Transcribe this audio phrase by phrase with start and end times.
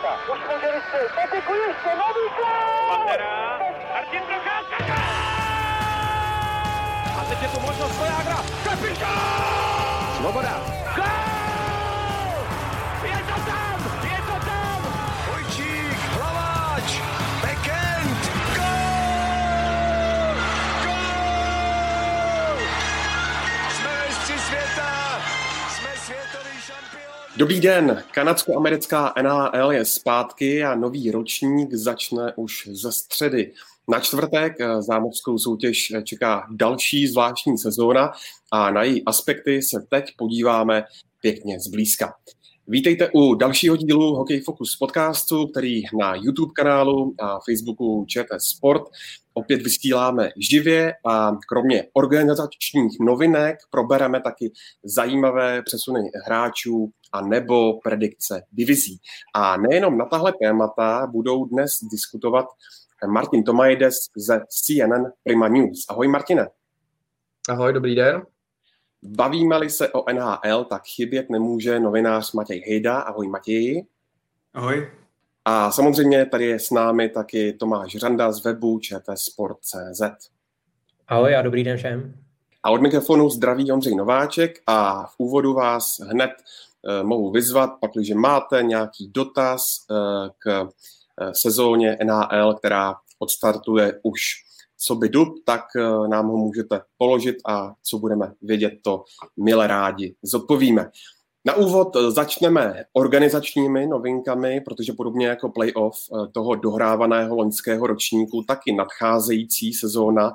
[0.00, 0.32] Procházka.
[0.32, 1.12] Už může vystřelit.
[1.14, 2.96] Patiku ještě, nový gol!
[2.96, 3.58] Pantera,
[3.92, 4.94] Martin Procházka,
[7.20, 10.16] A teď je tu možnost Vojágra, kapitán!
[10.16, 10.77] Svoboda.
[27.38, 33.52] Dobrý den, kanadsko-americká NHL je zpátky a nový ročník začne už ze středy.
[33.88, 38.12] Na čtvrtek eh, zámořskou soutěž eh, čeká další zvláštní sezóna
[38.52, 40.84] a na její aspekty se teď podíváme
[41.20, 42.14] pěkně zblízka.
[42.70, 48.82] Vítejte u dalšího dílu Hockey Focus podcastu, který na YouTube kanálu a Facebooku ČT Sport
[49.34, 54.52] opět vysíláme živě a kromě organizačních novinek probereme taky
[54.84, 58.98] zajímavé přesuny hráčů a nebo predikce divizí.
[59.34, 62.46] A nejenom na tahle témata budou dnes diskutovat
[63.06, 65.84] Martin Tomajdes ze CNN Prima News.
[65.88, 66.48] Ahoj Martine.
[67.48, 68.22] Ahoj, dobrý den.
[69.02, 73.00] Bavíme-li se o NHL, tak chybět nemůže novinář Matěj Hejda.
[73.00, 73.86] Ahoj Matěji.
[74.54, 74.90] Ahoj.
[75.44, 80.02] A samozřejmě tady je s námi taky Tomáš Řanda z webu čtsport.cz.
[81.08, 82.14] Ahoj a dobrý den všem.
[82.62, 88.14] A od mikrofonu zdraví Ondřej Nováček a v úvodu vás hned eh, mohu vyzvat, pakliže
[88.14, 89.94] máte nějaký dotaz eh,
[90.38, 90.68] k
[91.20, 94.47] eh, sezóně NHL, která odstartuje už
[94.78, 99.04] co by dub, tak eh, nám ho můžete položit a co budeme vědět, to
[99.36, 100.90] milé rádi zodpovíme.
[101.44, 108.42] Na úvod eh, začneme organizačními novinkami, protože podobně jako playoff eh, toho dohrávaného loňského ročníku,
[108.42, 110.32] taky nadcházející sezóna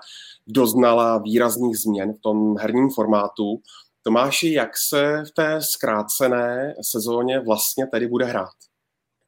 [0.48, 3.62] doznala výrazných změn v tom herním formátu.
[4.02, 8.54] Tomáši, jak se v té zkrácené sezóně vlastně tedy bude hrát?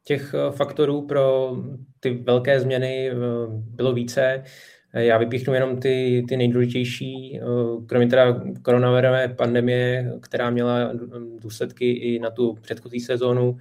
[0.04, 1.56] Těch faktorů pro
[2.00, 3.12] ty velké změny
[3.56, 4.44] bylo více.
[4.96, 7.46] Já vypíchnu jenom ty, ty nejdůležitější, eh,
[7.86, 10.92] kromě teda koronavirové pandemie, která měla
[11.40, 13.58] důsledky i na tu předchozí sezónu.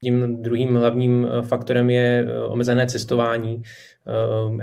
[0.00, 3.62] Tím druhým hlavním eh, faktorem je eh, omezené cestování.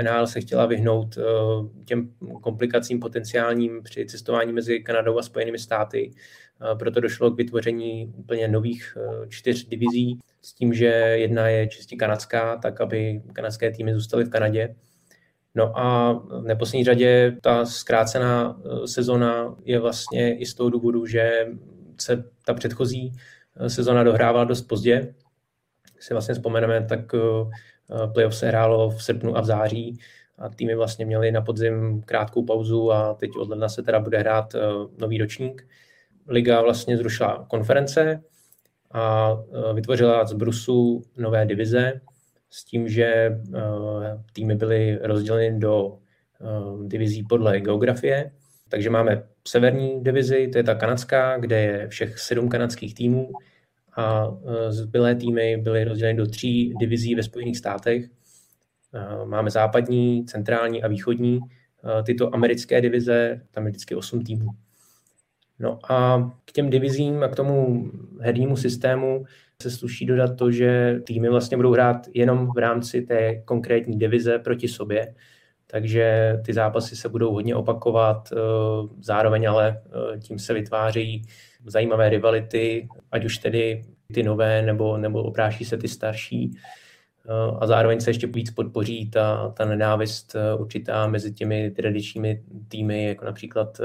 [0.02, 1.18] NHL se chtěla vyhnout
[1.86, 2.10] těm
[2.42, 6.12] komplikacím potenciálním při cestování mezi Kanadou a Spojenými státy.
[6.80, 8.98] Proto došlo k vytvoření úplně nových
[9.30, 14.30] čtyř divizí s tím, že jedna je čistě kanadská, tak aby kanadské týmy zůstaly v
[14.30, 14.76] Kanadě
[15.56, 21.06] No a v neposlední řadě ta zkrácená eh, sezona je vlastně i z toho důvodu,
[21.06, 21.48] že
[22.02, 23.14] se ta předchozí
[23.58, 25.14] eh, sezona dohrávala dost pozdě.
[26.00, 27.18] Si vlastně vzpomeneme, tak eh,
[28.14, 30.00] playoff se hrálo v srpnu a v září
[30.38, 34.20] a týmy vlastně měly na podzim krátkou pauzu a teď od ledna se teda bude
[34.20, 34.56] hrát
[34.98, 35.68] nový ročník.
[36.28, 38.24] Liga vlastně zrušila konference
[38.92, 39.34] a
[39.74, 42.02] vytvořila z Brusu nové divize,
[42.56, 43.62] s tím, že eh,
[44.34, 45.98] týmy byly rozděleny do
[46.42, 48.32] eh, divizí podle geografie.
[48.70, 53.32] Takže máme severní divizi, to je ta kanadská, kde je všech sedm kanadských týmů
[53.98, 58.06] a eh, zbylé týmy byly rozděleny do tří divizí ve Spojených státech.
[59.26, 61.40] Máme západní, centrální a východní.
[62.06, 64.50] Tyto americké divize, tam je vždycky osm týmů.
[65.60, 69.26] No a k těm divizím a k tomu hernímu systému
[69.62, 74.40] se sluší dodat to, že týmy vlastně budou hrát jenom v rámci té konkrétní divize
[74.40, 75.16] proti sobě,
[75.68, 78.38] takže ty zápasy se budou hodně opakovat, eh,
[79.00, 81.22] zároveň ale eh, tím se vytvářejí
[81.66, 86.58] zajímavé rivality, ať už tedy ty nové, nebo, nebo opráší se ty starší.
[87.26, 93.08] Eh, a zároveň se ještě víc podpoří ta, ta nenávist určitá mezi těmi tradičními týmy,
[93.08, 93.82] jako například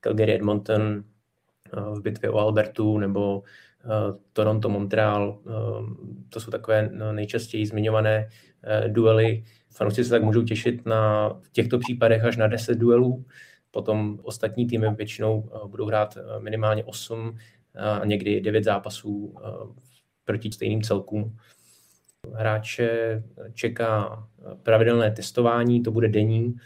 [0.00, 1.04] Calgary Edmonton
[1.72, 3.42] v bitvě o Albertu, nebo
[4.32, 5.50] Toronto, Montreal, eh,
[6.28, 8.28] to jsou takové no, nejčastěji zmiňované
[8.64, 9.44] eh, duely.
[9.70, 13.24] Fanoušci se tak můžou těšit na v těchto případech až na 10 duelů,
[13.70, 17.38] potom ostatní týmy většinou budou hrát minimálně 8
[17.74, 19.34] a někdy 9 zápasů
[20.24, 21.36] proti stejným celkům.
[22.34, 23.22] Hráče
[23.54, 24.24] čeká
[24.62, 26.56] pravidelné testování, to bude denní,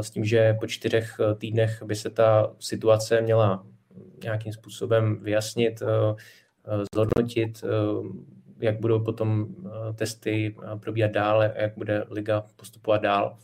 [0.00, 3.66] s tím, že po čtyřech týdnech by se ta situace měla
[4.22, 5.86] nějakým způsobem vyjasnit, eh,
[6.66, 7.68] eh, zhodnotit, eh,
[8.58, 9.46] jak budou potom
[9.94, 13.36] testy probíhat dál, jak bude liga postupovat dál.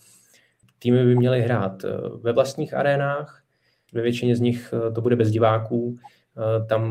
[0.79, 1.83] Týmy by měly hrát
[2.21, 3.43] ve vlastních arénách,
[3.93, 5.99] ve většině z nich to bude bez diváků,
[6.69, 6.83] tam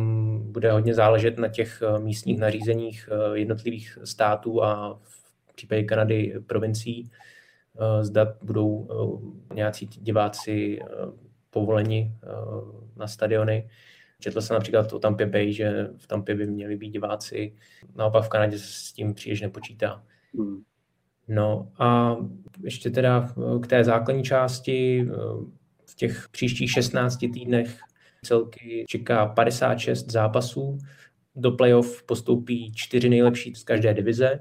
[0.51, 4.99] bude hodně záležet na těch místních nařízeních jednotlivých států a
[5.47, 7.11] v případě Kanady provincií.
[8.01, 8.87] Zda budou
[9.53, 10.79] nějací diváci
[11.51, 12.27] povoleni eh,
[12.95, 13.69] na stadiony.
[14.19, 17.55] Četl jsem například o Tampa Bay, že v Tampě by měli být diváci,
[17.95, 20.03] naopak v Kanadě se s tím příliš nepočítá.
[20.37, 20.61] Hmm.
[21.27, 22.17] No a
[22.63, 25.07] ještě teda k té základní části,
[25.85, 27.79] v těch příštích 16 týdnech
[28.25, 30.77] celky čeká 56 zápasů,
[31.35, 34.39] do playoff postoupí čtyři nejlepší z každé divize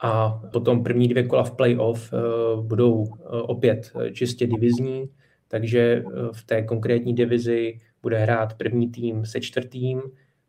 [0.00, 2.16] a potom první dvě kola v playoff eh,
[2.62, 5.08] budou eh, opět eh, čistě divizní,
[5.48, 10.02] takže v té konkrétní divizi bude hrát první tým se čtvrtým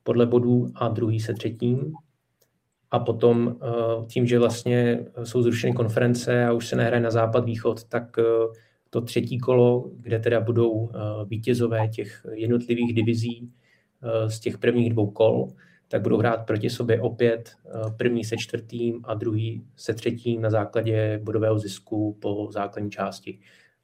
[0.04, 1.94] podle bodů a druhý se třetím.
[2.92, 3.60] A potom
[4.08, 8.16] tím, že vlastně jsou zrušeny konference a už se nehraje na západ-východ, tak
[8.90, 10.90] to třetí kolo, kde teda budou
[11.26, 13.52] vítězové těch jednotlivých divizí
[14.28, 15.48] z těch prvních dvou kol,
[15.90, 20.50] tak budou hrát proti sobě opět eh, první se čtvrtým a druhý se třetím na
[20.50, 23.40] základě bodového zisku po základní části.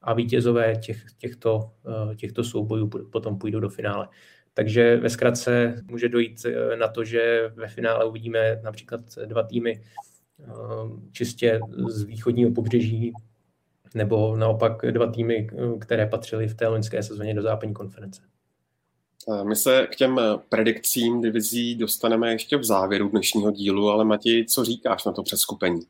[0.05, 1.71] A vítězové těch, těchto,
[2.11, 4.07] eh, těchto soubojů potom půjdou do finále.
[4.53, 9.81] Takže ve zkratce může dojít eh, na to, že ve finále uvidíme například dva týmy
[11.11, 13.13] čistě z východního pobřeží
[13.95, 15.47] nebo naopak dva týmy,
[15.79, 18.21] které patřily v té loňské sezóně do západní konference.
[19.43, 20.19] My se k těm
[20.49, 25.81] predikcím divizí dostaneme ještě v závěru dnešního dílu, ale Mati, co říkáš na to přeskupení?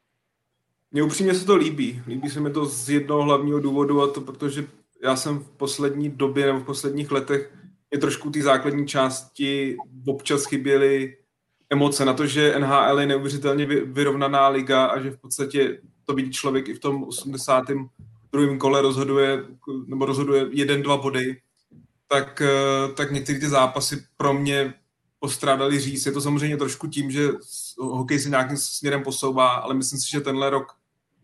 [0.96, 2.02] Mně upřímně se to líbí.
[2.08, 4.68] Líbí se mi to z jednoho hlavního důvodu a to protože
[5.04, 7.54] já jsem v poslední době nebo v posledních letech
[7.92, 9.78] je trošku ty základní části
[10.08, 11.18] občas chyběly
[11.70, 16.32] emoce na to, že NHL je neuvěřitelně vyrovnaná liga a že v podstatě to vidí
[16.32, 18.58] člověk i v tom 82.
[18.58, 19.46] kole rozhoduje,
[19.88, 21.42] nebo rozhoduje jeden, dva body
[22.08, 22.42] tak,
[22.96, 24.74] tak některé ty zápasy pro mě
[25.20, 26.06] postrádali říct.
[26.06, 27.30] Je to samozřejmě trošku tím, že
[27.80, 30.72] hokej se nějakým směrem posouvá, ale myslím si, že tenhle rok,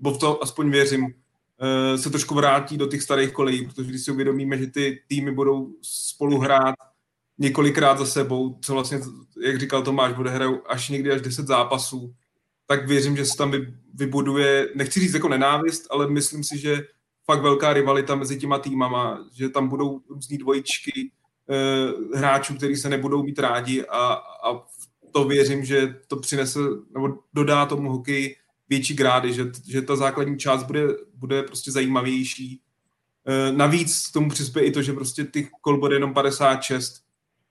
[0.02, 1.14] bo v to aspoň věřím,
[1.62, 5.32] eh, se trošku vrátí do těch starých kolejí, protože když si uvědomíme, že ty týmy
[5.32, 6.76] budou spolu hrát
[7.38, 9.00] několikrát za sebou, co vlastně,
[9.42, 12.14] jak říkal Tomáš, bude hrát až někdy až 10 zápasů,
[12.68, 13.54] tak věřím, že se tam
[13.94, 16.84] vybuduje, nechci říct jako nenávist, ale myslím si, že
[17.26, 21.12] fakt velká rivalita mezi těma týmama, že tam budou různý dvojičky
[21.50, 24.64] eh, hráčů, kteří se nebudou mít rádi a, a
[25.12, 26.60] to věřím, že to přinese
[26.94, 28.36] nebo dodá tomu hokeji
[28.72, 32.62] větší grády, že, že ta základní část bude, bude prostě zajímavější.
[33.26, 37.02] E, navíc k tomu přispěje i to, že prostě těch kol bude jenom 56,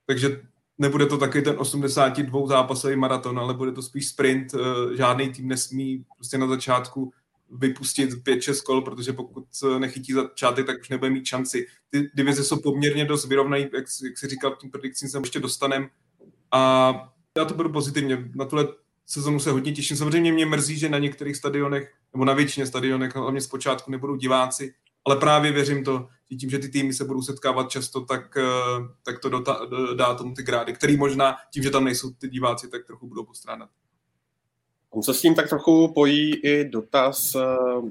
[0.05, 0.41] takže
[0.77, 4.57] nebude to taky ten 82 zápasový maraton, ale bude to spíš sprint, e,
[4.97, 7.13] žádný tým nesmí prostě na začátku
[7.51, 9.45] vypustit 5-6 kol, protože pokud
[9.79, 11.67] nechytí začátek, tak už nebude mít šanci.
[11.89, 13.73] Ty divize jsou poměrně dost vyrovnají, jak,
[14.03, 15.89] jak si říkal, tím predikcím se ještě dostanem.
[16.51, 16.93] A
[17.37, 18.29] já to budu pozitivně.
[18.35, 18.67] Na tuhle
[19.05, 19.97] sezonu se hodně těším.
[19.97, 24.73] Samozřejmě mě mrzí, že na některých stadionech, nebo na většině stadionech, hlavně zpočátku nebudou diváci,
[25.05, 28.43] ale právě věřím to, že tím, že ty týmy se budou setkávat často, tak, eh,
[29.03, 32.69] tak to dota, dá tomu ty grády, který možná tím, že tam nejsou ty diváci,
[32.69, 33.69] tak trochu budou postrádat.
[34.93, 37.39] On se s tím tak trochu pojí i dotaz eh,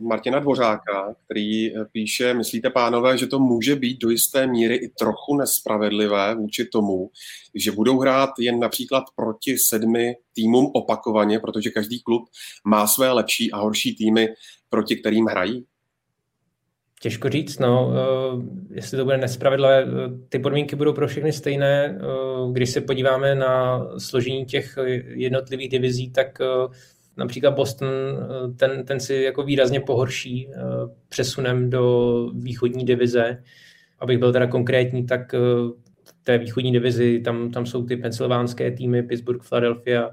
[0.00, 4.88] Martina Dvořáka, který eh, píše, myslíte pánové, že to může být do jisté míry i
[4.88, 7.10] trochu nespravedlivé vůči tomu,
[7.54, 12.28] že budou hrát jen například proti sedmi týmům opakovaně, protože každý klub
[12.64, 14.28] má své lepší a horší týmy,
[14.68, 15.66] proti kterým hrají?
[17.02, 19.86] Těžko říct, no, eh, jestli to bude nespravedlivé.
[20.28, 21.98] Ty podmínky budou pro všechny stejné.
[22.52, 26.38] Když se podíváme na složení těch jednotlivých divizí, tak
[27.16, 27.88] například Boston,
[28.56, 30.48] ten, ten si jako výrazně pohorší
[31.08, 33.42] přesunem do východní divize.
[33.98, 35.32] Abych byl teda konkrétní, tak
[36.04, 40.10] v té východní divizi tam, tam jsou ty pensylvánské týmy, Pittsburgh, Philadelphia,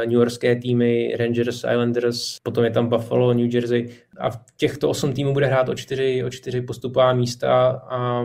[0.00, 5.12] New Yorkské týmy, Rangers, Islanders, potom je tam Buffalo, New Jersey a v těchto osm
[5.12, 8.24] týmů bude hrát o čtyři, o čtyři postupová místa a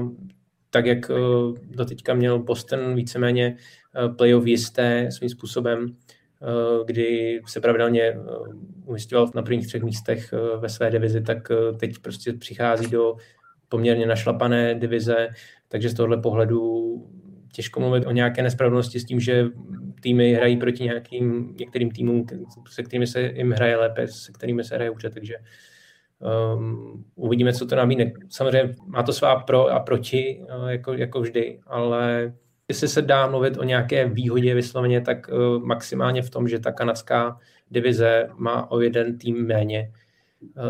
[0.69, 1.11] tak, jak
[1.69, 3.57] doteďka měl Boston víceméně
[4.17, 5.95] playoff jisté svým způsobem,
[6.85, 8.17] kdy se pravidelně
[8.85, 13.15] umistoval na prvních třech místech ve své divizi, tak teď prostě přichází do
[13.69, 15.29] poměrně našlapané divize,
[15.67, 16.93] takže z tohohle pohledu
[17.53, 19.45] těžko mluvit o nějaké nespravedlnosti s tím, že
[20.01, 22.25] týmy hrají proti nějakým, některým týmům,
[22.69, 25.35] se kterými se jim hraje lépe, se kterými se hraje dobře, takže
[26.55, 28.11] um, uvidíme, co to nabídne.
[28.29, 32.33] Samozřejmě má to svá pro a proti, uh, jako, jako vždy, ale
[32.67, 36.71] jestli se dá mluvit o nějaké výhodě vysloveně, tak uh, maximálně v tom, že ta
[36.71, 37.39] kanadská
[37.71, 39.91] divize má o jeden tým méně,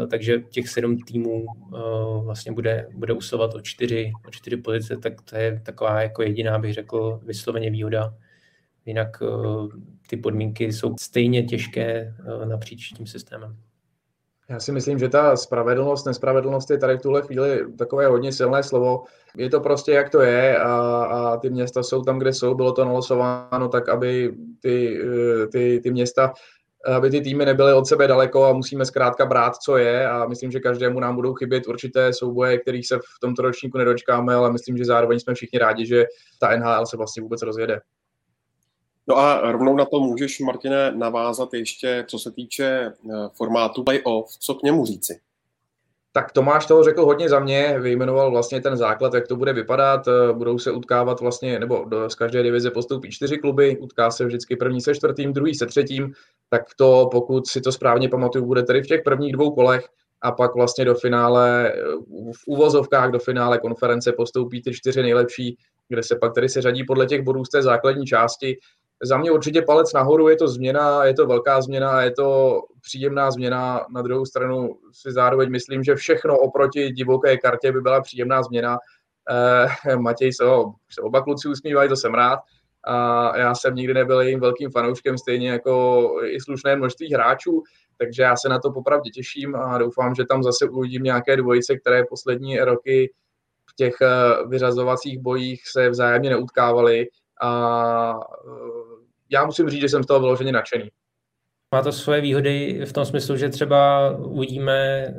[0.09, 5.21] takže těch sedm týmů uh, vlastně bude, bude usilovat o čtyři, o čtyři pozice, tak
[5.21, 8.13] to je taková jako jediná, bych řekl, vysloveně výhoda
[8.85, 9.69] Jinak uh,
[10.09, 12.15] ty podmínky jsou stejně těžké
[12.45, 13.57] napříč tím systémem.
[14.49, 18.63] Já si myslím, že ta spravedlnost, nespravedlnost je tady v tuhle chvíli takové hodně silné
[18.63, 19.03] slovo.
[19.37, 22.55] Je to prostě jak to je a, a ty města jsou tam, kde jsou.
[22.55, 26.33] Bylo to nalosováno tak, aby ty, eh, ty, ty města
[26.85, 30.51] aby ty týmy nebyly od sebe daleko a musíme zkrátka brát, co je a myslím,
[30.51, 34.77] že každému nám budou chybět určité souboje, kterých se v tomto ročníku nedočkáme, ale myslím,
[34.77, 36.05] že zároveň jsme všichni rádi, že
[36.39, 37.81] ta NHL se vlastně vůbec rozjede.
[39.07, 44.29] No a rovnou na to můžeš, Martine, navázat ještě, co se týče eh, formátu playoff,
[44.39, 45.19] co k němu říci?
[46.15, 50.07] Tak Tomáš toho řekl hodně za mě, vyjmenoval vlastně ten základ, jak to bude vypadat.
[50.07, 54.25] Eh, budou se utkávat vlastně, nebo do, z každé divize postoupí čtyři kluby, utká se
[54.25, 56.13] vždycky první se čtvrtým, druhý se třetím,
[56.49, 59.87] tak to, pokud si to správně pamatuju, bude tedy v těch prvních dvou kolech
[60.21, 61.73] a pak vlastně do finále,
[62.31, 65.57] v úvozovkách do finále konference postoupí ty čtyři nejlepší,
[65.89, 68.57] kde se pak tedy se řadí podle těch bodů z té základní části
[69.03, 73.31] za mě určitě palec nahoru, je to změna, je to velká změna, je to příjemná
[73.31, 73.85] změna.
[73.89, 78.77] Na druhou stranu si zároveň myslím, že všechno oproti divoké kartě by byla příjemná změna.
[79.89, 80.43] Eh, Matěj se,
[80.89, 82.39] se oba kluci usmívají, to jsem rád.
[82.83, 87.63] A já jsem nikdy nebyl jejím velkým fanouškem, stejně jako i slušné množství hráčů,
[87.97, 91.77] takže já se na to popravdě těším a doufám, že tam zase uvidím nějaké dvojice,
[91.77, 93.13] které poslední roky
[93.69, 97.07] v těch eh, vyřazovacích bojích se vzájemně neutkávaly
[97.41, 98.82] a eh,
[99.29, 100.91] já musím říct, že jsem z toho vyloženě nadšený.
[101.73, 105.13] Má to svoje výhody v tom smyslu, že třeba uvidíme eh,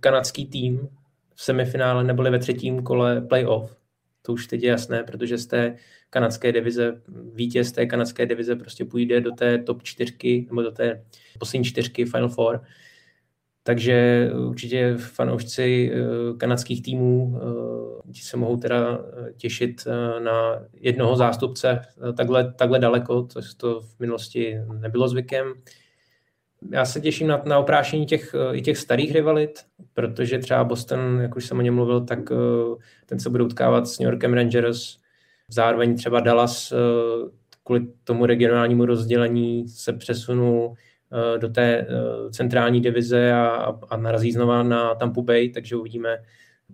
[0.00, 0.88] kanadský tým
[1.34, 3.76] v semifinále neboli ve třetím kole playoff.
[4.22, 5.76] To už teď je jasné, protože z té
[6.10, 7.02] kanadské divize,
[7.34, 11.04] vítěz té kanadské divize prostě půjde do té top čtyřky nebo do té
[11.38, 12.62] poslední čtyřky Final Four.
[13.66, 15.98] Takže určitě fanoušci eh,
[16.36, 17.40] kanadských týmů
[18.08, 19.84] eh, ti se mohou teda eh, těšit
[20.24, 21.80] na jednoho zástupce
[22.16, 25.46] takhle, takhle daleko, to, to v minulosti nebylo zvykem.
[26.70, 29.60] Já se těším na, na oprášení těch, i těch starých rivalit,
[29.94, 32.18] protože třeba Boston, jak už jsem o něm mluvil, tak
[33.06, 34.96] ten se bude utkávat s New Yorkem Rangers.
[35.48, 36.72] Zároveň třeba Dallas
[37.64, 40.74] kvůli tomu regionálnímu rozdělení se přesunul
[41.38, 41.86] do té eh,
[42.30, 46.22] centrální divize a, a narazí znova na Tampa Bay, takže uvidíme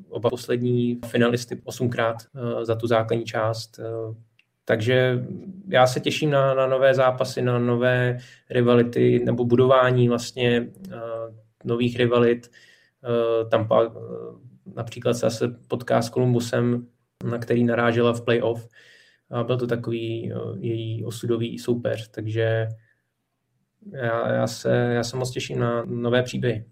[0.08, 3.80] oba poslední finalisty osmkrát eh, za tu základní část.
[4.64, 5.24] Takže
[5.68, 8.18] já se těším na, na nové zápasy, na nové
[8.50, 10.68] rivality nebo budování vlastně
[11.64, 12.50] nových rivalit.
[13.50, 13.92] Tampa
[14.74, 16.86] například se zase potká s Columbusem,
[17.30, 18.68] na který narážela v playoff.
[19.30, 22.68] A byl to takový její osudový soupeř, takže
[23.90, 26.64] já, já, se, já se moc těším na nové příběhy.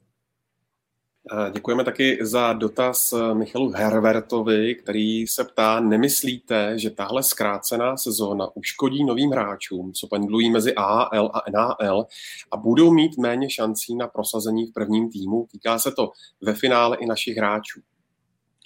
[1.52, 9.04] Děkujeme taky za dotaz Michalu Hervertovi, který se ptá, nemyslíte, že tahle zkrácená sezóna uškodí
[9.04, 12.06] novým hráčům, co pendlují mezi AHL a NHL
[12.52, 15.46] a budou mít méně šancí na prosazení v prvním týmu?
[15.52, 17.80] Týká se to ve finále i našich hráčů.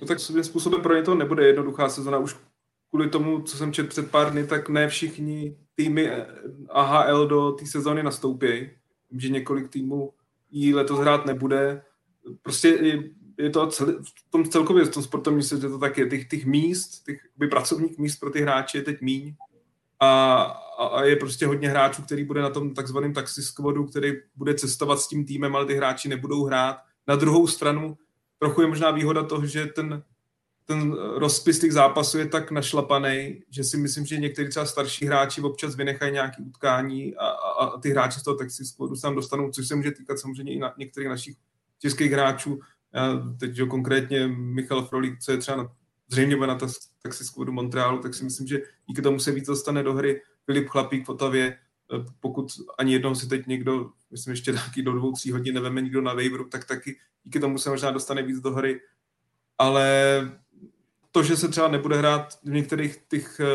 [0.00, 2.18] No tak svým způsobem pro ně to nebude jednoduchá sezona.
[2.18, 2.36] Už
[2.90, 6.10] kvůli tomu, co jsem četl před pár dny, tak ne všichni týmy
[6.68, 8.70] AHL do té sezóny nastoupí.
[9.16, 10.12] Že několik týmů
[10.50, 11.82] jí letos hrát nebude.
[12.42, 12.68] Prostě
[13.38, 16.06] je, to cel, v tom celkově, v tom sportovním světě to tak je.
[16.06, 19.34] Těch, těch míst, těch by pracovních míst pro ty hráče je teď míň.
[20.00, 20.42] A,
[20.78, 25.00] a, je prostě hodně hráčů, který bude na tom takzvaném taxi squadu, který bude cestovat
[25.00, 26.76] s tím týmem, ale ty hráči nebudou hrát.
[27.08, 27.98] Na druhou stranu
[28.38, 30.02] trochu je možná výhoda toho, že ten
[30.64, 35.40] ten rozpis těch zápasů je tak našlapaný, že si myslím, že někteří třeba starší hráči
[35.40, 39.50] občas vynechají nějaké utkání a, a, a ty hráči z toho taxi se tam dostanou,
[39.50, 41.36] což se může týkat samozřejmě i na některých našich
[41.78, 42.60] českých hráčů.
[42.94, 45.72] Já teď jo, konkrétně Michal Frolík, co je třeba na,
[46.08, 46.58] zřejmě bude na
[47.02, 50.68] taxi squadu Montrealu, tak si myslím, že díky tomu se víc dostane do hry Filip
[50.68, 51.58] Chlapík v Otavě,
[52.20, 56.00] pokud ani jednou si teď někdo, myslím ještě taky do dvou, tří hodin neveme nikdo
[56.00, 58.80] na waiveru, tak taky díky tomu se možná dostane víc do hry.
[59.58, 59.88] Ale
[61.14, 63.46] to, že se třeba nebude hrát v některých těch, eh,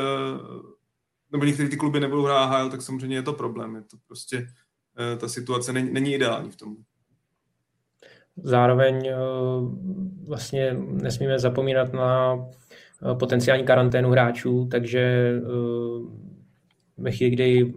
[1.31, 3.75] nebo některé ty kluby nebudou hrát HL, tak samozřejmě je to problém.
[3.75, 4.47] Je to prostě,
[4.99, 6.75] eh, ta situace není, není ideální v tom.
[8.43, 9.15] Zároveň eh,
[10.27, 12.37] vlastně nesmíme zapomínat na
[13.19, 15.33] potenciální karanténu hráčů, takže
[16.97, 17.73] ve chvíli, kdy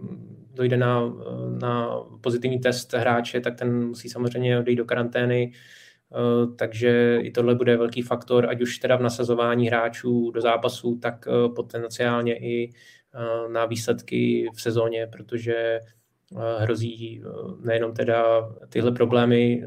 [0.53, 1.01] dojde na,
[1.61, 1.89] na
[2.21, 5.51] pozitivní test hráče, tak ten musí samozřejmě odejít do karantény
[6.55, 11.27] takže i tohle bude velký faktor, ať už teda v nasazování hráčů do zápasů, tak
[11.27, 15.79] eh, potenciálně i eh, na výsledky v sezóně, protože
[16.59, 17.23] hrozí
[17.63, 19.63] nejenom teda tyhle problémy,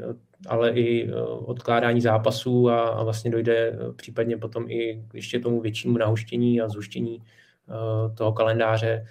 [0.47, 1.13] ale i
[1.45, 7.23] odkládání zápasů a, vlastně dojde případně potom i ještě tomu většímu nahuštění a zhuštění
[8.17, 9.05] toho kalendáře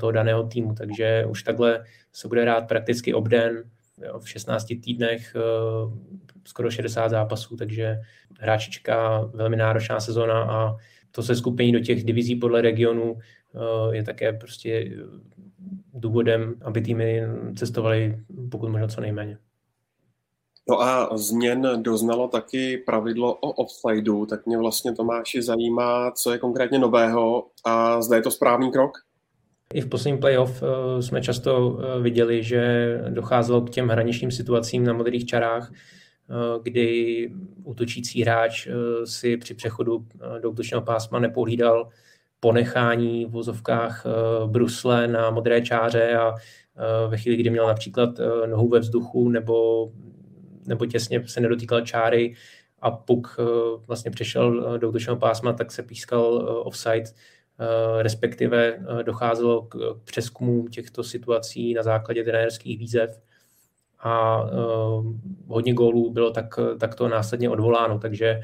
[0.00, 0.74] toho daného týmu.
[0.74, 3.64] Takže už takhle se bude rád prakticky obden
[4.02, 5.36] jo, v 16 týdnech
[6.44, 8.00] skoro 60 zápasů, takže
[8.40, 10.76] hráči čeká velmi náročná sezona a
[11.10, 13.18] to se skupení do těch divizí podle regionu
[13.92, 14.90] je také prostě
[15.94, 17.22] důvodem, aby týmy
[17.56, 19.38] cestovaly pokud možno co nejméně.
[20.68, 26.38] No a změn doznalo taky pravidlo o offsideu, tak mě vlastně Tomáši zajímá, co je
[26.38, 28.92] konkrétně nového a zda je to správný krok?
[29.74, 34.84] I v posledním playoff eh, jsme často eh, viděli, že docházelo k těm hraničním situacím
[34.84, 37.30] na modrých čarách, eh, kdy
[37.64, 38.68] útočící hráč
[39.04, 40.06] si při přechodu
[40.40, 41.88] do útočného pásma nepohlídal
[42.40, 44.06] ponechání v vozovkách
[44.46, 46.34] brusle na modré čáře a
[47.08, 48.10] ve chvíli, kdy měl například
[48.46, 49.88] nohu ve vzduchu nebo
[50.66, 52.34] nebo těsně se nedotýkal čáry
[52.80, 53.36] a puk
[53.86, 56.24] vlastně přešel do útočného pásma, tak se pískal
[56.64, 57.10] offside,
[57.98, 63.20] respektive docházelo k přeskumu těchto situací na základě trenérských výzev
[64.00, 64.44] a
[65.46, 68.40] hodně gólů bylo tak, takto následně odvoláno, takže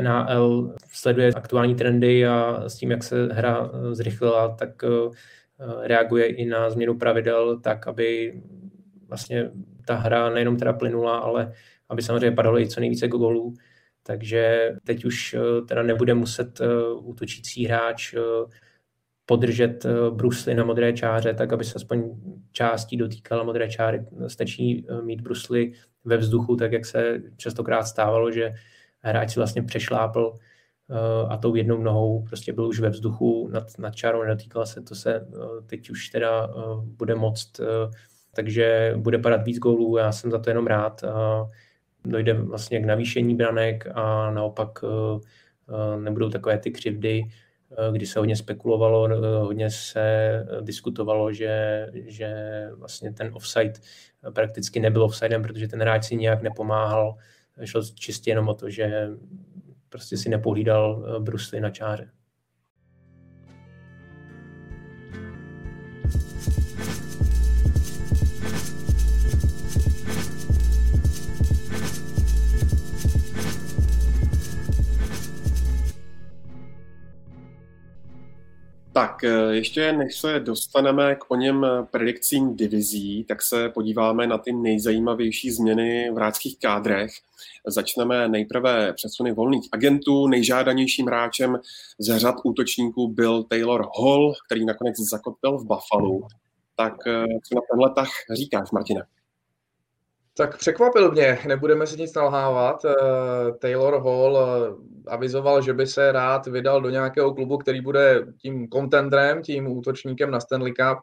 [0.00, 4.82] NHL sleduje aktuální trendy a s tím, jak se hra zrychlila, tak
[5.80, 8.40] reaguje i na změnu pravidel tak, aby
[9.08, 9.50] vlastně
[9.86, 11.52] ta hra nejenom teda plynula, ale
[11.88, 13.54] aby samozřejmě padalo i co nejvíce gólů.
[14.02, 18.20] Takže teď už eh, teda nebude muset eh, útočící hráč eh,
[19.26, 22.10] podržet brusly na modré čáře, tak aby se aspoň
[22.52, 24.06] částí dotýkala modré čáry.
[24.26, 25.72] Stačí mít brusly
[26.04, 28.54] ve vzduchu, tak jak se častokrát stávalo, že
[29.00, 30.34] hráč si vlastně přešlápl
[31.28, 34.94] a tou jednou nohou prostě byl už ve vzduchu nad, nad čárou, nedotýkal se, to
[34.94, 35.26] se
[35.66, 36.48] teď už teda
[36.82, 37.60] bude moct
[38.34, 41.04] takže bude padat víc gólů, já jsem za to jenom rád.
[42.04, 47.22] Dojde vlastně k navýšení branek a naopak e, e, nebudou takové ty křivdy,
[47.88, 49.08] e, kdy se hodně spekulovalo,
[49.44, 50.30] hodně se
[50.60, 52.34] diskutovalo, že, že
[52.76, 53.72] vlastně ten offside
[54.34, 57.16] prakticky nebyl offsidem, protože ten hráč si nějak nepomáhal.
[57.64, 59.08] Šlo čistě jenom o to, že
[59.88, 62.10] prostě si nepohlídal brusly na čáře.
[78.92, 84.38] Tak eh, ještě než se dostaneme k o něm predikcím divizí, tak se podíváme na
[84.38, 87.10] ty nejzajímavější změny v hráčských kádrech.
[87.66, 90.26] Začneme nejprve přesuny volných agentů.
[90.26, 91.58] Nejžádanějším hráčem
[91.98, 96.20] z řad útočníků byl Taylor Hall, který nakonec zakotvil v Buffalo.
[96.76, 99.02] Tak eh, co na tenhle tah říkáš, Martina?
[100.36, 102.84] Tak překvapil mě, nebudeme si nic nalhávat.
[102.84, 102.92] Eh,
[103.58, 108.68] Taylor Hall eh, avizoval, že by se rád vydal do nějakého klubu, který bude tím
[108.68, 110.98] kontendrem, tím útočníkem na Stanley Cup,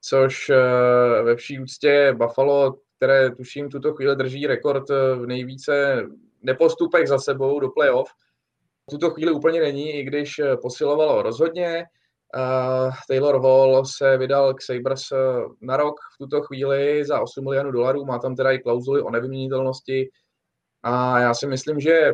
[0.00, 6.02] což eh, ve vší úctě Buffalo, které tuším tuto chvíli drží rekord v nejvíce
[6.42, 8.10] nepostupech za sebou do playoff,
[8.90, 11.84] tuto chvíli úplně není, i když posilovalo rozhodně.
[12.36, 15.16] Uh, Taylor Hall se vydal k Sabres eh,
[15.60, 19.10] na rok v tuto chvíli za 8 milionů dolarů, má tam teda i klauzuly o
[19.10, 20.10] nevyměnitelnosti.
[20.82, 22.12] A já si myslím, že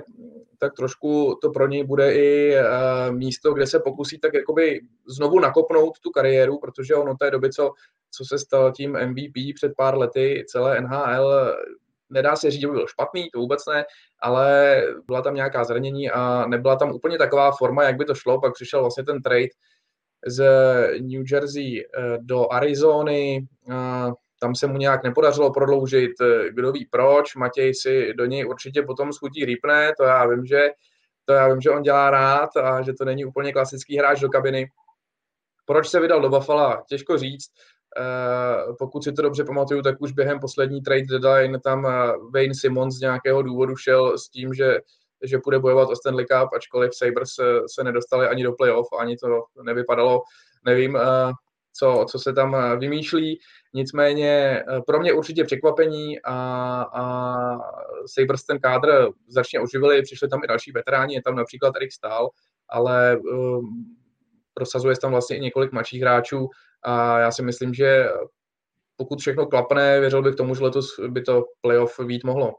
[0.59, 5.41] tak trošku to pro něj bude i uh, místo, kde se pokusí tak jakoby znovu
[5.41, 7.73] nakopnout tu kariéru, protože on od té doby, co,
[8.11, 11.55] co se stal tím MVP před pár lety celé NHL,
[12.11, 13.85] nedá se říct, že by byl špatný, to vůbec ne,
[14.21, 18.41] ale byla tam nějaká zranění a nebyla tam úplně taková forma, jak by to šlo,
[18.41, 19.49] pak přišel vlastně ten trade,
[20.27, 20.45] z
[21.01, 23.47] New Jersey eh, do Arizony.
[24.41, 27.35] Tam se mu nějak nepodařilo prodloužit, eh, kdo ví proč.
[27.35, 30.69] Matěj si do něj určitě potom schutí rýpne, to já vím, že
[31.25, 34.29] to já vím, že on dělá rád a že to není úplně klasický hráč do
[34.29, 34.71] kabiny.
[35.67, 36.83] Proč se vydal do Buffalo?
[36.89, 37.51] Těžko říct.
[38.79, 41.83] Pokud si to dobře pamatuju, tak už během poslední trade deadline tam
[42.35, 44.79] Wayne Simmons z nějakého důvodu šel s tím, že
[45.23, 49.17] že bude bojovat o Stanley Cup, ačkoliv Sabres se, se nedostali ani do playoff, ani
[49.17, 50.23] to nevypadalo,
[50.65, 51.33] nevím, eh,
[51.79, 53.39] co, co se tam eh, vymýšlí.
[53.75, 56.35] Nicméně eh, pro mě určitě překvapení a,
[56.93, 57.05] a
[58.07, 62.29] Sabres ten kádr začně oživili, přišli tam i další veteráni, je tam například Erik Stahl,
[62.69, 63.97] ale um,
[64.55, 66.49] prosazuje se tam vlastně i několik mladších hráčů
[66.83, 68.09] a já si myslím, že
[68.97, 72.55] pokud všechno klapne, věřil bych tomu, že letos by to playoff být mohlo.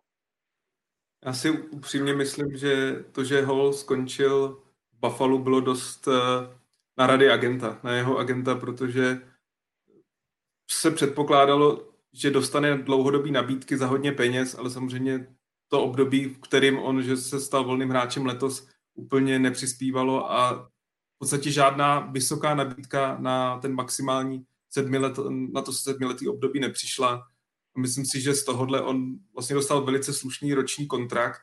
[1.26, 6.58] Já si upřímně myslím, že to, že Hall skončil v Buffalo, bylo dost eh,
[6.98, 9.22] na rady agenta, na jeho agenta, protože
[10.72, 15.36] se předpokládalo, že dostane dlouhodobý nabídky za hodně peněz, ale samozřejmě
[15.68, 20.54] to období, v kterým on, že se stal volným hráčem letos, úplně nepřispívalo a
[21.16, 27.28] v podstatě žádná vysoká nabídka na ten maximální sedmi let, na to sedmiletý období nepřišla.
[27.80, 31.42] Myslím si, že z tohohle on vlastně dostal velice slušný roční kontrakt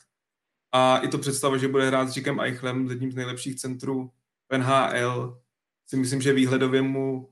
[0.73, 4.11] a i to představa, že bude hrát s Jackem Eichlem, jedním z nejlepších centrů
[4.59, 5.41] NHL,
[5.87, 7.31] si myslím, že výhledově mu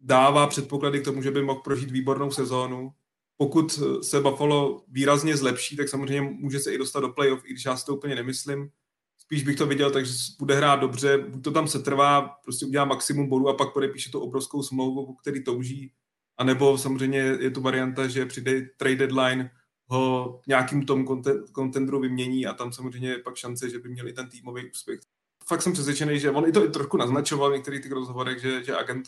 [0.00, 2.92] dává předpoklady k tomu, že by mohl prožít výbornou sezónu.
[3.36, 7.64] Pokud se Buffalo výrazně zlepší, tak samozřejmě může se i dostat do playoff, i když
[7.64, 8.70] já si to úplně nemyslím.
[9.18, 12.84] Spíš bych to viděl, takže bude hrát dobře, buď to tam se trvá, prostě udělá
[12.84, 15.92] maximum bodů a pak podepíše tu obrovskou smlouvu, který touží,
[16.36, 19.50] a nebo samozřejmě je tu varianta, že přijde trade deadline,
[19.86, 21.06] ho nějakým tom
[21.52, 25.00] kontendru vymění a tam samozřejmě je pak šance, že by měli ten týmový úspěch.
[25.46, 28.64] Fakt jsem přesvědčený, že on i to i trošku naznačoval v některých těch rozhovorech, že,
[28.64, 29.06] že agent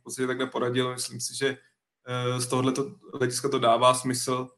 [0.00, 0.92] v podstatě takhle poradil.
[0.92, 1.58] Myslím si, že
[2.06, 2.72] eh, z tohohle
[3.18, 4.48] hlediska to dává smysl,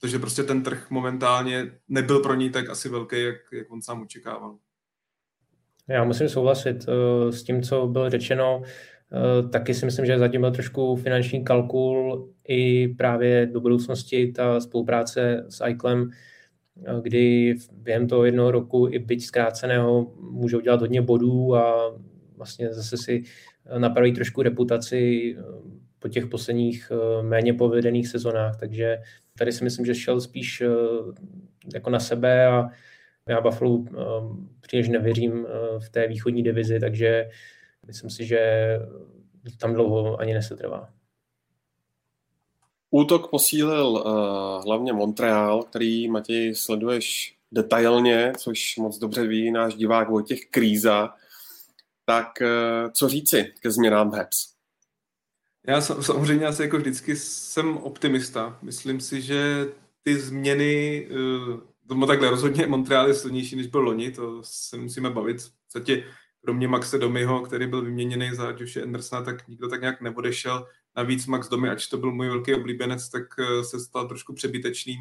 [0.00, 4.02] protože prostě ten trh momentálně nebyl pro ní tak asi velký, jak, jak on sám
[4.02, 4.58] očekával.
[5.88, 8.62] Já musím souhlasit uh, s tím, co bylo řečeno.
[9.12, 14.60] Uh, taky si myslím, že zatím byl trošku finanční kalkul i právě do budoucnosti ta
[14.60, 21.02] spolupráce s Eiklem, uh, kdy během toho jednoho roku i byť zkráceného může udělat hodně
[21.02, 21.94] bodů a
[22.36, 23.22] vlastně zase si
[23.78, 25.36] napraví trošku reputaci
[25.98, 26.92] po těch posledních
[27.22, 28.98] méně povedených sezonách, takže
[29.38, 30.62] tady si myslím, že šel spíš
[31.74, 32.68] jako na sebe a
[33.28, 33.84] já Buffalo
[34.60, 35.46] příliš nevěřím
[35.78, 37.28] v té východní divizi, takže
[37.88, 38.38] myslím si, že
[39.60, 40.88] tam dlouho ani nesetrvá.
[42.90, 50.08] Útok posílil uh, hlavně Montreal, který, Matěj, sleduješ detailně, což moc dobře ví náš divák
[50.08, 51.14] Vojtěch Kríza.
[52.04, 54.54] Tak uh, co říci ke změnám Habs?
[55.66, 58.58] Já samozřejmě asi jako vždycky jsem optimista.
[58.62, 59.66] Myslím si, že
[60.02, 61.06] ty změny,
[61.90, 65.40] uh, takhle rozhodně Montreal je silnější, než byl loni, to se musíme bavit.
[65.40, 66.04] V podstatě
[66.48, 70.66] kromě Maxe Domyho, který byl vyměněný za Joshe Andersona, tak nikdo tak nějak neodešel.
[70.96, 74.98] Navíc Max Domy, ač to byl můj velký oblíbenec, tak eh, se stal trošku přebytečným.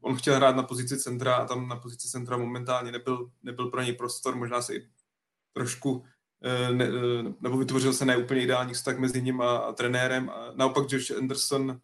[0.00, 3.82] On chtěl hrát na pozici centra a tam na pozici centra momentálně nebyl, nebyl pro
[3.82, 4.88] něj prostor, možná se i
[5.52, 6.04] trošku
[6.44, 10.30] eh, ne, eh, nebo vytvořil se neúplně ideální vztah mezi ním a, a trenérem.
[10.30, 11.80] A naopak Josh Anderson,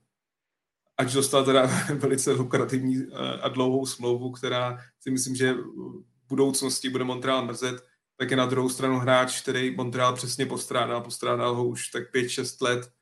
[0.97, 3.07] ať dostal teda velice lukrativní
[3.42, 8.47] a dlouhou smlouvu, která si myslím, že v budoucnosti bude Montreal mrzet, tak je na
[8.47, 12.93] druhou stranu hráč, který Montreal přesně postrádal, postrádal ho už tak 5-6 let.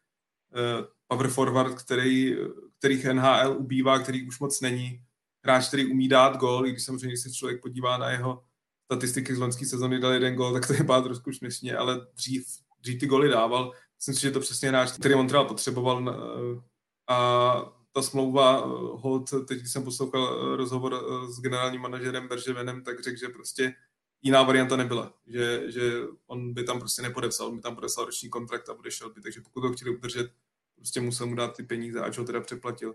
[0.54, 2.36] Uh, power forward, který,
[2.78, 5.02] kterých NHL ubývá, který už moc není.
[5.44, 8.44] Hráč, který umí dát gol, i když samozřejmě, když se člověk podívá na jeho
[8.84, 12.46] statistiky z loňské sezóny, dal jeden gol, tak to je trošku směšně, ale dřív,
[12.80, 13.72] dřív ty goly dával.
[13.96, 16.62] Myslím si, že to přesně hráč, který Montreal potřeboval uh,
[17.08, 23.02] a ta smlouva uh, hold, teď když jsem poslouchal rozhovor s generálním manažerem Berževenem, tak
[23.02, 23.74] řekl, že prostě
[24.24, 25.92] jiná varianta nebyla, že, že
[26.26, 29.40] on by tam prostě nepodepsal, on by tam podepsal roční kontrakt a odešel by, takže
[29.40, 30.30] pokud ho chtěli udržet,
[30.76, 32.94] prostě musel mu dát ty peníze, ať ho teda přeplatil.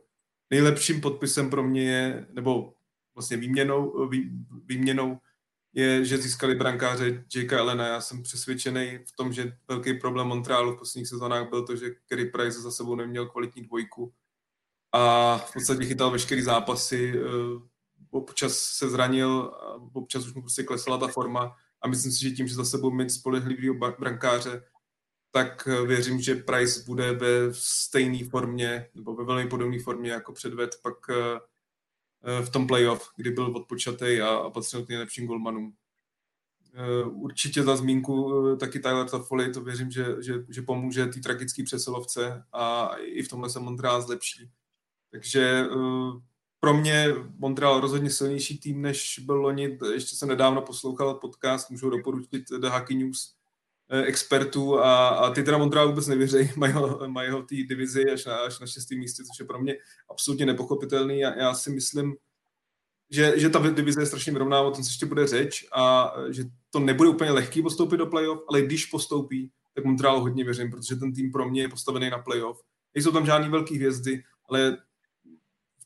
[0.50, 2.74] Nejlepším podpisem pro mě je, nebo
[3.16, 4.32] vlastně výměnou, vý,
[4.66, 5.20] výměnou
[5.74, 7.88] je, že získali brankáře Jakea Elena.
[7.88, 11.90] Já jsem přesvědčený v tom, že velký problém Montrealu v posledních sezónách byl to, že
[12.06, 14.14] Kerry Price za sebou neměl kvalitní dvojku
[14.92, 17.70] a v podstatě chytal veškerý zápasy, eh,
[18.12, 19.54] občas se zranil,
[19.94, 22.92] občas už mu prostě klesala ta forma a myslím si, že tím, že za sebou
[22.92, 24.64] mít spolehlivého brankáře,
[25.32, 30.34] tak eh, věřím, že Price bude ve stejné formě nebo ve velmi podobné formě jako
[30.34, 31.40] předved pak eh,
[32.24, 35.74] eh, v tom playoff, kdy byl odpočatý a, patřil k nejlepším golmanům.
[37.06, 42.44] Určitě za zmínku taky Tyler Toffoli, to věřím, že, že, že pomůže té tragické přesilovce
[42.54, 44.50] a i v tomhle se Montreal zlepší.
[45.12, 45.66] Takže
[46.60, 49.78] pro mě Montreal rozhodně silnější tým, než byl loni.
[49.94, 53.36] Ještě jsem nedávno poslouchal podcast, můžu doporučit The Hockey News
[53.90, 58.12] eh, expertů a, a ty teda Montreal vůbec nevěří, mají ho, mají ho té divizi
[58.12, 59.76] až na, až na šestém místě, což je pro mě
[60.10, 61.20] absolutně nepochopitelný.
[61.20, 62.16] Já, já si myslím,
[63.12, 66.44] že, že ta divize je strašně vyrovná, o tom se ještě bude řeč a že
[66.70, 70.96] to nebude úplně lehký postoupit do playoff, ale když postoupí, tak Montreal hodně věřím, protože
[70.96, 72.62] ten tým pro mě je postavený na playoff.
[72.96, 74.78] Nejsou tam žádný velký hvězdy, ale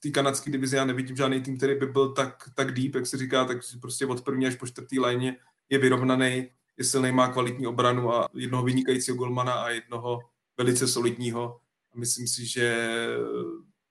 [0.04, 3.18] té kanadské divizi já nevidím žádný tým, který by byl tak, tak deep, jak se
[3.18, 5.38] říká, tak prostě od první až po čtvrtý léně
[5.70, 10.20] je vyrovnaný, je silný, má kvalitní obranu a jednoho vynikajícího golmana a jednoho
[10.58, 11.60] velice solidního.
[11.94, 12.98] A myslím si, že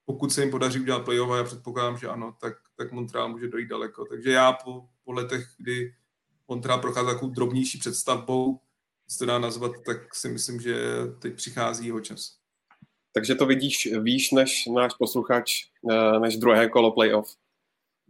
[0.05, 3.49] pokud se jim podaří udělat playoff, a já předpokládám, že ano, tak, tak Montreal může
[3.49, 4.05] dojít daleko.
[4.05, 5.95] Takže já po, po letech, kdy
[6.49, 8.61] Montreal prochází takovou drobnější představbou,
[9.09, 10.77] se dá nazvat, tak si myslím, že
[11.19, 12.42] teď přichází jeho čas.
[13.13, 17.37] Takže to vidíš výš než náš posluchač, eh, než druhé kolo playoff.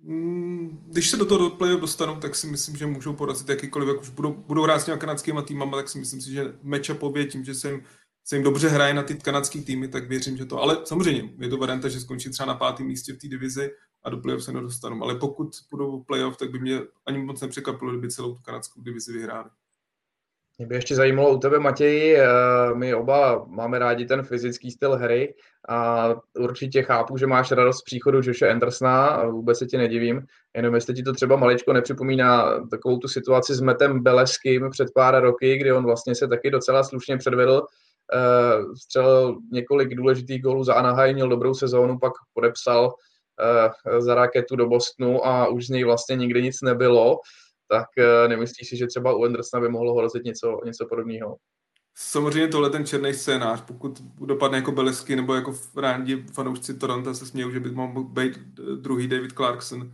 [0.03, 4.01] Mm, když se do toho playoff dostanou, tak si myslím, že můžou porazit jakýkoliv, jak
[4.01, 7.45] už budou, budou hrát s těma kanadskými týmama, tak si myslím si, že matchupově tím,
[7.45, 7.83] že se jim
[8.25, 10.59] se jim dobře hraje na ty kanadské týmy, tak věřím, že to.
[10.59, 13.71] Ale samozřejmě je to varianta, že skončí třeba na pátém místě v té divizi
[14.03, 15.03] a do playoff se nedostanou.
[15.03, 19.13] Ale pokud budou playoff, tak by mě ani moc nepřekvapilo, kdyby celou tu kanadskou divizi
[19.13, 19.51] vyhráli.
[20.59, 22.27] Mě by ještě zajímalo u tebe, Matěj, eh,
[22.75, 25.35] my oba máme rádi ten fyzický styl hry
[25.69, 30.75] a určitě chápu, že máš radost z příchodu Josha Andersona, vůbec se ti nedivím, jenom
[30.75, 35.59] jestli ti to třeba maličko nepřipomíná takovou tu situaci s Metem Beleským před pár roky,
[35.59, 37.63] kdy on vlastně se taky docela slušně předvedl,
[38.15, 42.95] eh, střelil několik důležitých gólů za Anaheim, měl dobrou sezónu, pak podepsal
[43.41, 47.21] eh, za raketu do Bostonu a už z něj vlastně nikdy nic nebylo
[47.69, 51.37] tak eh, nemyslíš si, že třeba u Andersona by mohlo hrozit něco, něco podobného?
[51.95, 57.27] Samozřejmě tohle ten černý scénář, pokud dopadne jako Belesky nebo jako rádi fanoušci Toronto se
[57.27, 58.39] smějou, že by mohl být
[58.77, 59.93] druhý David Clarkson,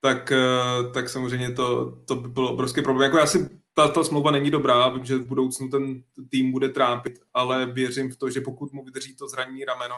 [0.00, 3.04] tak, eh, tak samozřejmě to, to by bylo obrovský problém.
[3.04, 6.68] Jako já si, ta, ta smlouva není dobrá, vím, že v budoucnu ten tým bude
[6.68, 9.94] trápit, ale věřím v to, že pokud mu vydrží to zranění rameno,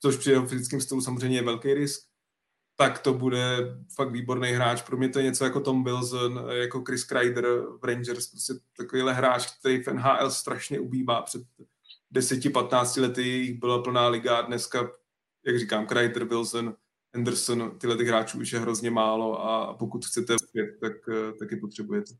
[0.00, 2.00] což při jeho fyzickém stylu samozřejmě je velký risk,
[2.82, 3.56] tak to bude
[3.94, 4.82] fakt výborný hráč.
[4.82, 7.44] Pro mě to je něco jako Tom Wilson, jako Chris Kreider
[7.80, 11.22] v Rangers, prostě takovýhle hráč, který v NHL strašně ubývá.
[11.22, 11.42] Před
[12.14, 14.90] 10-15 lety jich byla plná liga a dneska,
[15.46, 16.74] jak říkám, Kreider, Wilson,
[17.14, 20.92] Anderson, tyhle těch hráčů už je hrozně málo a pokud chcete zpět, tak,
[21.38, 22.14] tak je potřebujete.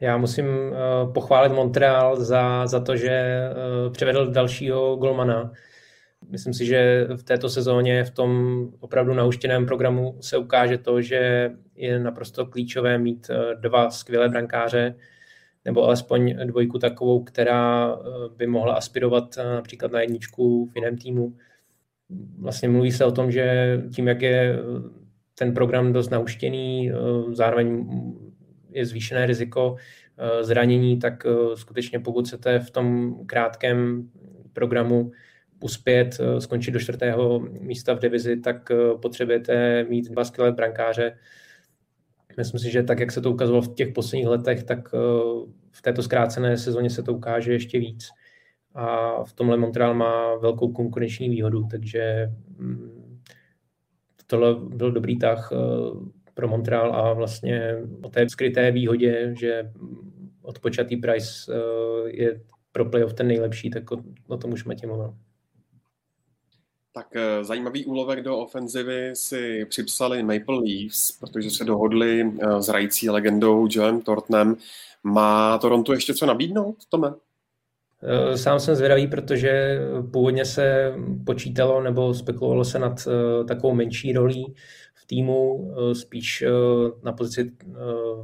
[0.00, 3.40] Já musím uh, pochválit Montreal za, za to, že
[3.86, 5.52] uh, přivedl dalšího golmana,
[6.28, 11.50] Myslím si, že v této sezóně v tom opravdu nahuštěném programu se ukáže to, že
[11.74, 14.94] je naprosto klíčové mít eh, dva skvělé brankáře,
[15.64, 17.98] nebo alespoň dvojku takovou, která eh,
[18.36, 21.36] by mohla aspirovat eh, například na jedničku v jiném týmu.
[22.38, 24.58] Vlastně mluví se o tom, že tím, jak je
[25.38, 26.92] ten program dost nauštěný,
[27.32, 27.86] zároveň
[28.70, 29.76] je zvýšené riziko
[30.40, 34.10] zranění, tak skutečně pokud chcete v tom krátkém
[34.52, 35.12] programu
[35.60, 41.16] uspět, eh, skončit do čtvrtého místa v divizi, tak eh, potřebujete mít dva skvělé brankáře.
[42.36, 44.98] Myslím si, že tak, jak se to ukazovalo v těch posledních letech, tak eh,
[45.70, 48.08] v této zkrácené sezóně se to ukáže ještě víc.
[48.74, 53.20] A v tomhle Montreal má velkou konkurenční výhodu, takže mm,
[54.26, 55.52] tohle byl dobrý tah
[56.34, 59.72] pro Montreal a vlastně o té skryté výhodě, že
[60.42, 61.52] odpočatý price
[62.06, 62.40] je
[62.72, 63.96] pro playoff ten nejlepší, tak o,
[64.28, 65.14] o tom už Matěj mluvil.
[67.00, 72.66] Tak eh, zajímavý úlovek do ofenzivy si připsali Maple Leafs, protože se dohodli eh, s
[72.66, 74.56] hrající legendou Joem Tortnem.
[75.02, 77.12] Má Toronto ještě co nabídnout, Tome?
[78.02, 79.78] Eh, sám jsem zvědavý, protože
[80.12, 80.94] původně se
[81.26, 83.08] počítalo nebo spekulovalo se nad
[83.48, 84.54] takovou menší rolí
[84.94, 86.44] v týmu, spíš
[87.02, 87.52] na pozici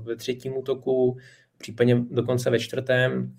[0.00, 1.16] ve třetím útoku,
[1.58, 3.34] případně dokonce ve čtvrtém.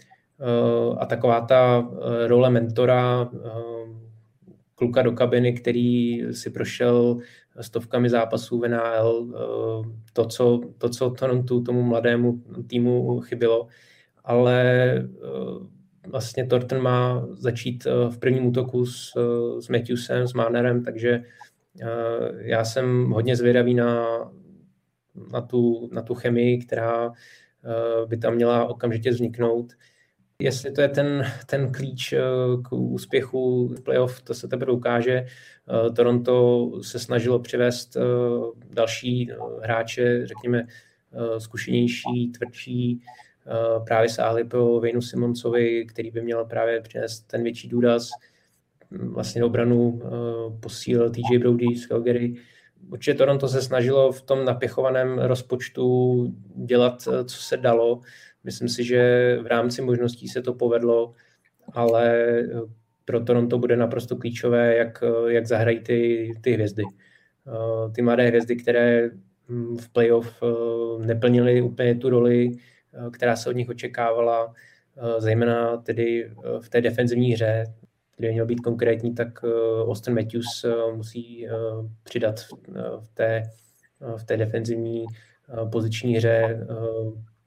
[1.00, 1.90] A taková ta
[2.28, 3.30] role mentora
[4.78, 7.18] kluka do kabiny, který si prošel
[7.62, 13.68] stovkami zápasů v NHL, eh, to, co, to, co Torontu, tomu mladému týmu chybilo,
[14.24, 14.64] ale
[14.98, 19.12] eh, vlastně Torten má začít eh, v prvním útoku s,
[19.60, 21.24] s Matthewsem, s Marnerem, takže
[22.38, 24.06] já jsem hodně zvědavý na,
[25.32, 27.12] na, tu, na tu chemii, která
[28.08, 29.74] by tam měla okamžitě vzniknout.
[30.42, 32.22] Jestli to je ten, ten klíč eh,
[32.64, 35.14] k úspěchu playoff, to se teprve ukáže.
[35.14, 38.02] Eh, Toronto se snažilo přivést eh,
[38.70, 39.32] další
[39.64, 40.68] hráče, řekněme,
[41.38, 43.02] zkušenější, tvrdší,
[43.86, 48.10] právě sáhli po Vejnu Simoncovi, který by měl právě přinést ten větší důraz.
[48.92, 50.02] Vlastně obranu
[50.60, 52.36] posílil TJ Brody z Calgary.
[52.90, 58.02] Určitě Toronto se snažilo v tom napěchovaném rozpočtu dělat, co se dalo.
[58.48, 59.02] Myslím si, že
[59.42, 61.14] v rámci možností se to povedlo,
[61.74, 62.46] ale eh,
[63.06, 66.84] pro Toronto bude naprosto klíčové, jak, eh, jak zahrají ty, ty hvězdy.
[67.48, 69.10] Eh, ty mladé hvězdy, které
[69.50, 70.44] hm, v playoff
[71.06, 72.52] neplnily úplně tu roli,
[73.12, 74.54] která se od nich očekávala,
[75.18, 77.74] zejména tedy v té defenzivní hře,
[78.18, 79.44] kde měl být konkrétní, tak
[79.88, 81.48] Austin Matthews musí
[82.04, 82.40] přidat
[83.00, 83.44] v té,
[84.18, 85.06] v té defenzivní
[85.72, 86.68] poziční hře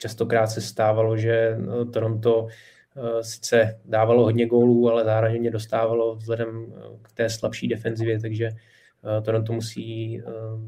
[0.00, 6.48] častokrát se stávalo, že no, Toronto eh, sice dávalo hodně gólů, ale zároveň dostávalo vzhledem
[6.48, 10.22] eh, k té slabší defenzivě, takže eh, Toronto musí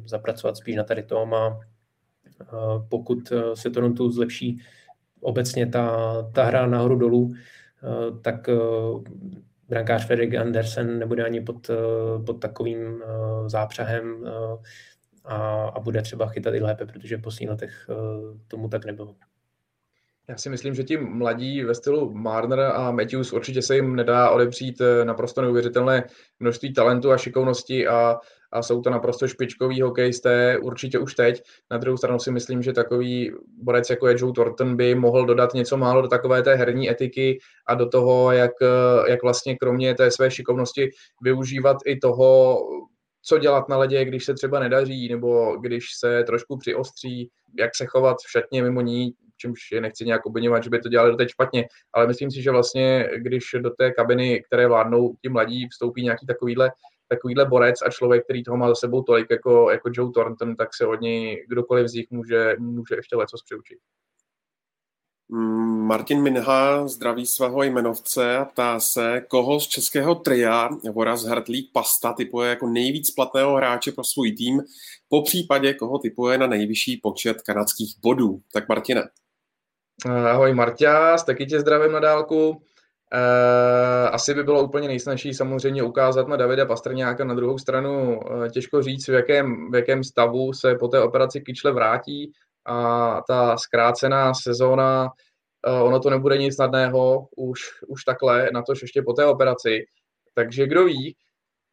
[0.05, 1.61] zapracovat spíš na tady tom a
[2.88, 4.61] pokud se Toronto zlepší
[5.21, 7.33] obecně ta, ta hra nahoru dolů,
[8.23, 8.49] tak
[9.68, 11.71] brankář Fredrik Andersen nebude ani pod,
[12.27, 13.03] pod takovým
[13.47, 14.25] zápřahem
[15.24, 15.37] a,
[15.68, 19.16] a bude třeba chytat i lépe, protože v posledních letech uh, tomu tak nebylo.
[20.28, 24.30] Já si myslím, že ti mladí ve stylu Marner a Matthews určitě se jim nedá
[24.30, 26.04] odepřít eh, naprosto neuvěřitelné
[26.40, 28.16] množství talentu a šikovnosti a,
[28.52, 31.42] a jsou to naprosto špičkoví hokejisté určitě už teď.
[31.70, 33.32] Na druhou stranu si myslím, že takový
[33.62, 37.38] borec jako je Joe Thornton by mohl dodat něco málo do takové té herní etiky
[37.66, 40.90] a do toho, jak, eh, jak vlastně kromě té své šikovnosti
[41.22, 42.58] využívat i toho,
[43.22, 47.87] co dělat na ledě, když se třeba nedaří, nebo když se trošku přiostří, jak se
[47.87, 51.28] chovat v šatně mimo ní, čímž je nechci nějak obvinovat, že by to dělali doteď
[51.28, 56.02] špatně, ale myslím si, že vlastně, když do té kabiny, které vládnou ti mladí, vstoupí
[56.02, 56.70] nějaký takovýhle,
[57.08, 60.68] takovýhle borec a člověk, který toho má za sebou tolik jako, jako Joe Thornton, tak
[60.74, 63.78] se od něj kdokoliv z nich může, může ještě leco přiučit.
[65.28, 71.72] Mm, Martin Minha zdraví svého jmenovce a ptá se, koho z českého tria Voraz Hertlík
[71.72, 74.62] Pasta typuje jako nejvíc platného hráče pro svůj tým,
[75.08, 78.40] po případě koho typuje na nejvyšší počet kanadských bodů.
[78.52, 79.08] Tak Martine.
[80.30, 82.62] Ahoj Marťas, taky tě zdravím na dálku.
[83.14, 87.24] Eh, asi by bylo úplně nejsnažší samozřejmě ukázat na Davida Pastrňáka.
[87.24, 91.40] Na druhou stranu eh, těžko říct, v jakém, v jakém stavu se po té operaci
[91.40, 92.32] Kyčle vrátí
[92.66, 95.09] a ta zkrácená sezóna,
[95.66, 99.85] eh, ono to nebude nic snadného už, už takhle, na tož ještě po té operaci.
[100.35, 101.16] Takže kdo ví,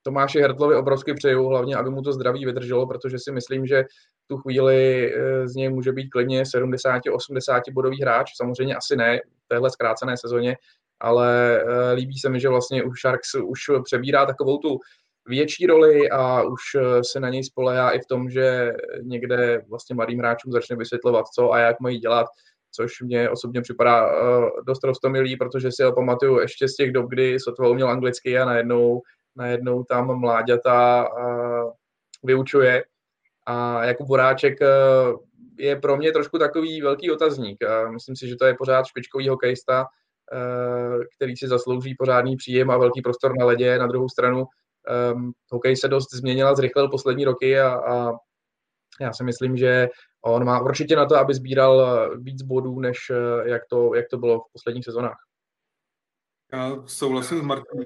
[0.03, 3.83] Tomáši Hertlovi obrovsky přeju, hlavně aby mu to zdraví vydrželo, protože si myslím, že
[4.27, 8.31] tu chvíli eh, z něj může být klidně 70-80 bodový hráč.
[8.35, 10.57] Samozřejmě asi ne v téhle zkrácené sezóně,
[10.99, 14.79] ale eh, líbí se mi, že vlastně už Sharks už přebírá takovou tu
[15.29, 19.95] větší roli a už eh, se na něj spolehá i v tom, že někde vlastně
[19.95, 22.27] mladým hráčům začne vysvětlovat, co a jak mají dělat,
[22.71, 24.11] což mě osobně připadá
[24.67, 28.45] dost rostomilý, protože si ho pamatuju ještě z těch dob, kdy sotva uměl anglicky a
[28.45, 29.01] najednou,
[29.35, 31.07] najednou tam mláďata
[32.23, 32.83] vyučuje
[33.49, 34.67] a jako Boráček eh,
[35.57, 37.57] je pro mě trošku takový velký otazník.
[37.91, 39.85] Myslím si, že to je pořád špičkový hokejista,
[40.33, 43.79] eh, který si zaslouží pořádný příjem a velký prostor na ledě.
[43.79, 44.45] Na druhou stranu
[45.13, 48.11] um, hokej se dost změnil a zrychlil poslední roky a, a
[49.01, 49.89] já si myslím, že
[50.25, 52.97] on má určitě na to, aby sbíral víc bodů, než
[53.45, 55.17] jak to, jak to bylo v posledních sezonách.
[56.53, 57.83] Já souhlasím s Markem.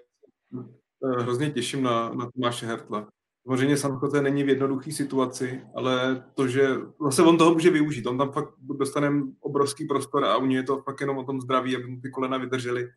[1.19, 3.07] Hrozně těším na, na Tomáše Hertla.
[3.47, 6.67] Samozřejmě San Jose není v jednoduché situaci, ale to, že
[7.05, 8.05] zase on toho může využít.
[8.05, 11.41] On tam fakt dostane obrovský prostor a u něj je to fakt jenom o tom
[11.41, 12.89] zdraví, aby mu ty kolena vydržely,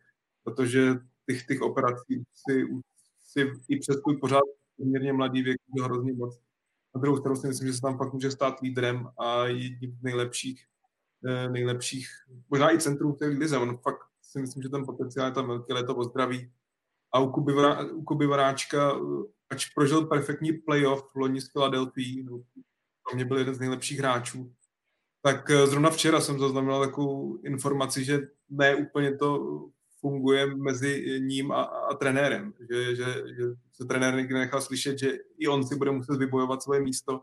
[0.43, 0.93] protože
[1.29, 2.65] těch, těch operací si,
[3.27, 4.43] si i přes tvůj pořád
[4.77, 6.39] poměrně mladý věk je hrozně moc.
[6.95, 10.03] Na druhou stranu si myslím, že se tam fakt může stát lídrem a jedním z
[10.03, 10.65] nejlepších,
[11.27, 12.07] eh, nejlepších,
[12.49, 13.57] možná i centrum té lize.
[13.57, 16.51] On fakt si myslím, že ten potenciál je tam velký, ale to o zdraví.
[17.13, 17.53] A u Kuby,
[18.25, 18.99] u Varáčka
[19.49, 22.43] ač prožil perfektní playoff loni s Philadelphia, no,
[23.03, 24.53] pro mě byl jeden z nejlepších hráčů,
[25.21, 29.59] tak eh, zrovna včera jsem zaznamenal takovou informaci, že ne úplně to
[29.99, 35.17] funguje mezi ním a, a trenérem, že, že, že se trenér někdy nechal slyšet, že
[35.37, 37.21] i on si bude muset vybojovat svoje místo.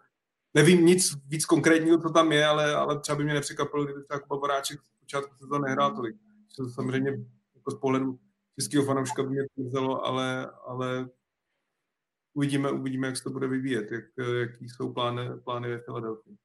[0.54, 4.20] Nevím nic víc konkrétního, co tam je, ale, ale třeba by mě nepřekvapilo, kdyby třeba
[4.20, 6.16] Kuba Boráček v počátku se to nehrál tolik.
[6.56, 7.10] To samozřejmě
[7.54, 8.18] jako z pohledu
[8.60, 11.08] českého fanouška by mě to vzalo, ale, ale
[12.34, 14.04] uvidíme, uvidíme, jak se to bude vyvíjet, jak,
[14.40, 16.37] jaký jsou plány, plány ve Filadelfii.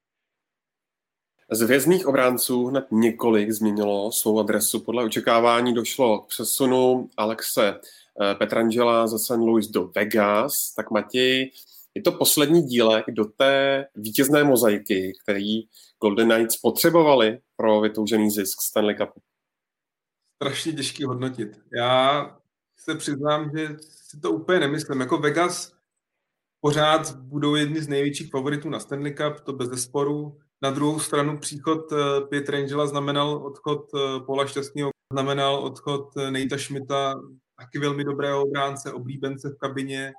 [1.52, 4.80] Z vězných obránců hned několik změnilo svou adresu.
[4.80, 7.80] Podle očekávání došlo k přesunu Alexe
[8.22, 9.30] eh, Petrangela ze St.
[9.30, 10.52] Louis do Vegas.
[10.76, 11.52] Tak Matěj,
[11.96, 15.62] je to poslední dílek do té vítězné mozaiky, který
[16.02, 19.22] Golden Knights potřebovali pro vytoužený zisk Stanley Cupu?
[20.36, 21.60] Strašně těžký hodnotit.
[21.78, 22.26] Já
[22.78, 25.00] se přiznám, že si to úplně nemyslím.
[25.00, 25.74] Jako Vegas
[26.62, 30.40] pořád budou jedni z největších favoritů na Stanley Cup, to bez zesporu.
[30.62, 36.32] Na druhou stranu příchod eh, Piet Rangela znamenal odchod eh, Paula Šťastného, znamenal odchod eh,
[36.32, 37.16] Nejta Schmidta,
[37.60, 40.14] taky velmi dobrého obránce, oblíbence v kabině.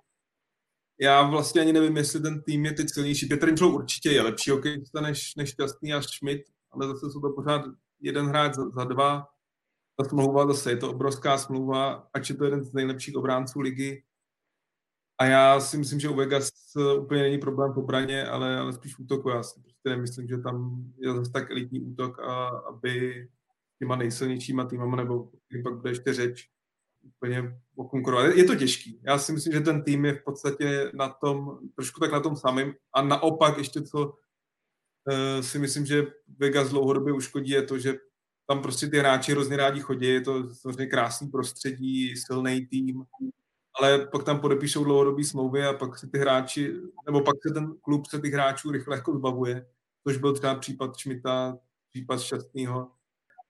[1.00, 3.26] Já vlastně ani nevím, jestli ten tým je teď silnější.
[3.26, 7.30] Petr Angelo určitě je lepší hokejista než, než Šťastný a Schmidt, ale zase jsou to
[7.30, 7.62] pořád
[8.00, 9.26] jeden hráč za, za dva.
[9.96, 14.02] Ta smlouva zase je to obrovská smlouva, ať je to jeden z nejlepších obránců ligy,
[15.20, 16.50] a já si myslím, že u Vegas
[16.98, 19.28] úplně není problém v obraně, ale, ale spíš v útoku.
[19.28, 23.28] Já si prostě nemyslím, že tam je zase tak elitní útok, a aby
[23.78, 25.30] těma nejsilnějšíma týmama, nebo
[25.62, 26.48] pak bude ještě řeč,
[27.02, 28.36] úplně okonkurovat.
[28.36, 29.00] Je to těžký.
[29.02, 32.36] Já si myslím, že ten tým je v podstatě na tom, trošku tak na tom
[32.36, 32.74] samým.
[32.94, 36.06] A naopak ještě co uh, si myslím, že
[36.38, 37.94] Vegas dlouhodobě uškodí, je to, že
[38.48, 43.04] tam prostě ty hráči hrozně rádi chodí, je to samozřejmě krásný prostředí, silný tým,
[43.78, 46.74] ale pak tam podepíšou dlouhodobý smlouvy a pak se ty hráči,
[47.06, 49.66] nebo pak se ten klub se těch hráčů rychle jako zbavuje,
[50.06, 51.58] což byl třeba případ Šmita,
[51.90, 52.90] případ Šťastného.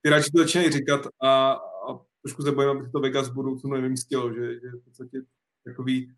[0.02, 3.70] ty radši to začínají říkat a, a trošku se bojím, aby to Vegas v budoucnu
[3.70, 5.22] nevymstilo, že, že v podstatě
[5.64, 6.14] takový,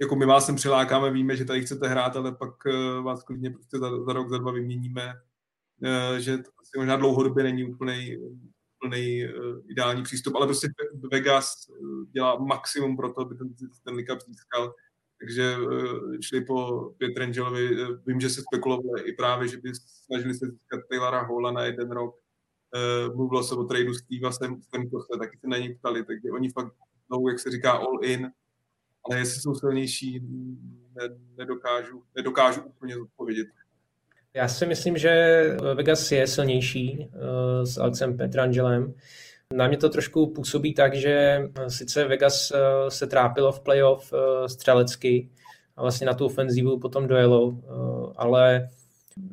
[0.00, 3.50] jako my vás sem přilákáme, víme, že tady chcete hrát, ale pak uh, vás klidně
[3.50, 5.14] prostě za, za rok, za dva vyměníme,
[5.82, 8.20] uh, že to asi možná dlouhodobě není úplnej,
[8.80, 10.68] úplnej uh, ideální přístup, ale prostě
[11.12, 11.70] Vegas
[12.12, 13.54] dělá maximum pro to, aby ten,
[13.84, 14.74] ten Cup získal,
[15.18, 15.56] takže
[16.20, 17.76] šli po Pietrangelovi,
[18.06, 21.90] vím, že se spekulovali i právě, že by snažili se získat Taylora Hola na jeden
[21.90, 26.50] rok, uh, mluvilo se o tradu Steva Stemkose, taky se na něj ptali, takže oni
[26.50, 26.74] fakt
[27.06, 28.32] znovu, jak se říká, all in,
[29.04, 30.20] ale jestli jsou silnější,
[30.94, 33.46] ne, nedokážu, nedokážu úplně zodpovědět.
[34.34, 38.94] Já si myslím, že Vegas je silnější uh, s Alexem Petrangelem.
[39.54, 42.58] Na mě to trošku působí tak, že sice Vegas uh,
[42.88, 44.12] se trápilo v playoff
[44.46, 45.28] střelecky
[45.76, 47.54] a vlastně na tu ofenzívu potom dojelo,
[48.16, 48.68] ale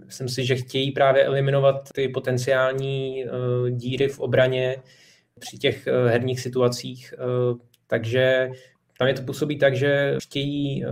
[0.06, 3.26] Myslím si, že chtějí právě eliminovat ty potenciální
[3.70, 4.78] díry v obraně
[5.40, 7.14] při těch herních situacích,
[7.88, 8.50] takže
[9.00, 10.86] tam je to působí tak, že chtějí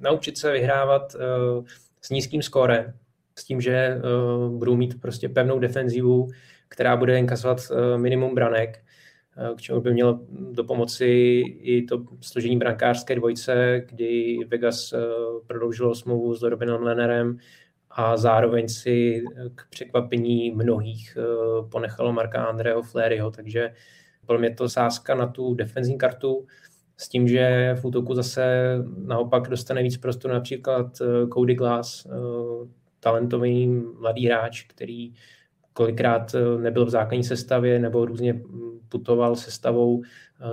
[0.00, 1.16] naučit se vyhrávat
[2.00, 2.94] s nízkým skórem,
[3.38, 6.28] s tím, že uh, budou mít prostě pevnou defenzivu,
[6.68, 8.84] která bude inkasovat uh, minimum branek,
[9.56, 11.04] k čemu by mělo do pomoci
[11.60, 14.94] i to složení brankářské dvojce, kdy Vegas
[15.46, 17.38] prodloužilo smlouvu s Robinem Lennerem,
[17.96, 19.24] a zároveň si
[19.54, 23.72] k překvapení mnohých eh, ponechalo Marka Andreho Fleryho, takže
[24.26, 26.46] byl mě to sázka na tu defenzní kartu
[26.96, 30.86] s tím, že v útoku zase naopak dostane víc prostoru například
[31.34, 32.06] Cody Glass,
[33.04, 33.66] eh, talentový
[34.00, 35.14] mladý hráč, který
[35.72, 38.42] kolikrát nebyl v základní sestavě nebo různě
[38.88, 40.02] putoval sestavou,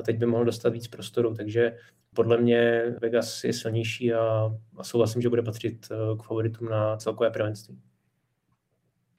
[0.05, 1.77] teď by mohl dostat víc prostoru, takže
[2.15, 6.97] podle mě Vegas je silnější a, a souhlasím, že bude patřit eh, k favoritům na
[6.97, 7.79] celkové prvenství.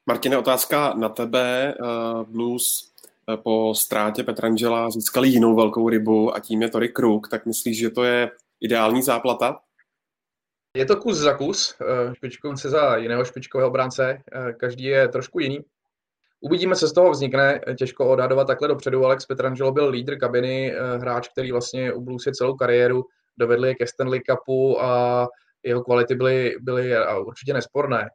[0.07, 1.74] Martine, otázka na tebe.
[2.28, 2.64] Blues
[3.43, 7.91] po ztrátě Petrangela získali jinou velkou rybu a tím je Tory Kruk, tak myslíš, že
[7.91, 8.30] to je
[8.61, 9.61] ideální záplata?
[10.77, 11.77] Je to kus za kus,
[12.12, 14.23] špičkovce za jiného špičkového bránce,
[14.57, 15.59] každý je trošku jiný.
[16.41, 19.05] Uvidíme, co z toho vznikne, těžko odhadovat takhle dopředu.
[19.05, 23.05] Alex Petrangelo byl lídr kabiny, eh, hráč, který vlastně u Blues je celou kariéru,
[23.39, 25.29] dovedli je ke Stanley Cupu a
[25.62, 26.93] jeho kvality byly, byly
[27.25, 28.11] určitě nesporné.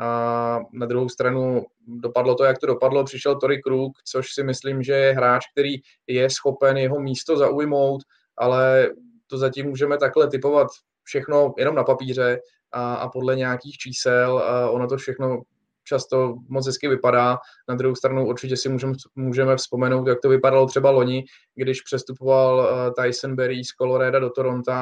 [0.00, 4.82] A na druhou stranu dopadlo to, jak to dopadlo, přišel Tory Krug, což si myslím,
[4.82, 5.74] že je hráč, který
[6.06, 8.02] je schopen jeho místo zaujmout,
[8.36, 8.90] ale
[9.26, 10.68] to zatím můžeme takhle typovat
[11.10, 12.40] všechno jenom na papíře
[12.72, 14.38] a, a podle nějakých čísel.
[14.38, 15.42] A ono to všechno
[15.84, 17.38] často moc hezky vypadá.
[17.68, 22.68] Na druhou stranu určitě si můžeme, můžeme vzpomenout, jak to vypadalo třeba loni, když přestupoval
[22.68, 24.72] eh, Tyson Berry z Colorado do Toronto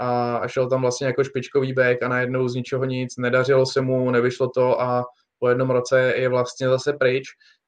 [0.00, 4.10] a šel tam vlastně jako špičkový back a najednou z ničeho nic, nedařilo se mu,
[4.10, 5.04] nevyšlo to a
[5.38, 7.24] po jednom roce je vlastně zase pryč.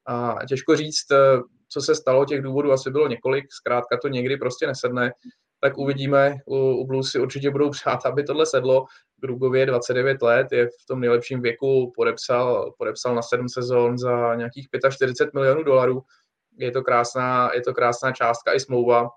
[0.07, 4.37] A těžko říct, eh, co se stalo, těch důvodů asi bylo několik, zkrátka to někdy
[4.37, 5.13] prostě nesedne
[5.61, 6.35] tak uvidíme.
[6.47, 8.85] U, u Blues si určitě budou přát, aby tohle sedlo.
[9.21, 14.69] Grugově 29 let, je v tom nejlepším věku, podepsal, podepsal na 7 sezon za nějakých
[14.91, 16.03] 45 milionů dolarů.
[16.59, 19.09] Je to krásná, je to krásná částka i smlouva.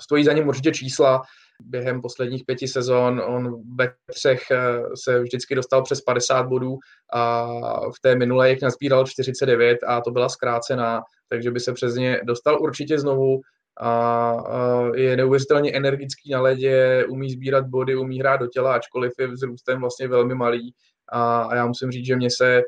[0.00, 1.22] Stojí za ním určitě čísla.
[1.62, 6.78] Během posledních pěti sezon on ve třech eh, se vždycky dostal přes 50 bodů
[7.12, 7.46] a
[7.90, 12.20] v té minulé jich nazbíral 49 a to byla zkrácená, takže by se přes ně
[12.24, 13.40] dostal určitě znovu
[13.80, 19.26] a, je neuvěřitelně energický na ledě, umí sbírat body, umí hrát do těla, ačkoliv je
[19.26, 20.74] vzrůstem vlastně velmi malý.
[21.08, 22.62] A, a já musím říct, že mě se,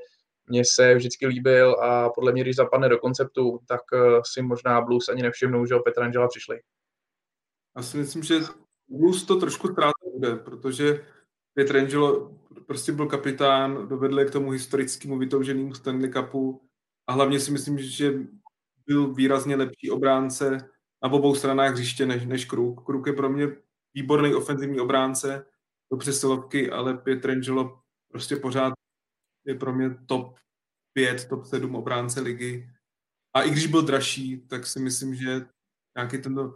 [0.46, 4.80] mě se vždycky líbil a podle mě, když zapadne do konceptu, tak eh, si možná
[4.80, 6.60] Blues ani nevšimnou, že o Petrangela přišli.
[7.76, 8.34] Já si myslím, že
[8.88, 11.04] Blues to trošku ztráta bude, protože
[11.54, 12.34] Pietrangelo
[12.66, 16.60] prostě byl kapitán, dovedl k tomu historickému vytouženému Stanley Cupu
[17.06, 18.12] a hlavně si myslím, že
[18.86, 20.70] byl výrazně lepší obránce
[21.02, 22.84] na obou stranách hřiště než, než Kruk.
[22.84, 23.48] Kruk je pro mě
[23.94, 25.46] výborný ofenzivní obránce
[25.92, 27.80] do přesilovky, ale Pietrangelo
[28.10, 28.72] prostě pořád
[29.46, 30.36] je pro mě top
[30.92, 32.70] 5, top 7 obránce ligy.
[33.34, 35.46] A i když byl dražší, tak si myslím, že
[35.96, 36.52] nějaký ten,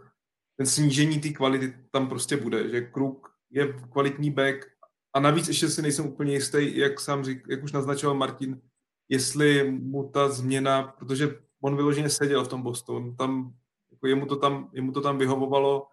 [0.57, 4.65] ten snížení té kvality tam prostě bude, že Kruk je kvalitní back
[5.13, 8.61] a navíc ještě si nejsem úplně jistý, jak sám řík, jak už naznačoval Martin,
[9.09, 13.55] jestli mu ta změna, protože on vyloženě seděl v tom Bostonu, tam
[13.95, 15.87] jako jemu, to tam, jemu to tam vyhovovalo,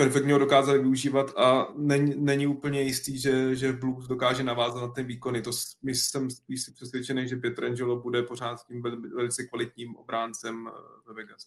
[0.00, 4.88] perfektně ho dokázali využívat a není, není úplně jistý, že, že Blues dokáže navázat na
[4.88, 5.42] ten výkony.
[5.42, 5.50] To
[5.82, 8.82] my jsem spíš si přesvědčený, že Pietrangelo bude pořád tím
[9.14, 10.72] velice kvalitním obráncem eh,
[11.08, 11.46] ve Vegas.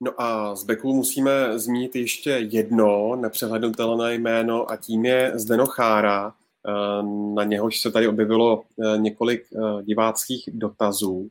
[0.00, 6.34] No a z Beku musíme zmínit ještě jedno nepřehlednutelné jméno a tím je Zdeno Chára.
[6.68, 7.02] Eh,
[7.34, 9.46] na něhož se tady objevilo eh, několik
[9.82, 11.30] diváckých dotazů.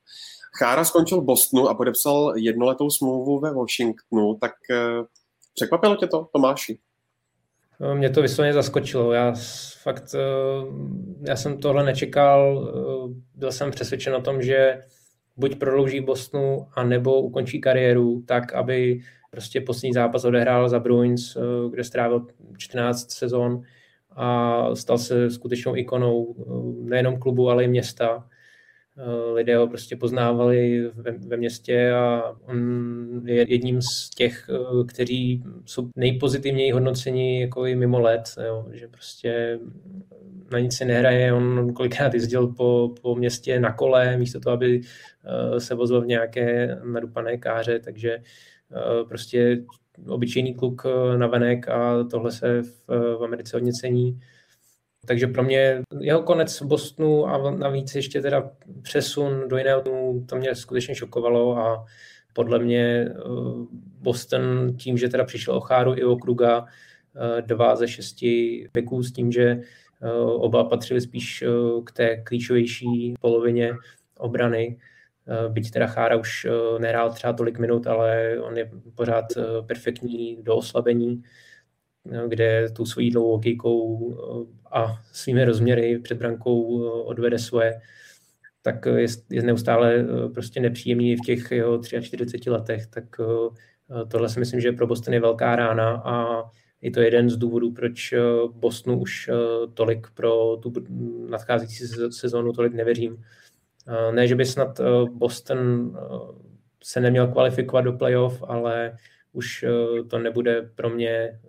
[0.59, 5.03] Chára skončil v Bostonu a podepsal jednoletou smlouvu ve Washingtonu, tak eh,
[5.53, 6.79] překvapilo tě to, Tomáši?
[7.79, 9.11] No, mě to vysloveně zaskočilo.
[9.11, 9.33] Já
[9.81, 10.15] fakt,
[11.27, 12.71] já jsem tohle nečekal.
[13.35, 14.83] Byl jsem přesvědčen o tom, že
[15.37, 18.99] buď prodlouží Bostonu, anebo ukončí kariéru tak, aby
[19.31, 21.39] prostě poslední zápas odehrál za Bruins, eh,
[21.71, 22.25] kde strávil
[22.57, 23.61] 14 sezon
[24.15, 28.27] a stal se skutečnou ikonou eh, nejenom klubu, ale i města.
[28.97, 34.49] Eh, lidé ho prostě poznávali ve, ve městě a on je jedním z těch,
[34.87, 39.59] kteří jsou nejpozitivněji hodnoceni jako i mimo let, jo, že prostě
[40.51, 44.81] na nic si nehraje, on kolikrát jezdil po, po městě na kole, místo toho, aby
[45.57, 48.17] se vozil v nějaké nadupané káře, takže
[48.73, 49.63] Eh, prostě
[50.07, 52.87] obyčejný kluk eh, na venek a tohle se v,
[53.19, 54.19] v Americe hodně cení.
[55.05, 60.25] Takže pro mě jeho konec v Bostonu a navíc ještě teda přesun do jiného týmu,
[60.29, 61.85] to mě skutečně šokovalo a
[62.33, 63.13] podle mě eh,
[64.01, 66.65] Boston tím, že teda přišel o Cháru i o Kruga,
[67.41, 69.61] dva ze šesti peků s tím, že
[70.25, 71.43] oba patřili spíš
[71.83, 73.73] k té klíčovější polovině
[74.17, 74.77] obrany,
[75.27, 79.43] Eh, byť teda Chára už eh, nehrál třeba tolik minut, ale on je pořád eh,
[79.67, 81.23] perfektní do oslabení,
[82.27, 84.13] kde tou svojí dlouhou hokejkou
[84.71, 87.81] a svými rozměry před brankou odvede svoje,
[88.61, 93.03] tak je, je neustále prostě nepříjemný v těch jeho 43 letech, tak
[94.07, 96.43] tohle si myslím, že pro Boston je velká rána a
[96.81, 98.13] je to jeden z důvodů, proč
[98.53, 99.29] Bostonu už
[99.73, 100.73] tolik pro tu
[101.29, 103.23] nadcházející sezónu tolik nevěřím.
[104.11, 106.01] Ne, že by snad eh, Boston eh,
[106.83, 108.97] se neměl kvalifikovat do playoff, ale
[109.31, 111.39] už eh, to nebude pro mě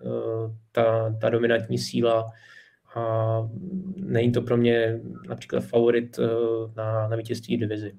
[0.73, 2.27] ta, ta dominantní síla
[2.95, 3.03] a
[3.97, 6.19] není to pro mě například favorit
[6.77, 7.93] na, na vítězství divizi.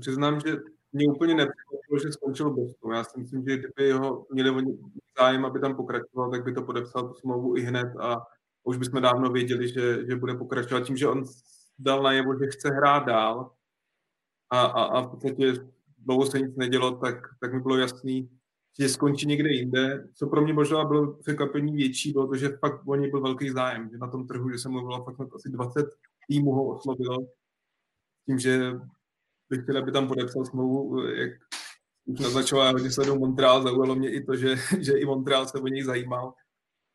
[0.00, 0.56] Přiznám, že
[0.92, 2.92] mě úplně nepřekvapilo, že skončil Boston.
[2.92, 4.76] Já si myslím, že kdyby jeho měli
[5.18, 8.26] zájem, aby tam pokračoval, tak by to podepsal tu smlouvu i hned a
[8.64, 10.80] už bychom dávno věděli, že, že bude pokračovat.
[10.80, 11.24] Tím, že on
[11.78, 13.50] dal najevo, že chce hrát dál
[14.50, 15.52] a, a, a v podstatě
[16.06, 18.30] dlouho se nic nedělo, tak, tak mi bylo jasný,
[18.80, 20.08] že skončí někde jinde.
[20.14, 23.50] Co pro mě možná bylo překvapení větší, bylo to, že fakt o něj byl velký
[23.50, 25.86] zájem, že na tom trhu, že se mluvilo fakt asi 20
[26.28, 27.18] týmů ho oslovilo,
[28.26, 28.72] tím, že
[29.50, 31.30] bych chtěl, aby tam podepsal smlouvu, jak
[32.04, 35.58] už naznačoval, já hodně sleduju Montreal, zaujalo mě i to, že, že i Montreal se
[35.58, 36.34] o něj zajímal.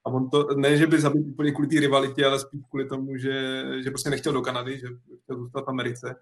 [0.05, 3.17] A on to, ne, že by zabil úplně kvůli té rivalitě, ale spíš kvůli tomu,
[3.17, 4.87] že, že prostě nechtěl do Kanady, že
[5.23, 6.15] chtěl zůstat v Americe.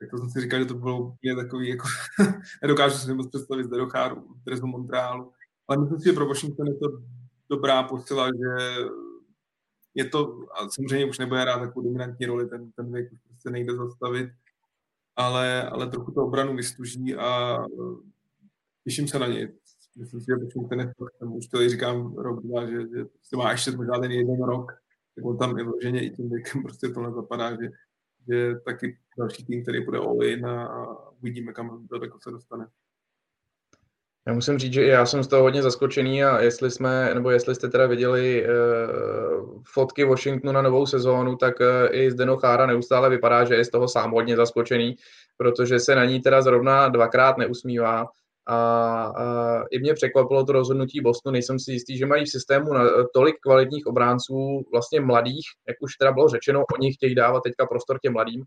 [0.00, 1.88] Tak to jsem si říkal, že to bylo úplně takový, jako
[2.62, 5.32] nedokážu si moc představit zde do Cháru, do Montrealu.
[5.68, 6.86] Ale myslím si, že pro Washington je to
[7.50, 8.84] dobrá posila, že
[9.94, 13.50] je to, a samozřejmě už nebude hrát takovou dominantní roli, ten, ten věk už prostě
[13.50, 14.30] nejde zastavit,
[15.16, 17.58] ale, ale trochu to obranu vystuží a
[18.84, 19.52] těším se na něj
[19.96, 23.52] myslím si, že Washington je jsem už to říkám rok, dva, že, že prostě má
[23.52, 24.72] ještě možná ten jeden rok,
[25.14, 27.68] tak on tam i vloženě i tím věkem prostě tohle zapadá, že,
[28.28, 30.68] že taky další tým, který bude all in a,
[31.20, 32.66] uvidíme, kam tak se dostane.
[34.26, 37.54] Já musím říct, že já jsem z toho hodně zaskočený a jestli jsme, nebo jestli
[37.54, 43.10] jste teda viděli uh, fotky Washingtonu na novou sezónu, tak uh, i Zdeno Chára neustále
[43.10, 44.96] vypadá, že je z toho sám hodně zaskočený,
[45.36, 48.06] protože se na ní teda zrovna dvakrát neusmívá.
[48.46, 52.72] A, a i mě překvapilo to rozhodnutí Bostonu, nejsem si jistý, že mají v systému
[52.72, 52.84] na,
[53.14, 57.98] tolik kvalitních obránců, vlastně mladých, jak už teda bylo řečeno, oni chtějí dávat teďka prostor
[58.02, 58.44] těm mladým,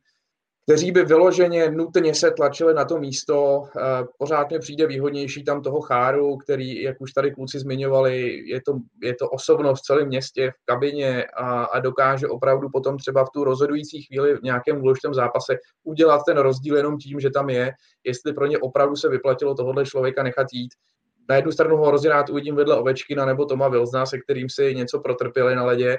[0.69, 3.63] kteří by vyloženě nutně se tlačili na to místo.
[3.77, 8.61] Eh, pořád mě přijde výhodnější tam toho cháru, který, jak už tady kluci zmiňovali, je
[8.61, 13.25] to, je to osobnost v celém městě, v kabině a, a dokáže opravdu potom třeba
[13.25, 17.49] v tu rozhodující chvíli v nějakém důležitém zápase udělat ten rozdíl jenom tím, že tam
[17.49, 17.71] je,
[18.03, 20.71] jestli pro ně opravdu se vyplatilo tohohle člověka nechat jít.
[21.29, 24.75] Na jednu stranu ho hrozně rád uvidím vedle Ovečkina nebo Toma Vilzna, se kterým si
[24.75, 25.97] něco protrpěli na ledě,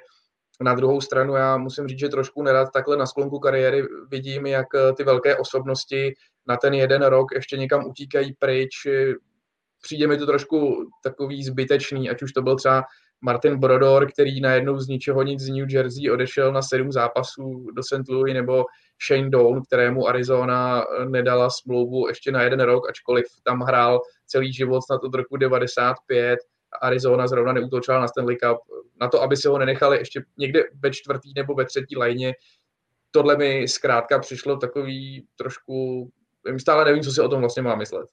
[0.60, 4.66] na druhou stranu já musím říct, že trošku nerad takhle na sklonku kariéry vidím, jak
[4.74, 6.14] eh, ty velké osobnosti
[6.48, 8.70] na ten jeden rok ještě někam utíkají pryč.
[9.82, 12.84] Přijde mi to trošku takový zbytečný, ať už to byl třeba
[13.20, 17.82] Martin Brodor, který najednou z ničeho nic z New Jersey odešel na sedm zápasů do
[17.82, 18.08] St.
[18.08, 18.64] Louis, nebo
[19.08, 24.52] Shane Doan, kterému Arizona eh, nedala smlouvu ještě na jeden rok, ačkoliv tam hrál celý
[24.52, 26.38] život snad od roku 95
[26.80, 28.58] Arizona zrovna neútočila na Stanley Cup,
[29.00, 32.34] na to, aby se ho nenechali ještě někde ve čtvrtý nebo ve třetí lajně.
[33.10, 36.08] Tohle mi zkrátka přišlo takový trošku,
[36.58, 38.08] stále nevím, co si o tom vlastně má myslet.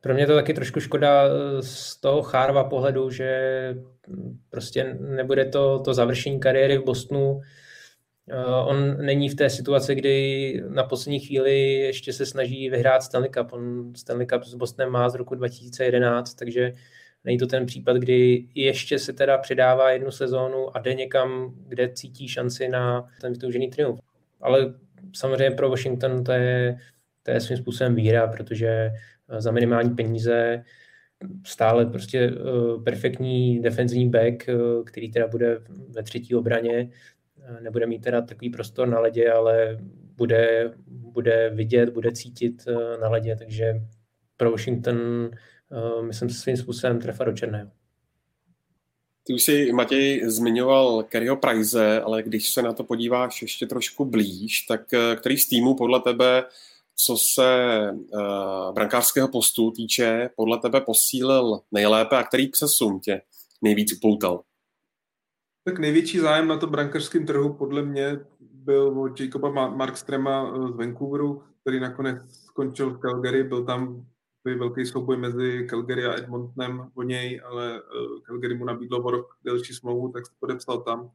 [0.00, 1.22] Pro mě to taky trošku škoda
[1.60, 3.74] z toho Chárva pohledu, že
[4.50, 7.40] prostě nebude to, to završení kariéry v Bostonu.
[8.66, 13.52] On není v té situaci, kdy na poslední chvíli ještě se snaží vyhrát Stanley Cup.
[13.52, 16.72] On Stanley Cup s Bostonem má z roku 2011, takže
[17.24, 21.88] není to ten případ, kdy ještě se teda přidává jednu sezónu a jde někam, kde
[21.88, 24.00] cítí šanci na ten vytoužený triumf.
[24.40, 24.74] Ale
[25.12, 26.78] samozřejmě pro Washington to je,
[27.22, 28.90] to je svým způsobem výhra, protože
[29.38, 30.64] za minimální peníze
[31.46, 32.32] stále prostě
[32.84, 34.50] perfektní defenzivní back,
[34.84, 35.58] který teda bude
[35.88, 36.90] ve třetí obraně,
[37.60, 39.78] nebude mít teda takový prostor na ledě, ale
[40.16, 43.74] bude, bude vidět, bude cítit eh, na ledě, takže
[44.36, 45.30] pro Washington
[45.72, 47.70] eh, myslím svým způsobem trefa do černého.
[49.26, 54.04] Ty už si, Matěj, zmiňoval Kerryho Price, ale když se na to podíváš ještě trošku
[54.04, 56.44] blíž, tak eh, který z týmů podle tebe,
[56.96, 63.22] co se uh, brankářského postu týče, podle tebe posílil nejlépe a který přesun tě
[63.62, 64.42] nejvíc upoutal?
[65.64, 71.42] Tak největší zájem na tom brankařském trhu podle mě byl od Jacoba Markstrema z Vancouveru,
[71.60, 73.44] který nakonec skončil v Calgary.
[73.44, 74.06] Byl tam
[74.44, 79.36] velký souboj mezi Calgary a Edmontonem o něj, ale eh, Calgary mu nabídlo o rok
[79.44, 81.10] delší smlouvu, tak se podepsal tam.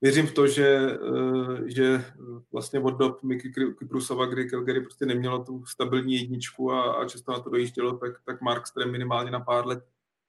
[0.00, 2.04] Věřím v to, že, eh, že
[2.52, 7.32] vlastně od dob Miky Kyprusova, kdy Calgary prostě nemělo tu stabilní jedničku a, a často
[7.32, 9.84] na to dojíždělo, tak, tak Markstrem minimálně na pár let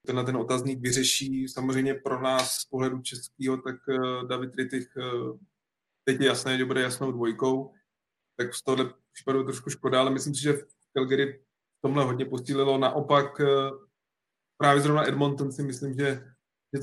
[0.06, 1.48] tenhle ten otazník vyřeší.
[1.48, 5.38] Samozřejmě pro nás z pohledu českého, tak uh, David Rittich uh,
[6.04, 7.72] teď je jasné, že bude jasnou dvojkou,
[8.36, 11.40] tak z tohohle případu trošku škoda, ale myslím si, že v Calgary
[11.84, 12.78] tomhle hodně posílilo.
[12.78, 13.46] Naopak uh,
[14.58, 16.24] právě zrovna Edmonton si myslím, že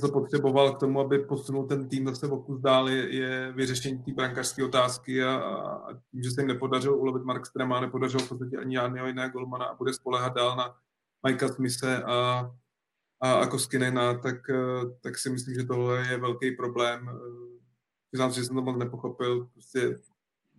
[0.01, 4.03] to potřeboval k tomu, aby posunul ten tým zase o kus dál, je, je vyřešení
[4.03, 8.29] té brankářské otázky a, a tím, že se jim nepodařilo ulovit Mark Strema, nepodařilo v
[8.29, 10.75] podstatě ani žádného jiného golmana a bude spolehat dál na
[11.27, 12.49] Mikea Smise a
[13.21, 17.09] a, a Koskinena, tak, eh, tak si myslím, že tohle je velký problém.
[17.09, 17.59] Eh,
[18.11, 19.45] přiznám že jsem to moc nepochopil.
[19.53, 19.79] Prostě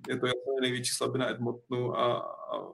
[0.09, 2.73] je to jasně největší slabina Edmontonu a, a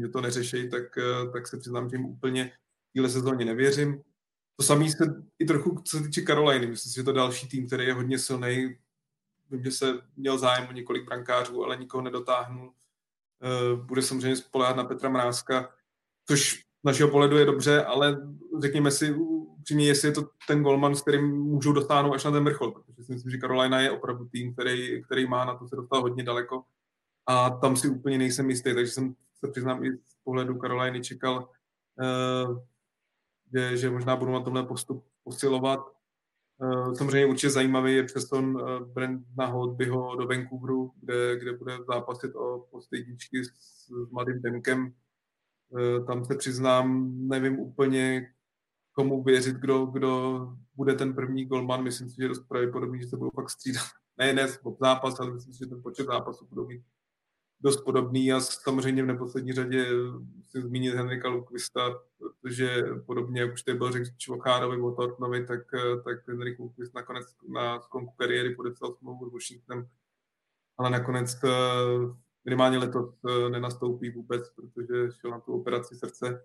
[0.00, 2.52] že to neřeší, tak, eh, tak se přiznám, že jim úplně
[2.90, 4.02] v téhle sezóně nevěřím.
[4.56, 6.66] To samé se i trochu, co se týče Caroliny.
[6.66, 8.76] Myslím si, že to další tým, který je hodně silný.
[9.50, 12.72] Vím, že se měl zájem o několik brankářů, ale nikoho nedotáhnul.
[13.74, 15.74] Bude samozřejmě spolehat na Petra Mrázka,
[16.28, 18.28] což z našeho pohledu je dobře, ale
[18.60, 19.14] řekněme si
[19.62, 23.04] upřímně, jestli je to ten golman, s kterým můžou dostáhnout až na ten vrchol, protože
[23.04, 26.24] si myslím, že Carolina je opravdu tým, který, který má na to se dostat hodně
[26.24, 26.64] daleko
[27.26, 29.14] a tam si úplně nejsem jistý, takže jsem
[29.44, 31.48] se přiznám i z pohledu Caroliny čekal,
[32.48, 32.58] uh,
[33.54, 35.80] že, že možná budu na tomhle postup posilovat.
[36.58, 42.34] Uh, samozřejmě určitě zajímavý je přesun uh, Brandona Holtbyho do Vancouveru, kde, kde bude zápasit
[42.34, 44.94] o post s, s mladým Demkem
[45.78, 48.32] Eh, tam se přiznám, nevím úplně,
[48.92, 50.40] komu věřit, kdo, kdo
[50.74, 51.82] bude ten první golman.
[51.82, 53.84] Myslím si, že je dost pravděpodobný, že se budou pak střídat.
[54.18, 54.48] Ne, ne
[54.80, 56.82] zápas, ale myslím si, že ten počet zápasů budou mít
[57.62, 58.32] dost podobný.
[58.32, 59.86] A samozřejmě v neposlední řadě
[60.36, 65.60] musím zmínit Henrika Lukvista, protože podobně, jak už tady byl řekl Čvochárovi o Tortnovi, tak,
[66.04, 69.88] tak Henrik Lukvist nakonec na skonku kariéry podepsal smlouvu s Washingtonem,
[70.78, 71.48] ale nakonec eh,
[72.44, 76.44] minimálně letos eh, nenastoupí vůbec, protože šel na tu operaci srdce,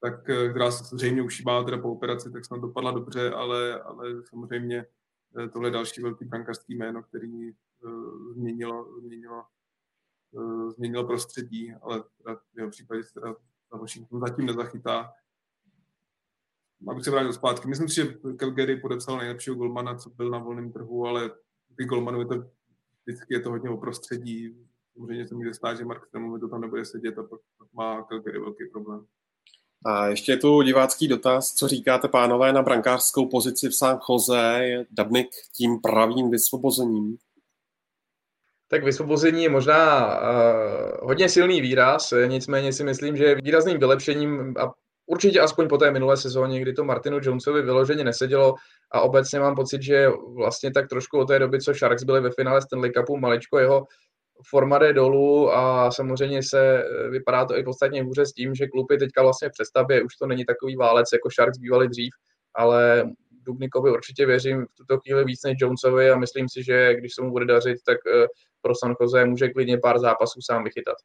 [0.00, 4.22] tak, eh, která se zřejmě ušíbá teda po operaci, tak snad dopadla dobře, ale, ale
[4.22, 4.86] samozřejmě
[5.38, 7.52] eh, tohle je další velký brankářský jméno, který
[8.32, 9.44] změnilo, změnilo,
[10.32, 13.34] uh, změnilo prostředí, ale teda v jeho případě se teda
[13.72, 15.12] na Washington zatím nezachytá.
[16.88, 17.68] Abych se vrátil zpátky.
[17.68, 21.30] Myslím si, že Calgary podepsal nejlepšího golmana, co byl na volném trhu, ale
[21.76, 22.44] ty golmanů je to
[23.06, 24.56] vždycky je to hodně o prostředí
[25.00, 27.40] samozřejmě se může stát, že Mark Stemovi to tam nebude sedět a pak,
[27.72, 29.06] má Calgary velký problém.
[29.86, 34.58] A ještě je tu divácký dotaz, co říkáte pánové na brankářskou pozici v San Jose,
[34.60, 37.16] je Dabnik tím pravým vysvobozením?
[38.70, 44.72] Tak vysvobození je možná uh, hodně silný výraz, nicméně si myslím, že výrazným vylepšením a
[45.06, 48.54] určitě aspoň po té minulé sezóně, kdy to Martinu Jonesovi vyloženě nesedělo
[48.90, 52.30] a obecně mám pocit, že vlastně tak trošku od té doby, co Sharks byli ve
[52.30, 53.86] finále Stanley Cupu, maličko jeho
[54.48, 58.66] forma jde dolů a samozřejmě se eh, vypadá to i podstatně hůře s tím, že
[58.66, 62.12] klub je teďka vlastně v přestavbě, už to není takový válec, jako Sharks bývali dřív,
[62.54, 63.04] ale
[63.42, 67.22] Dubnikovi určitě věřím v tuto chvíli víc než Jonesovi a myslím si, že když se
[67.22, 68.26] mu bude dařit, tak eh,
[68.62, 70.96] pro San Jose může klidně pár zápasů sám vychytat.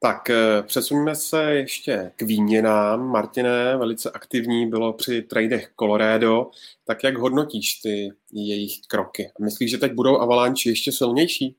[0.00, 3.08] Tak eh, přesuneme se ještě k výměnám.
[3.08, 6.50] Martine velice aktivní bylo při tradech Colorado.
[6.84, 9.30] Tak jak hodnotíš ty jejich kroky?
[9.40, 11.56] Myslíš, že teď budou Avalanche ještě silnější?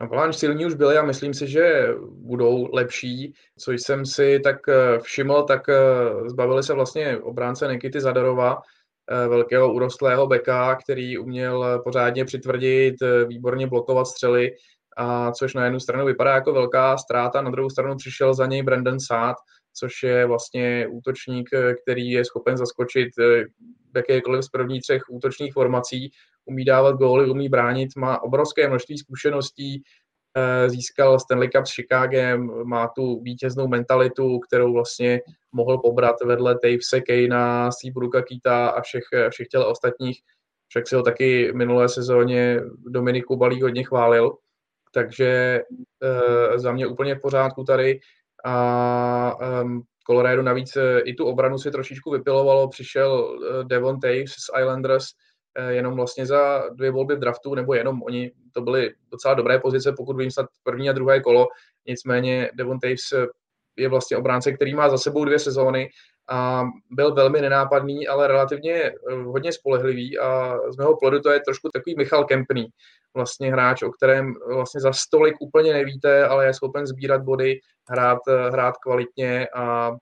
[0.00, 3.34] Avalanche silní už byly a myslím si, že budou lepší.
[3.58, 5.74] Co jsem si tak eh, všiml, tak eh,
[6.26, 8.62] zbavili se vlastně obránce Nikity Zadarova,
[9.28, 12.94] velkého urostlého beka, který uměl pořádně přitvrdit,
[13.26, 14.52] výborně blokovat střely,
[14.96, 18.62] a což na jednu stranu vypadá jako velká ztráta, na druhou stranu přišel za něj
[18.62, 19.36] Brandon Saad,
[19.74, 21.50] což je vlastně útočník,
[21.82, 23.08] který je schopen zaskočit
[23.96, 26.10] jakékoliv z prvních třech útočních formací,
[26.44, 30.05] umí dávat góly, umí bránit, má obrovské množství zkušeností, eh,
[30.66, 35.20] získal Stanley Cup s Chicagem, má tu vítěznou mentalitu, kterou vlastně
[35.52, 40.20] mohl pobrat vedle Tavese Kejna, Seabrooka Kita a všech, všech těle ostatních.
[40.68, 44.32] Však si ho taky minulé sezóně Dominiku Balí hodně chválil.
[44.92, 45.60] Takže
[46.02, 48.00] e, za mě úplně v pořádku tady.
[48.44, 54.30] A um, Colorado navíc eh, i tu obranu si trošičku vypilovalo, přišel eh, Devon Taves
[54.30, 55.10] z Islanders eh,
[55.68, 59.92] jenom vlastně za dvě volby v draftu, nebo jenom oni, to byly docela dobré pozice,
[59.92, 61.48] pokud vím snad první a druhé kolo,
[61.86, 63.30] nicméně Devon Taves
[63.76, 65.88] je vlastně obránce, který má za sebou dvě sezóny
[66.28, 68.92] a byl velmi nenápadný, ale relativně
[69.24, 72.66] hodně spolehlivý a z mého plodu to je trošku takový Michal Kempný,
[73.14, 78.18] vlastně hráč, o kterém vlastně za stolik úplně nevíte, ale je schopen sbírat body, hrát,
[78.50, 79.92] hrát kvalitně a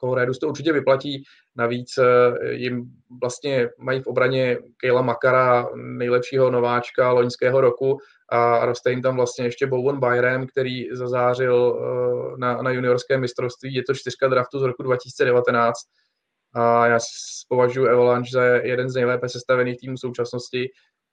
[0.00, 1.24] Colorado to určitě vyplatí.
[1.56, 2.84] Navíc eh, jim
[3.20, 7.98] vlastně mají v obraně Kejla Makara, nejlepšího nováčka loňského roku
[8.28, 13.74] a roste jim tam vlastně ještě Bowen Byram, který zazářil eh, na, na juniorském mistrovství.
[13.74, 15.78] Je to čtyřka draftu z roku 2019
[16.54, 16.98] a já
[17.48, 20.70] považuji Avalanche za jeden z nejlépe sestavených týmů současnosti.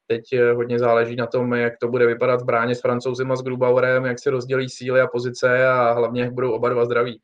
[0.08, 3.36] Teď eh, hodně záleží na tom, jak to bude vypadat v bráně s francouzem a
[3.36, 7.22] s Grubauerem, jak se rozdělí síly a pozice a hlavně jak budou oba dva zdraví.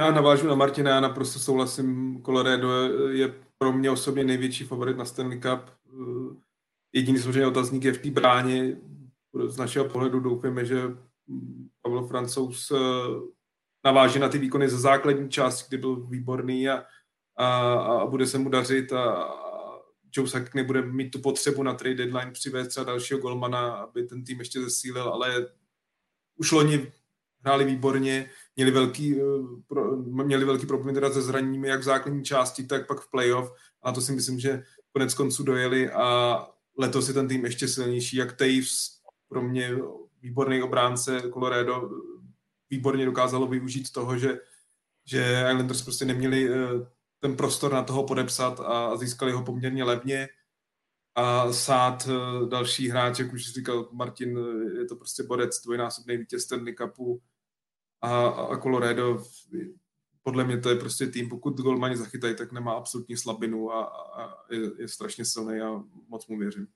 [0.00, 2.22] Já navážu na Martina, já naprosto souhlasím.
[2.22, 2.70] Colorado
[3.10, 5.60] je pro mě osobně největší favorit na Stanley Cup.
[6.92, 8.76] Jediný samozřejmě otazník je v té bráně.
[9.46, 10.82] Z našeho pohledu doufáme, že
[11.82, 12.76] Pavel Francouz eh,
[13.84, 16.84] naváže na ty výkony ze základní části, kdy byl výborný a,
[17.36, 19.34] a, a bude se mu dařit a,
[20.16, 24.24] Joe Sakic nebude mít tu potřebu na trade deadline přivést třeba dalšího golmana, aby ten
[24.24, 25.46] tým ještě zesílil, ale
[26.36, 26.92] už loni
[27.40, 32.66] hráli výborně, měli velký, eh, měli velký problém teda se zraněními jak v základní části,
[32.66, 33.52] tak pak v playoff.
[33.82, 35.90] A to si myslím, že konec konců dojeli.
[35.90, 36.46] A
[36.78, 38.98] letos je ten tým ještě silnější, jak Taves,
[39.28, 39.78] pro mě
[40.22, 41.90] výborný obránce Colorado,
[42.70, 44.40] výborně dokázalo využít toho, že,
[45.04, 46.56] že Islanders prostě neměli eh,
[47.20, 50.28] ten prostor na toho podepsat a získali ho poměrně levně.
[51.14, 54.38] A Sát, eh, další hráč, jak už říkal Martin,
[54.78, 57.22] je to prostě borec, dvojnásobný vítěz Stanley Cupu
[58.02, 59.24] a, a Colorado,
[60.22, 64.44] podle mě to je prostě tým, pokud golmani zachytají, tak nemá absolutní slabinu a, a
[64.50, 66.66] je, je strašně silný a moc mu věřím.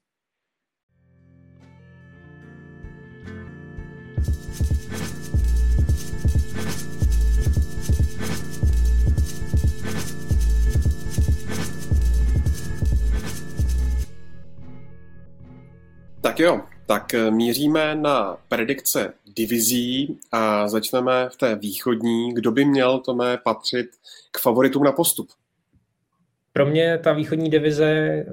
[16.20, 22.35] Tak jo, tak eh, míříme na predikce divizí a začneme v té východní.
[22.35, 23.87] Kdo by měl, Tome, patřit
[24.30, 25.28] k favoritům na postup?
[26.53, 28.24] Pro mě ta východní divize eh,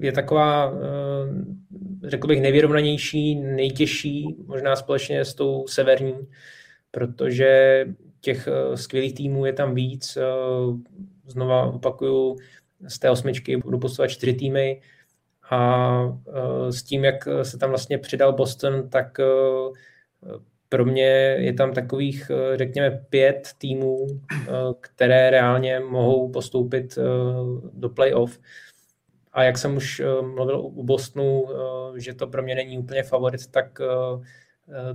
[0.00, 6.14] je taková, eh, řekl bych, nejvyrovnanější, nejtěžší, možná společně s tou severní,
[6.90, 7.84] protože
[8.20, 10.18] těch skvělých týmů je tam víc.
[11.26, 12.36] Znova opakuju,
[12.88, 14.80] z té osmičky budu postupovat čtyři týmy,
[15.50, 16.18] a
[16.68, 19.24] e, s tím, jak se tam vlastně přidal Boston, tak e,
[20.68, 21.06] pro mě
[21.38, 24.06] je tam takových, e, řekněme, pět týmů,
[24.80, 26.98] které reálně mohou postoupit
[27.72, 28.40] do playoff.
[29.32, 31.46] A jak jsem už mluvil u Bostonu,
[31.96, 33.78] že to pro mě není úplně favorit, tak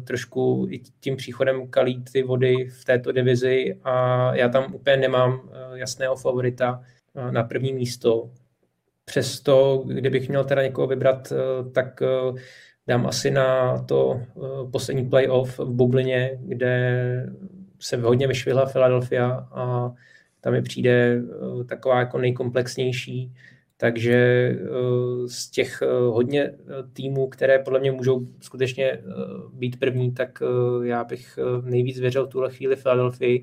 [0.04, 5.50] trošku i tím příchodem kalí ty vody v této divizi a já tam úplně nemám
[5.74, 6.84] jasného favorita
[7.32, 8.30] na první místo.
[9.10, 12.42] Přesto, kdybych měl teda někoho vybrat, eh, tak eh,
[12.88, 14.40] dám asi na to eh,
[14.72, 17.26] poslední playoff v Bublině, kde
[17.80, 19.92] se hodně vyšvihla Philadelphia a
[20.42, 21.22] tam mi přijde
[21.70, 23.34] taková jako nejkomplexnější.
[23.78, 24.52] Takže
[25.28, 26.52] z těch hodně
[26.94, 29.02] týmů, které podle mě můžou skutečně
[29.54, 30.44] být první, tak
[30.84, 33.40] já bych nejvíc věřil v tuhle chvíli Philadelphia.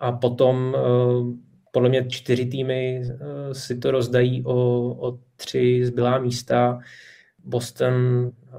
[0.00, 0.76] A potom
[1.76, 4.54] podle mě čtyři týmy eh, si to rozdají o,
[5.08, 6.78] o tři zbylá místa.
[7.44, 7.94] Boston,
[8.48, 8.58] eh,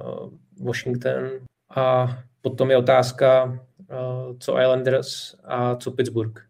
[0.64, 1.24] Washington
[1.76, 3.60] a potom je otázka,
[3.90, 3.96] eh,
[4.40, 6.42] co Islanders a co Pittsburgh.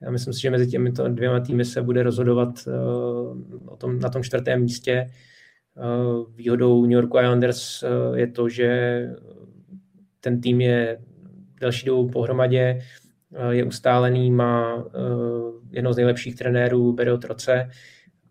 [0.00, 2.68] Já myslím si, že mezi těmito dvěma týmy se bude rozhodovat
[3.66, 5.10] o tom, na tom čtvrtém místě.
[6.34, 7.84] Výhodou New York Islanders
[8.14, 9.00] je to, že
[10.20, 10.98] ten tým je
[11.60, 12.80] delší dobu pohromadě,
[13.50, 14.84] je ustálený, má
[15.70, 17.68] jednou z nejlepších trenérů bere od roce.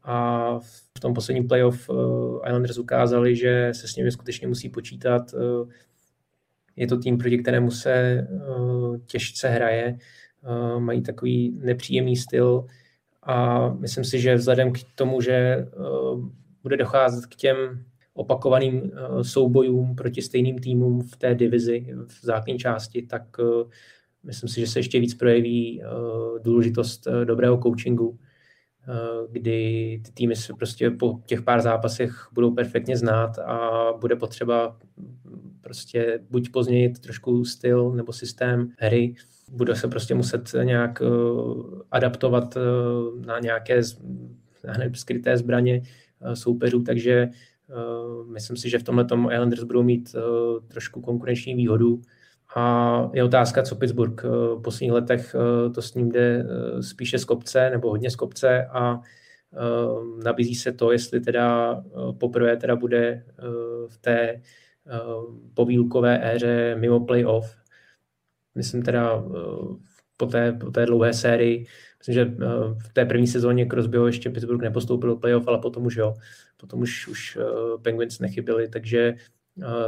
[0.03, 0.59] A
[0.95, 1.89] v tom posledním playoff
[2.47, 5.35] Islanders ukázali, že se s nimi skutečně musí počítat.
[6.75, 8.27] Je to tým, proti kterému se
[9.05, 9.97] těžce hraje,
[10.79, 12.65] mají takový nepříjemný styl.
[13.23, 15.67] A myslím si, že vzhledem k tomu, že
[16.63, 23.01] bude docházet k těm opakovaným soubojům proti stejným týmům v té divizi, v základní části,
[23.01, 23.23] tak
[24.25, 28.17] myslím si, že se ještě víc projeví uh, důležitost uh, dobrého coachingu, uh,
[29.31, 33.69] kdy ty týmy se prostě po těch pár zápasech budou perfektně znát a
[33.99, 34.79] bude potřeba
[35.61, 39.15] prostě buď pozměnit trošku styl nebo systém hry,
[39.51, 41.01] bude se prostě muset nějak
[41.91, 42.57] adaptovat
[43.25, 43.81] na nějaké
[44.77, 45.81] nevím, skryté zbraně,
[46.21, 50.21] Eh, soupeřů, takže eh, myslím si, že v tomhle tom Islanders budou mít eh,
[50.67, 52.01] trošku konkurenční výhodu.
[52.55, 54.23] A je otázka, co Pittsburgh.
[54.23, 55.35] V posledních letech
[55.75, 56.45] to s ním jde
[56.81, 59.01] spíše z kopce, nebo hodně z kopce a
[60.23, 61.75] nabízí se to, jestli teda
[62.19, 63.25] poprvé teda bude
[63.87, 64.41] v té
[65.53, 67.55] povílkové éře mimo playoff.
[68.55, 69.23] Myslím teda
[70.17, 71.65] po té, po té dlouhé sérii
[72.07, 75.85] Myslím, že eh, v té první sezóně Crosbyho ještě Pittsburgh nepostoupil do playoff, ale potom
[75.85, 76.13] už jo.
[76.57, 79.15] Potom už, už eh, Penguins nechybili, takže eh,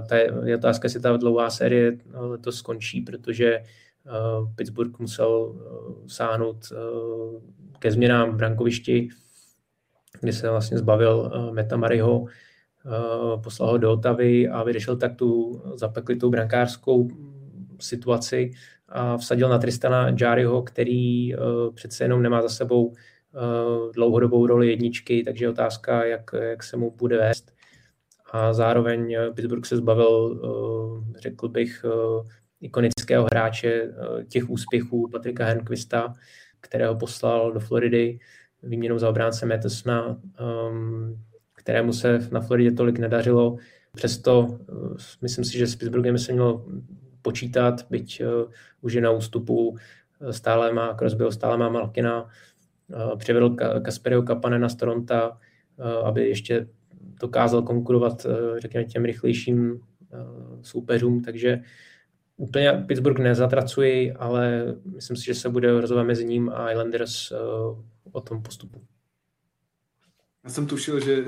[0.09, 0.15] ta
[0.45, 3.63] je otázka, jestli ta dlouhá série letos skončí, protože
[4.55, 5.55] Pittsburgh musel
[6.07, 6.57] sáhnout
[7.79, 9.09] ke změnám v brankovišti,
[10.21, 12.25] kdy se vlastně zbavil Meta Mariho,
[13.43, 17.07] poslal ho do Otavy a vyřešil tak tu zapeklitou brankářskou
[17.79, 18.51] situaci
[18.89, 21.33] a vsadil na Tristana Jariho, který
[21.73, 22.95] přece jenom nemá za sebou uh,
[23.93, 27.56] dlouhodobou roli jedničky, takže otázka, jak, jak se mu bude vést.
[28.31, 32.27] A zároveň eh, Pittsburgh se zbavil, uh, řekl bych, uh,
[32.61, 33.93] ikonického hráče
[34.29, 36.13] těch úspěchů Patrika Henquista,
[36.61, 38.19] kterého poslal do Floridy
[38.63, 40.17] výměnou za obránce Mattesona,
[40.69, 41.23] um,
[41.55, 43.57] kterému se na Floridě tolik nedařilo.
[43.95, 44.59] Přesto
[45.21, 46.65] myslím si, že s Pittsburghem se mělo
[47.21, 48.21] počítat, byť
[48.81, 49.77] už je na ústupu,
[50.31, 52.29] stále má Crosbyho, stále má Malkina,
[53.17, 55.31] přivedl Ka- Kasperio Kapanena z Toronto,
[56.03, 56.67] aby ještě
[57.19, 58.25] dokázal konkurovat,
[58.57, 59.79] řekněme, těm rychlejším
[60.61, 61.61] soupeřům, takže
[62.37, 67.31] úplně Pittsburgh nezatracuji, ale myslím si, že se bude rozhodovat mezi ním a Islanders
[68.11, 68.81] o tom postupu.
[70.43, 71.25] Já jsem tušil, že,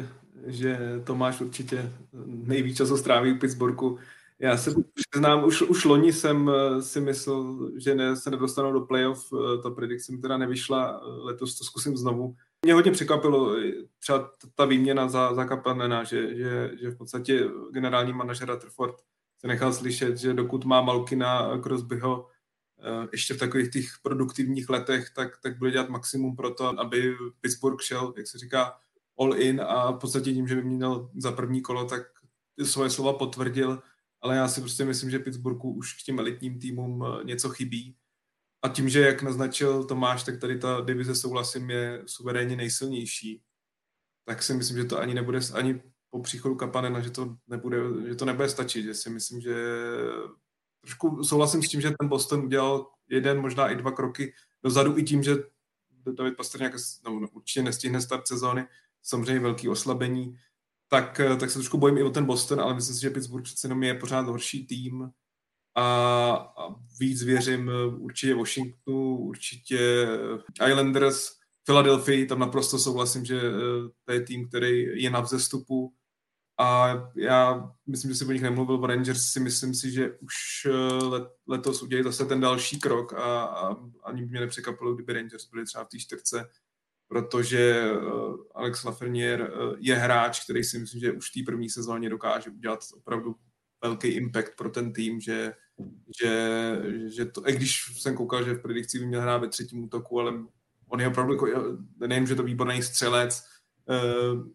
[0.48, 1.90] že Tomáš určitě
[2.26, 4.00] nejvíc času stráví v Pittsburghu
[4.40, 8.82] já se přiznám, už, už loni jsem eh, si myslel, že ne, se nedostanou do
[8.82, 12.36] playoff, eh, ta predikce mi teda nevyšla, eh, letos to zkusím znovu.
[12.66, 13.56] Mě hodně překvapilo
[14.00, 18.96] třeba ta výměna za, za Kapanena, že, že, že v podstatě generální manažer Rutherford
[19.38, 22.28] se nechal slyšet, že dokud má Malkina Crosbyho
[23.12, 27.82] ještě v takových těch produktivních letech, tak, tak bude dělat maximum pro to, aby Pittsburgh
[27.82, 28.78] šel, jak se říká,
[29.20, 32.02] all in a v podstatě tím, že by měl za první kolo, tak
[32.64, 33.82] svoje slova potvrdil
[34.22, 37.96] ale já si prostě myslím, že Pittsburghu už k těm elitním týmům eh, něco chybí.
[38.62, 43.44] A tím, že jak naznačil Tomáš, tak tady ta divize souhlasím je suverénně nejsilnější,
[44.26, 48.16] tak si myslím, že to ani nebude, ani po příchodu Kapanena, že to nebude, že
[48.16, 49.56] to nebude stačit, že si myslím, že
[50.82, 54.34] trošku souhlasím s tím, že ten Boston udělal jeden, možná i dva kroky
[54.64, 55.36] dozadu i tím, že
[56.14, 56.74] David Pastrňák
[57.06, 58.66] no, určitě nestihne start sezóny,
[59.02, 60.38] samozřejmě velký oslabení,
[60.88, 63.44] tak, eh, tak se trošku bojím i o ten Boston, ale myslím si, že Pittsburgh
[63.44, 65.12] přece jenom je pořád horší tým
[65.82, 70.08] a, víc věřím eh, určitě Washingtonu, určitě
[70.60, 71.32] eh, Islanders,
[71.66, 73.42] Philadelphia, tam naprosto souhlasím, že
[74.06, 75.94] to je tým, který je na vzestupu.
[76.60, 80.34] A já myslím, že si o nich nemluvil, Rangers si myslím si, že už
[81.02, 85.66] let, letos udělají zase ten další krok a, a ani mě nepřekvapilo, kdyby Rangers byli
[85.66, 86.50] třeba v té čtyřce
[87.10, 87.98] protože eh,
[88.56, 92.50] Alex Lafreniere eh, je hráč, který si myslím, že už v té první sezóně dokáže
[92.50, 93.36] udělat opravdu
[93.84, 95.54] velký impact pro ten tým, že,
[96.22, 99.84] že, že to, i když jsem koukal, že v predikci by měl hrát ve třetím
[99.84, 100.34] útoku, ale
[100.88, 101.48] on je opravdu, jako,
[102.08, 103.44] nejen, že to výborný střelec,
[103.90, 104.52] eh,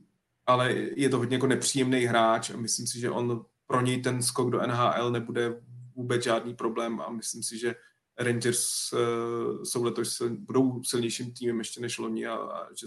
[0.47, 4.22] ale je to hodně jako nepříjemný hráč a myslím si, že on pro něj ten
[4.22, 5.61] skok do NHL nebude
[5.95, 7.75] vůbec žádný problém a myslím si, že
[8.18, 12.87] Rangers uh, jsou letos budou silnějším týmem ještě než loni a, a že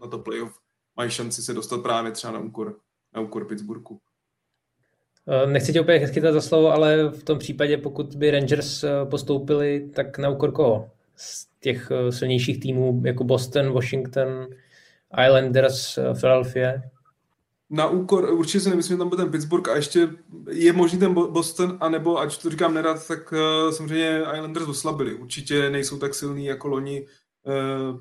[0.00, 0.58] na to playoff
[0.96, 2.80] mají šanci se dostat právě třeba na úkor,
[3.14, 4.00] na úkor Pittsburghu.
[5.30, 8.88] Eh, nechci tě úplně chytat za slovo, ale v tom případě, pokud by Rangers eh,
[9.10, 10.90] postoupili, tak na úkor koho?
[11.16, 14.46] Z těch silnějších týmů jako Boston, Washington,
[15.26, 16.72] Islanders, Philadelphia?
[17.72, 20.08] na úkor, určitě si nemyslím, že tam bude ten Pittsburgh a ještě
[20.50, 23.34] je možný ten Boston, anebo, ať to říkám nerad, tak
[23.70, 25.14] samozřejmě Islanders oslabili.
[25.14, 27.06] Určitě nejsou tak silní jako loni.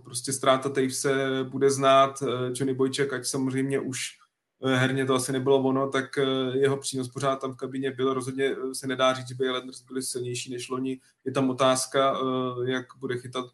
[0.03, 1.13] prostě ztráta se
[1.43, 2.23] bude znát.
[2.53, 4.18] Johnny Bojček, ať samozřejmě už
[4.65, 6.19] herně to asi nebylo ono, tak
[6.53, 8.13] jeho přínos pořád tam v kabině byl.
[8.13, 10.99] Rozhodně se nedá říct, že by Islanders byli silnější než loni.
[11.25, 12.17] Je tam otázka,
[12.65, 13.45] jak bude chytat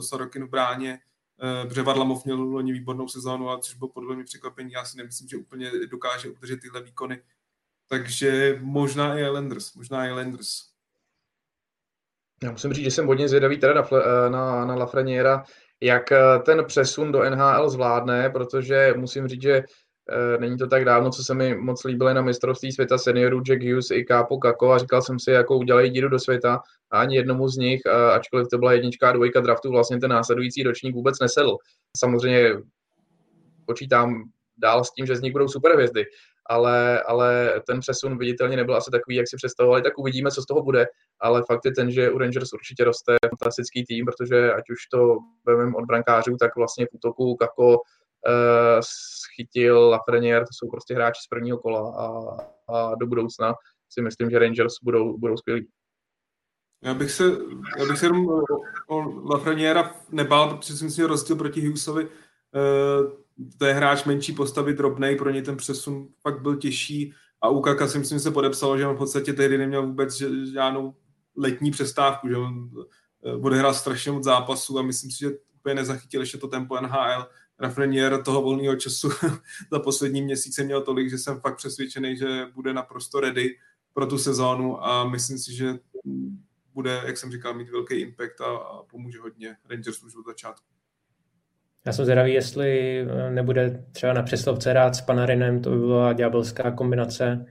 [0.00, 0.98] Sorokin v bráně,
[1.68, 4.72] protože Varlamov měl loni výbornou sezónu, a což bylo podle mě překvapení.
[4.72, 7.22] Já si nemyslím, že úplně dokáže udržet tyhle výkony.
[7.88, 10.70] Takže možná i Islanders, možná i Islanders.
[12.42, 15.44] Já musím říct, že jsem hodně zvědavý teda na, eh, na, na Lafreniera,
[15.80, 19.64] jak eh, ten přesun do NHL zvládne, protože musím říct, že eh,
[20.40, 23.90] není to tak dávno, co se mi moc líbilo na mistrovství světa seniorů Jack Hughes
[23.90, 27.48] i Kápo Kako a říkal jsem si, jako udělají díru do světa a ani jednomu
[27.48, 31.56] z nich, ačkoliv to byla jednička a dvojka draftu, vlastně ten následující ročník vůbec nesedl.
[31.96, 32.52] Samozřejmě
[33.66, 34.24] počítám
[34.58, 36.04] dál s tím, že z nich budou superhvězdy,
[36.46, 40.46] ale, ale ten přesun viditelně nebyl asi takový, jak si představovali, tak uvidíme, co z
[40.46, 40.86] toho bude,
[41.20, 45.18] ale fakt je ten, že u Rangers určitě roste fantastický tým, protože ať už to
[45.46, 47.78] vezmeme od brankářů, tak vlastně v útoku Kako
[48.80, 52.06] schytil Lafreniere, to jsou prostě hráči z prvního kola a,
[52.74, 53.54] a do budoucna
[53.88, 55.68] si myslím, že Rangers budou, budou skvělí.
[56.84, 57.24] Já bych se,
[57.78, 58.42] já bych se jenom o,
[58.88, 59.00] o
[59.32, 62.10] Lafreniera nebál, protože si myslím, že rozdíl proti Hughesovi uh,
[63.58, 67.60] to je hráč menší postavy, drobnej, pro něj ten přesun fakt byl těžší a u
[67.60, 70.94] Kaka si myslím, že se podepsalo, že on v podstatě tehdy neměl vůbec žádnou
[71.36, 72.70] letní přestávku, že on
[73.24, 77.26] eh, odehrál strašně moc zápasů a myslím si, že úplně nezachytil ještě to tempo NHL.
[77.60, 79.08] Rafrenier toho volného času
[79.72, 83.56] za poslední měsíce měl tolik, že jsem fakt přesvědčený, že bude naprosto ready
[83.92, 85.74] pro tu sezónu a myslím si, že
[86.74, 90.66] bude, jak jsem říkal, mít velký impact a, a pomůže hodně Rangers už od začátku.
[91.86, 96.12] Já jsem zvědavý, jestli eh, nebude třeba na přeslovce rád s Panarinem, to by byla
[96.12, 97.46] ďábelská kombinace.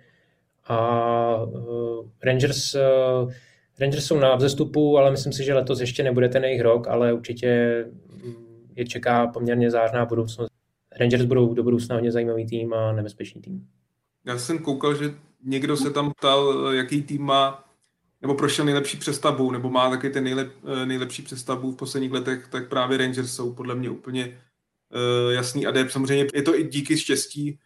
[0.65, 3.31] A uh, Rangers, uh,
[3.79, 7.13] Rangers jsou na vzestupu, ale myslím si, že letos ještě nebude ten jejich rok, ale
[7.13, 7.85] určitě
[8.23, 8.48] mm,
[8.79, 10.51] je čeká poměrně zářná budoucnost.
[10.99, 13.67] Rangers budou do budoucna hodně zajímavý tým a nebezpečný tým.
[14.25, 15.13] Já jsem koukal, že
[15.43, 17.69] někdo se tam ptal, jaký tým má
[18.21, 22.47] nebo prošel nejlepší přestavbou, nebo má taky ten nejlep, eh, nejlepší přestavbu v posledních letech,
[22.47, 25.91] tak právě Rangers jsou podle mě úplně uh, jasný adept.
[25.91, 27.59] Samozřejmě je to i díky štěstí,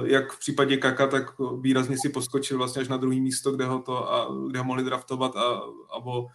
[0.00, 1.24] uh, jak v případě Kaka, tak
[1.60, 4.84] výrazně si poskočil vlastně až na druhý místo, kde ho, to a, kde ho mohli
[4.84, 5.42] draftovat a,
[5.90, 6.26] a o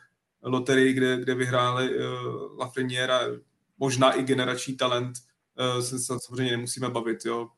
[0.43, 2.03] loterii, kde, kde vyhráli uh,
[2.59, 3.19] Lafreniere,
[3.77, 5.17] možná i generační talent,
[5.75, 7.49] uh, se samozřejmě nemusíme bavit, jo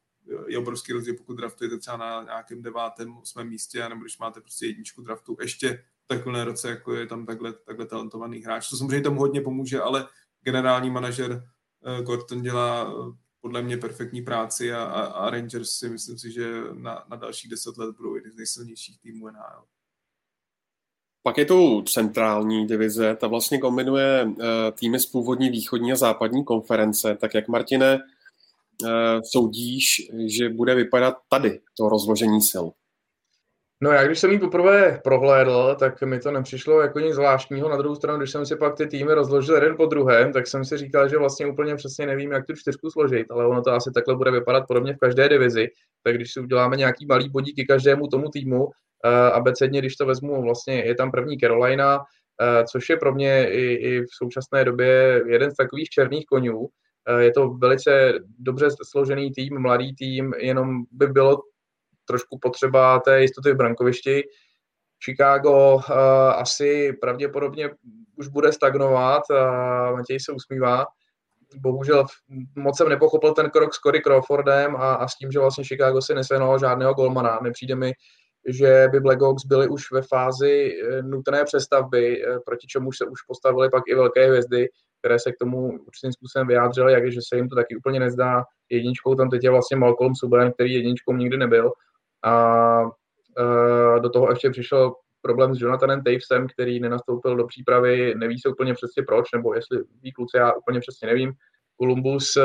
[0.47, 4.65] je obrovský rozdíl, pokud draftujete třeba na nějakém devátém, osmém místě, nebo když máte prostě
[4.65, 8.69] jedničku draftu ještě v takovém roce, jako je tam takhle, takhle talentovaný hráč.
[8.69, 10.07] To samozřejmě tomu hodně pomůže, ale
[10.41, 15.89] generální manažer uh, Gordon dělá uh, podle mě perfektní práci a, a, a Rangers si
[15.89, 19.65] myslím si, že na, na dalších deset let budou jedni z nejsilnějších týmů NHL.
[21.23, 24.35] Pak je tu centrální divize, ta vlastně kombinuje uh,
[24.79, 27.17] týmy z původní východní a západní konference.
[27.21, 27.99] Tak jak, Martine,
[28.87, 29.85] Eh, soudíš,
[30.25, 32.65] že bude vypadat tady to rozložení sil?
[33.81, 37.69] No já když jsem ji poprvé prohlédl, tak mi to nepřišlo jako nic zvláštního.
[37.69, 40.65] Na druhou stranu, když jsem si pak ty týmy rozložil jeden po druhém, tak jsem
[40.65, 43.91] si říkal, že vlastně úplně přesně nevím, jak tu čtyřku složit, ale ono to asi
[43.91, 45.67] takhle bude vypadat podobně v každé divizi.
[46.03, 48.67] Tak když si uděláme nějaký malý bodíky každému tomu týmu,
[49.33, 52.03] abecedně, když to vezmu, vlastně je tam první Carolina, uh,
[52.71, 56.69] což je pro mě i, i v současné době jeden z takových černých konňů,
[57.09, 61.37] Eh, je to velice dobře složený tým, mladý tým, jenom by bylo
[62.05, 64.23] trošku potřeba té jistoty v brankovišti.
[65.05, 65.81] Chicago uh,
[66.33, 67.69] asi pravděpodobně
[68.17, 70.85] už bude stagnovat, uh, Matěj se usmívá.
[71.55, 72.05] Bohužel
[72.55, 76.01] moc jsem nepochopil ten krok s Cory Crawfordem a, a s tím, že vlastně Chicago
[76.01, 77.39] si nesvěnoval žádného golmana.
[77.43, 77.93] Nepřijde mi,
[78.49, 83.83] že by Blackhawks byli už ve fázi nutné přestavby, proti čemu se už postavili pak
[83.87, 84.69] i velké hvězdy
[84.99, 88.43] které se k tomu určitým způsobem vyjádřily, jak že se jim to taky úplně nezdá.
[88.69, 91.71] Jedničkou tam teď je vlastně Malcolm Subban, který jedničkou nikdy nebyl.
[92.23, 98.39] A uh, do toho ještě přišel problém s Jonathanem Tavesem, který nenastoupil do přípravy, neví
[98.39, 101.33] se úplně přesně proč, nebo jestli ví kluci, já úplně přesně nevím.
[101.81, 102.37] Columbus,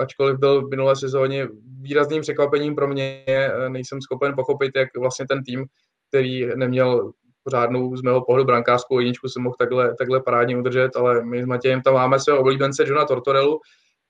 [0.00, 1.48] ačkoliv byl v minulé sezóně
[1.80, 3.24] výrazným překvapením pro mě,
[3.68, 5.66] nejsem schopen pochopit, jak vlastně ten tým,
[6.08, 7.12] který neměl
[7.44, 11.46] pořádnou z mého pohledu brankářskou jedničku se mohl takhle, takhle parádně udržet, ale my s
[11.46, 13.60] Matějem tam máme svého oblíbence Johna Tortorellu,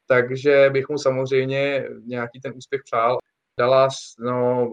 [0.07, 3.19] takže bych mu samozřejmě nějaký ten úspěch přál.
[3.59, 4.69] Dallas no,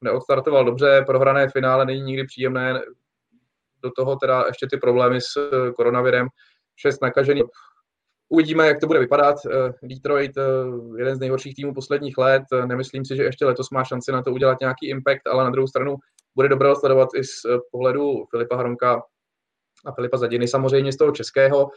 [0.00, 2.80] neodstartoval dobře, prohrané finále není nikdy příjemné,
[3.82, 6.28] do toho teda ještě ty problémy s eh, koronavirem,
[6.76, 7.44] šest nakažených.
[8.32, 9.36] Uvidíme, jak to bude vypadat.
[9.46, 10.42] Eh, Detroit, eh,
[10.98, 14.32] jeden z nejhorších týmů posledních let, nemyslím si, že ještě letos má šanci na to
[14.32, 15.96] udělat nějaký impact, ale na druhou stranu
[16.34, 19.02] bude dobré sledovat i z eh, pohledu Filipa Hronka
[19.86, 21.70] a Filipa Zadiny, samozřejmě z toho českého.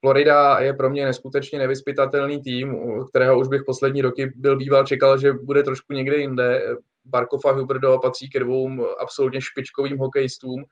[0.00, 2.76] Florida je pro mě neskutečně nevyspytatelný tým,
[3.08, 6.76] kterého už bych poslední roky byl býval čekal, že bude trošku někde jinde.
[7.04, 10.64] Barkov a Huberdo patří ke dvou absolutně špičkovým hokejistům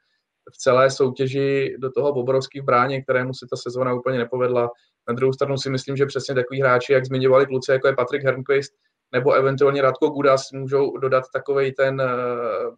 [0.52, 4.70] v celé soutěži do toho Bobrovský bráně, kterému si ta sezona úplně nepovedla.
[5.08, 8.24] Na druhou stranu si myslím, že přesně takový hráči, jak zmiňovali kluci, jako je Patrik
[8.24, 8.72] Hernquist
[9.12, 12.70] nebo eventuálně Radko Gudas, můžou dodat takový ten eh,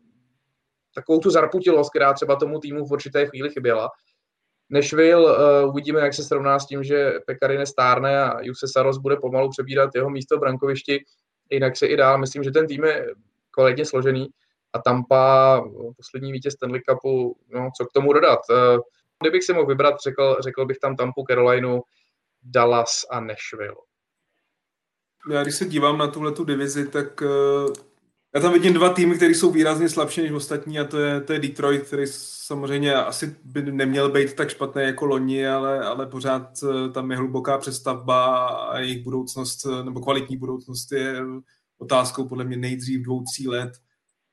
[0.94, 3.90] takovou tu zarputilost, která třeba tomu týmu v určité chvíli chyběla.
[4.70, 9.16] Nešvil, uh, uvidíme, jak se srovná s tím, že Pekarine stárne a Juse Saros bude
[9.16, 11.04] pomalu přebírat jeho místo v brankovišti.
[11.50, 13.06] Jinak se i dál, myslím, že ten tým je
[13.50, 14.28] kvalitně složený
[14.72, 15.64] a Tampa,
[15.96, 18.40] poslední vítěz Stanley Cupu, no, co k tomu dodat.
[19.22, 21.82] Kdybych si mohl vybrat, řekl, řekl bych tam Tampu, Carolinu,
[22.46, 23.76] Dallas a Nashville.
[25.30, 27.72] Já když se dívám na tuhle tu divizi, tak uh
[28.36, 31.32] já tam vidím dva týmy, které jsou výrazně slabší než ostatní a to je, to
[31.32, 32.06] je Detroit, který
[32.46, 37.16] samozřejmě asi by neměl být tak špatný jako loni, ale, ale pořád eh, tam je
[37.16, 41.22] hluboká přestavba a jejich budoucnost, eh, nebo kvalitní budoucnost je
[41.78, 43.72] otázkou podle mě nejdřív dvou, tří let.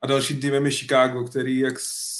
[0.02, 1.74] A dalším týmem je Chicago, který, jak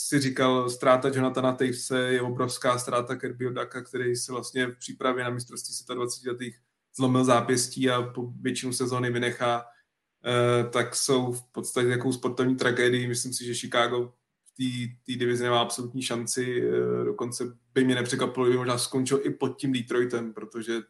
[0.09, 5.25] si říkal, ztráta Jonathana Tavese je obrovská ztráta Kirbyho Daka, který se vlastně v přípravě
[5.25, 6.59] na mistrovství 20 letých
[6.97, 9.65] zlomil zápěstí a po většinu sezóny vynechá
[10.27, 13.07] Eh, tak jsou v podstatě takovou sportovní tragédii.
[13.07, 14.13] Myslím si, že Chicago
[14.45, 16.63] v té divizi nemá absolutní šanci.
[16.69, 17.45] Eh, dokonce
[17.75, 20.81] by mě nepřekvapilo, že možná skončil i pod tím Detroitem, protože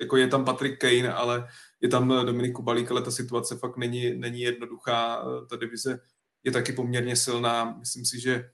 [0.00, 1.48] jako je tam Patrick Kane, ale
[1.80, 5.22] je tam Dominik Kubalík, ale ta situace fakt není, není jednoduchá.
[5.22, 6.00] Eh, ta divize
[6.44, 7.76] je taky poměrně silná.
[7.78, 8.50] Myslím si, že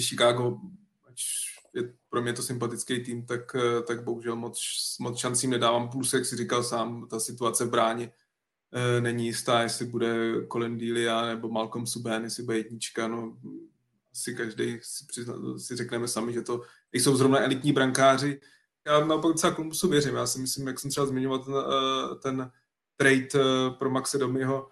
[0.00, 0.58] Chicago,
[1.08, 1.22] ať
[1.74, 4.60] je pro mě to sympatický tým, tak, tak bohužel moc,
[5.00, 5.88] moc šancím nedávám.
[5.88, 8.12] Plus, jak si říkal sám, ta situace v bráně
[8.76, 10.16] Eh, není jistá, jestli bude
[10.52, 13.36] Colin Delia nebo Malcolm Subban, jestli bude jednička, no
[14.12, 18.40] asi každý si, přizna, si řekneme sami, že to nejsou zrovna elitní brankáři.
[18.86, 22.50] Já naopak docela Columbusu věřím, já si myslím, jak jsem třeba zmiňoval ten, eh, ten
[22.96, 24.68] trade eh, pro Maxe Domiho,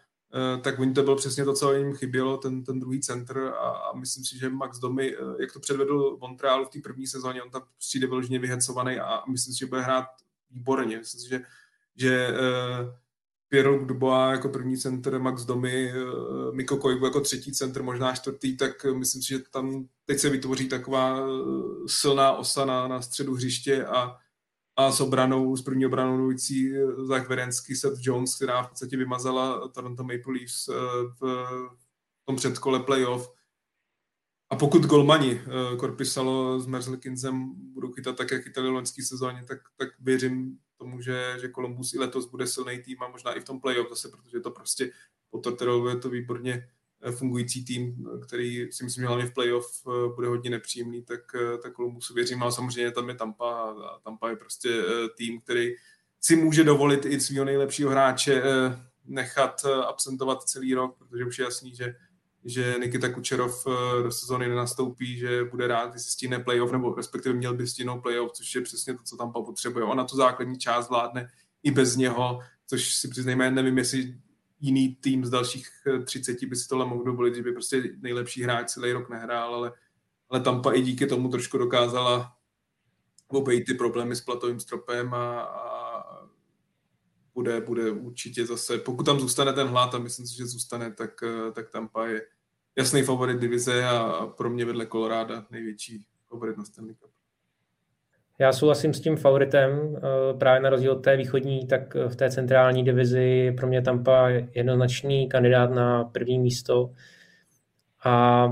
[0.63, 3.97] tak oni to bylo přesně to, co jim chybělo, ten, ten druhý center a, a
[3.97, 7.63] myslím si, že Max Domy, jak to předvedl Montreal v té první sezóně, on tam
[7.79, 10.07] přijde vyloženě vyhecovaný a myslím si, že bude hrát
[10.51, 10.99] výborně.
[10.99, 11.41] Myslím si, že,
[11.97, 12.35] že
[13.53, 18.57] Pierre Dubois jako první center, Max Domy, eh, Miko Koivu jako třetí center, možná čtvrtý,
[18.57, 21.31] tak myslím si, že tam teď se vytvoří taková eh,
[21.87, 24.17] silná osa na, na středu hřiště a,
[24.77, 28.97] a s obranou, s první obranou mluvící eh, Zach Verensky, Seth Jones, která v podstatě
[28.97, 30.69] vymazala Toronto Maple Leafs
[31.21, 31.47] v
[32.25, 33.33] tom předkole playoff.
[34.51, 35.41] A pokud golmani
[35.79, 41.37] Korpisalo s Merzlikinsem budou chytat tak, jak chytali loňský sezóně, tak, tak věřím tomu, že,
[41.41, 44.41] že Columbus i letos bude silný tým a možná i v tom playoff zase, protože
[44.41, 44.91] to prostě
[45.89, 50.29] je to výborně eh, fungující tým, který si myslím, že hlavně v playoff eh, bude
[50.29, 54.37] hodně nepříjemný, tak, eh, tak Columbusu věřím, ale samozřejmě tam je Tampa a Tampa je
[54.37, 54.83] prostě
[55.17, 55.73] tým, který
[56.21, 58.43] si může dovolit i svého nejlepšího hráče
[59.05, 61.95] nechat absentovat celý rok, protože už je jasný, že
[62.45, 67.35] že Nikita Kučerov eh, do sezóny nenastoupí, že bude rád, jestli stíne playoff, nebo respektive
[67.35, 69.85] měl by stínout playoff, což je přesně to, co tam potřebuje.
[69.85, 71.29] Ona tu základní část vládne
[71.63, 74.15] i bez něho, což si přiznejme, nevím, jestli
[74.63, 75.69] jiný tým z dalších
[76.05, 79.55] 30 eh, by si tohle mohl dovolit, že by prostě nejlepší hráč celý rok nehrál,
[79.55, 79.73] ale,
[80.31, 82.37] ale Tampa i díky tomu trošku dokázala
[83.29, 86.29] obejít ty problémy s platovým stropem a, a
[87.35, 91.23] bude, bude určitě zase, pokud tam zůstane ten hlad a myslím si, že zůstane, tak,
[91.23, 92.27] eh, tak Tampa je
[92.77, 97.12] jasný favorit divize a pro mě vedle Colorado největší favorit na Stanley Cup.
[98.39, 102.31] Já souhlasím s tím favoritem, eh, právě na rozdíl od té východní, tak v té
[102.31, 106.91] centrální divizi je pro mě Tampa jednoznačný kandidát na první místo.
[108.05, 108.47] A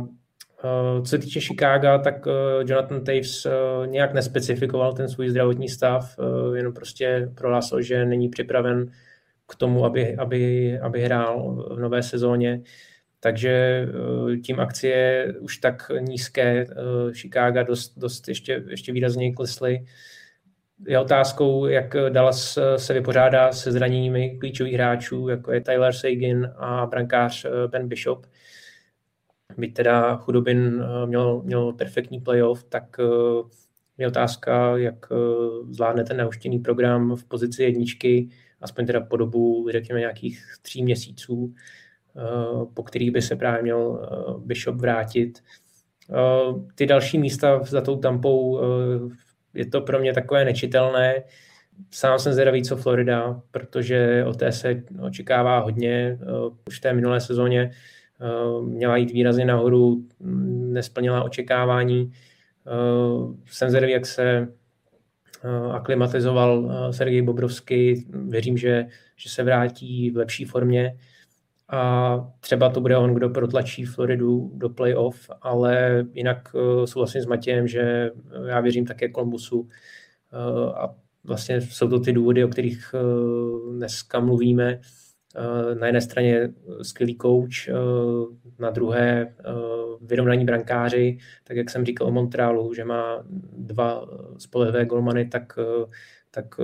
[0.65, 2.27] eh, co se týče Chicaga, tak
[2.65, 3.47] Jonathan Taves
[3.87, 6.17] nějak nespecifikoval ten svůj zdravotní stav,
[6.55, 8.91] jenom prostě prohlásil, že není připraven
[9.47, 12.63] k tomu, aby, aby, aby hrál v nové sezóně.
[13.21, 19.87] Takže eh, tím akcie už tak nízké eh, Chicago dost, dost ještě, ještě výrazně klesly.
[20.87, 26.55] Je otázkou, jak Dallas eh, se vypořádá se zraněními klíčových hráčů, jako je Tyler Sagan
[26.57, 28.27] a brankář Ben Bishop.
[29.59, 32.97] Byť teda Chudobin měl, měl perfektní playoff, tak
[33.99, 35.07] je otázka, jak
[35.71, 38.29] zvládne ten neuštěný program v pozici jedničky,
[38.61, 41.55] aspoň teda po dobu, řekněme, nějakých tří měsíců,
[42.75, 45.43] po kterých by se právě měl eh, Bishop vrátit.
[46.11, 46.15] Eh,
[46.75, 48.61] ty další místa za tou tampou
[49.55, 51.23] je to pro mě takové nečitelné.
[51.91, 56.19] Sám jsem zvědavý, co Florida, protože o té se očekává hodně.
[56.69, 57.71] Už v té minulé sezóně
[58.63, 60.05] měla jít výrazně nahoru,
[60.71, 62.13] nesplnila očekávání.
[63.47, 64.49] Jsem zvědavý, jak se
[65.73, 68.07] aklimatizoval Sergej Bobrovský.
[68.29, 70.97] Věřím, že, že se vrátí v lepší formě
[71.71, 76.49] a třeba to bude on, kdo protlačí Floridu do playoff, ale jinak
[76.85, 78.11] souhlasím s Matějem, že
[78.47, 79.69] já věřím také Kolumbusu
[80.75, 80.95] a
[81.25, 82.95] vlastně jsou to ty důvody, o kterých
[83.77, 84.81] dneska mluvíme.
[85.81, 86.51] Na jedné straně
[86.83, 87.71] skvělý kouč,
[88.59, 89.35] na druhé
[90.01, 93.25] vyrovnaní brankáři, tak jak jsem říkal o Montrealu, že má
[93.57, 95.59] dva spolehlivé golmany, tak,
[96.31, 96.55] tak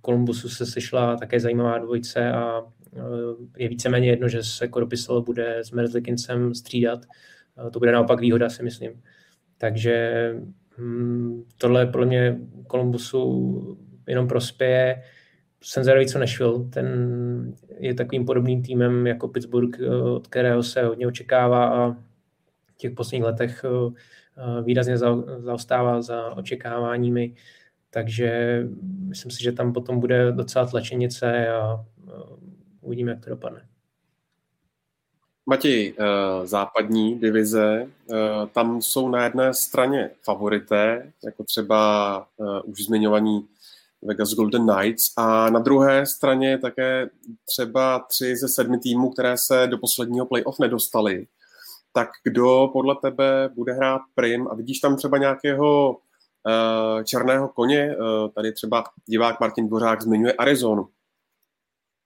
[0.00, 2.62] Kolumbusu se sešla také zajímavá dvojice a
[3.56, 7.00] je víceméně jedno, že se Korpisel bude s Merzlikincem střídat.
[7.72, 9.02] To bude naopak výhoda, si myslím.
[9.58, 10.34] Takže
[10.78, 15.02] hm, tohle podle mě Kolumbusu jenom prospěje.
[15.62, 16.86] Senzerovi, co Nashville, ten
[17.78, 19.78] je takovým podobným týmem jako Pittsburgh,
[20.14, 23.64] od kterého se hodně očekává a v těch posledních letech
[24.64, 24.98] výrazně
[25.38, 27.34] zaostává za očekáváními.
[27.94, 28.60] Takže
[29.08, 31.84] myslím si, že tam potom bude docela tlačenice a
[32.80, 33.66] uvidíme, jak to dopadne.
[35.46, 38.16] Matěj, eh, západní divize, eh,
[38.52, 43.46] tam jsou na jedné straně favorité, jako třeba eh, už zmiňovaní
[44.02, 47.10] Vegas Golden Knights a na druhé straně také
[47.44, 51.26] třeba tři ze sedmi týmů, které se do posledního playoff nedostali.
[51.92, 55.98] Tak kdo podle tebe bude hrát prim a vidíš tam třeba nějakého
[57.04, 57.96] černého koně?
[58.34, 60.88] Tady třeba divák Martin Dvořák zmiňuje Arizonu.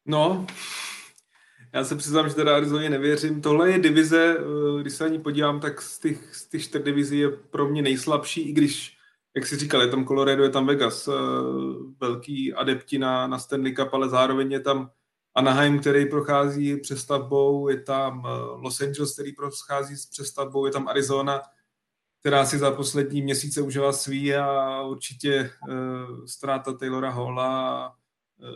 [0.07, 0.47] No,
[1.73, 3.41] já se přiznám, že teda Arizoně nevěřím.
[3.41, 6.83] Tohle je divize, eh, když se na ní podívám, tak z těch, z těch čtyř
[6.83, 8.97] divizí je pro mě nejslabší, i když,
[9.37, 11.13] jak jsi říkal, je tam Colorado, je tam Vegas, eh,
[12.01, 14.91] velký adepti na, na Stanley Cup, ale zároveň je tam
[15.35, 18.31] Anaheim, který prochází přestavbou, je tam eh,
[18.63, 21.43] Los Angeles, který prochází s přestavbou, je tam Arizona,
[22.21, 28.49] která si za poslední měsíce užila svý a určitě uh, ztráta Taylora Halla uh,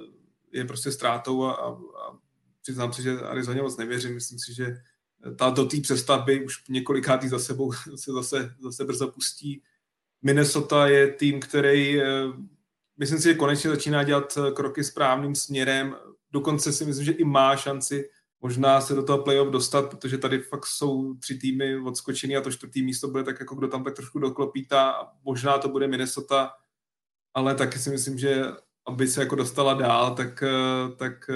[0.52, 2.18] je prostě ztrátou a, a, a
[2.62, 4.14] přiznám se, že Arizoně moc nevěřím.
[4.14, 4.76] Myslím si, že
[5.36, 9.62] ta do té přestavby už několikátý za sebou se zase, zase brzo pustí.
[10.22, 12.04] Minnesota je tým, který eh,
[12.96, 15.96] myslím si, že konečně začíná dělat eh, kroky správným směrem.
[16.32, 18.10] Dokonce si myslím, že i má šanci
[18.42, 22.52] možná se do toho playoff dostat, protože tady fakt jsou tři týmy odskočený a to
[22.52, 26.52] čtvrtý místo bude tak jako kdo tam tak trošku doklopítá a možná to bude Minnesota,
[27.34, 28.44] ale taky si myslím, že
[28.88, 31.34] aby se jako dostala dál, tak, eh, tak eh,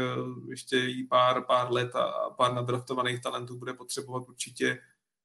[0.49, 4.79] ještě jí pár, pár let a pár nadraftovaných talentů bude potřebovat určitě.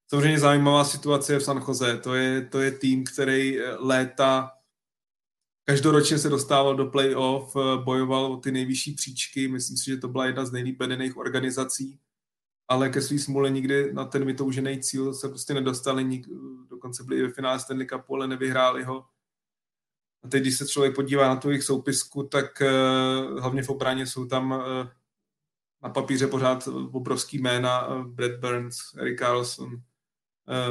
[0.10, 1.98] Samozřejmě zajímavá situace je v San Jose.
[1.98, 4.52] To je, to je tým, který eh, léta
[5.66, 9.48] každoročně se dostával do playoff, bojoval o ty nejvyšší příčky.
[9.48, 10.82] Myslím si, že to byla jedna z nejlíp
[11.18, 12.00] organizací,
[12.68, 16.22] ale ke svý smůle nikdy na ten vytoužený cíl se prostě nedostali.
[16.70, 19.06] Dokonce byli i ve finále Stanley Cupu, ale nevyhráli ho
[20.24, 24.08] a teď, když se člověk podívá na tu jejich soupisku, tak uh, hlavně v obraně
[24.08, 24.88] jsou tam uh,
[25.84, 29.82] na papíře pořád obrovský jména, Brad Burns, Eric Carlson,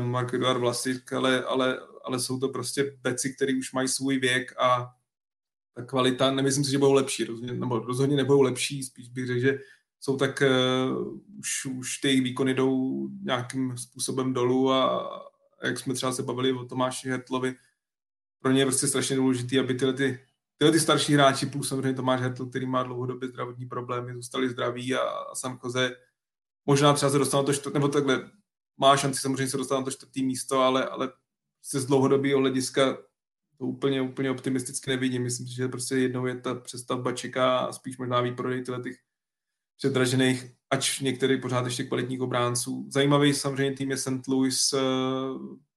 [0.00, 4.55] Mark Eduard Vlasic, ale, ale, ale jsou to prostě beci, který už mají svůj věk
[4.59, 4.94] a
[5.74, 9.40] ta kvalita, nemyslím si, že budou lepší, rozhodně, nebo rozhodně nebudou lepší, spíš bych řekl,
[9.40, 9.59] že
[10.01, 15.10] jsou tak, uh, už, už ty výkony jdou nějakým způsobem dolů a,
[15.64, 17.55] jak jsme třeba se bavili o Tomáši Hertlovi,
[18.43, 20.20] pro ně je prostě strašně důležité, aby tyhle, ty,
[20.59, 24.94] tyhle ty starší hráči, plus samozřejmě Tomáš Hertl, který má dlouhodobě zdravotní problémy, zůstali zdraví
[24.94, 25.97] a, a Sam Koze.
[26.66, 28.31] Možná třeba se dostane to čtvrt, nebo takhle
[28.77, 31.12] má šanci samozřejmě se dostat na to čtvrtý místo, ale, ale
[31.62, 32.99] se z dlouhodobého hlediska
[33.59, 35.23] to úplně, úplně optimisticky nevidím.
[35.23, 38.97] Myslím si, že prostě jednou je ta přestavba čeká a spíš možná výprodej tyhle těch
[39.77, 42.87] předražených, ač některý pořád ještě kvalitních obránců.
[42.91, 44.28] Zajímavý samozřejmě tým je St.
[44.28, 44.78] Louis, eh,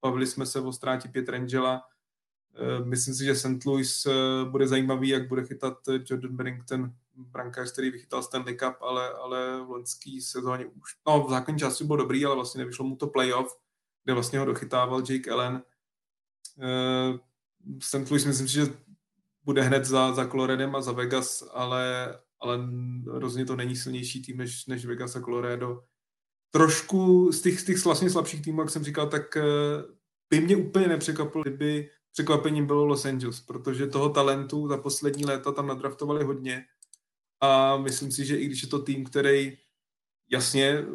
[0.01, 1.81] bavili jsme se o ztrátě Pietrangela,
[2.55, 3.65] Eh, myslím si, že St.
[3.65, 4.11] Louis eh,
[4.49, 9.69] bude zajímavý, jak bude chytat Jordan Bennington, brankář, který vychytal Stanley Cup, ale, ale v
[9.69, 13.57] loňský sezóně už, no v základní části byl dobrý, ale vlastně nevyšlo mu to playoff,
[14.03, 15.63] kde vlastně ho dochytával Jake Allen.
[16.57, 17.19] Uh,
[17.79, 18.09] St.
[18.11, 18.65] Louis myslím si, že
[19.43, 22.59] bude hned za, za Coloradem a za Vegas, ale, ale
[23.05, 25.83] rozhodně to není silnější tým než, než Vegas a Colorado.
[26.51, 29.37] Trošku z těch, z těch vlastně slabších týmů, jak jsem říkal, tak
[30.29, 35.51] by mě úplně nepřekvapilo, kdyby překvapením bylo Los Angeles, protože toho talentu za poslední léta
[35.51, 36.65] tam nadraftovali hodně
[37.41, 39.57] a myslím si, že i když je to tým, který
[40.31, 40.85] jasně eh,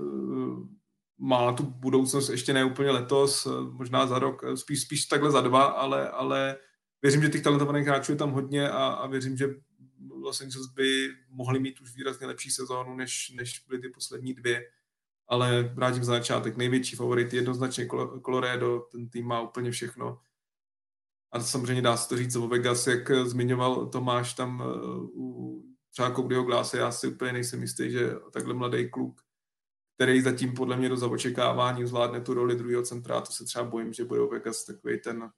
[1.19, 5.31] má tu budoucnost ještě ne úplně letos, eh, možná za rok, eh, spíš, spíš takhle
[5.31, 6.57] za dva, ale, ale
[7.03, 9.47] věřím, že těch talentovaných hráčů je tam hodně a, a věřím, že
[10.11, 14.63] Los Angeles by mohli mít už výrazně lepší sezónu, než, než byly ty poslední dvě.
[15.29, 16.57] Ale vrátím za začátek.
[16.57, 17.87] Největší favorit jednoznačně
[18.25, 20.21] Colorado, ten tým má úplně všechno
[21.33, 24.63] A samozřejmě dá se to říct o Vegas, jak zmiňoval Tomáš tam
[25.15, 29.21] u třeba Codyho Glase, já si úplně nejsem jistý, že takhle mladý kluk,
[29.99, 33.65] který zatím podle mě do za očekávání zvládne tu roli druhého centra, to se třeba
[33.65, 35.31] bojím, že bude Vegas takový ten,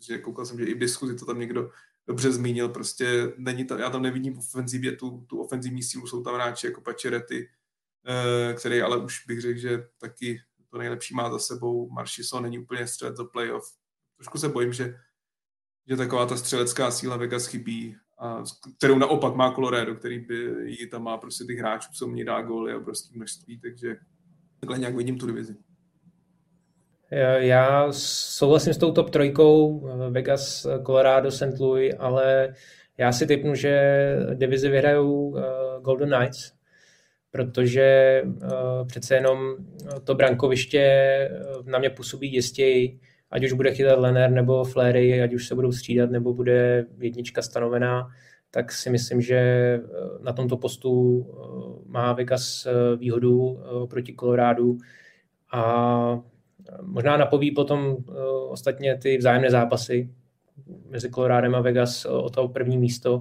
[0.00, 1.70] že koukal jsem, že i v diskuzi to tam někdo
[2.06, 6.22] dobře zmínil, prostě není to, já tam nevidím v ofenzivě tu, tu ofenzivní sílu, jsou
[6.22, 7.48] tam hráči jako Pačerety,
[8.06, 11.90] eh, který ale už bych řekl, že taky to nejlepší má za sebou.
[11.90, 13.72] Maršiso není úplně střelec do playoff.
[14.16, 15.00] Trošku se bojím, že,
[15.88, 18.42] že taková ta střelecká síla Vegas chybí, a,
[18.78, 20.34] kterou naopak má Colorado, který by
[20.64, 23.96] ji tam má prostě těch hráčů, co mě dá góly a obrovské množství, takže
[24.60, 25.56] takhle nějak vidím tu divizi.
[27.36, 31.58] Já souhlasím s tou top trojkou eh, Vegas, Colorado, St.
[31.60, 32.54] Louis, ale
[32.98, 35.42] já si typnu, že divizi vyhrajou eh,
[35.80, 36.52] Golden Knights,
[37.30, 39.56] protože uh, přece jenom
[40.04, 40.84] to brankoviště
[41.64, 43.00] na mě působí jistěji,
[43.30, 47.42] ať už bude chytat Lenner nebo Flery, ať už se budou střídat, nebo bude jednička
[47.42, 48.08] stanovená,
[48.50, 49.40] tak si myslím, že
[50.22, 51.26] na tomto postu
[51.86, 52.66] má Vegas
[52.96, 54.78] výhodu proti Kolorádu.
[55.52, 56.20] A
[56.82, 57.96] možná napoví potom
[58.48, 60.10] ostatně ty vzájemné zápasy
[60.88, 63.18] mezi Colorádem a Vegas o to první místo,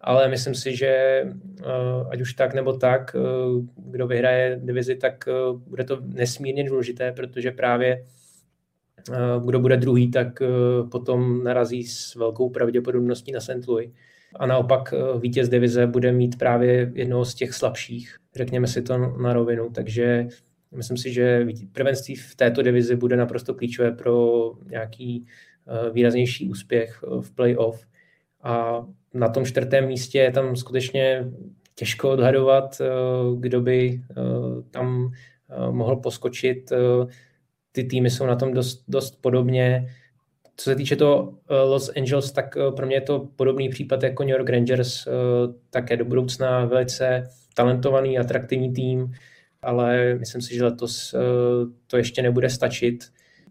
[0.00, 1.24] ale myslím si, že eh,
[2.10, 3.20] ať už tak nebo tak, eh,
[3.76, 5.32] kdo vyhraje divizi, tak eh,
[5.66, 8.04] bude to nesmírně důležité, protože právě
[9.44, 10.42] kdo bude druhý, tak
[10.90, 13.68] potom narazí s velkou pravděpodobností na St.
[13.68, 13.90] Louis.
[14.36, 19.32] A naopak vítěz divize bude mít právě jednoho z těch slabších, řekněme si to na
[19.32, 19.70] rovinu.
[19.70, 20.26] Takže
[20.76, 25.26] myslím si, že prvenství v této divizi bude naprosto klíčové pro nějaký
[25.92, 27.86] výraznější úspěch v playoff.
[28.42, 31.32] A na tom čtvrtém místě je tam skutečně
[31.74, 32.86] těžko odhadovat, eh,
[33.38, 34.14] kdo by eh,
[34.70, 35.12] tam
[35.50, 36.72] eh, mohl poskočit.
[37.72, 39.94] Ty týmy jsou na tom dost, dost podobně.
[40.56, 41.34] Co se týče toho
[41.64, 45.08] Los Angeles, tak pro mě je to podobný případ jako New York Rangers,
[45.70, 49.14] také do budoucna velice talentovaný, atraktivní tým,
[49.62, 51.14] ale myslím si, že letos
[51.86, 53.04] to ještě nebude stačit.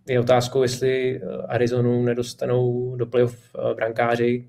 [0.07, 4.47] Je otázkou, jestli Arizonu nedostanou do playoff brankáři,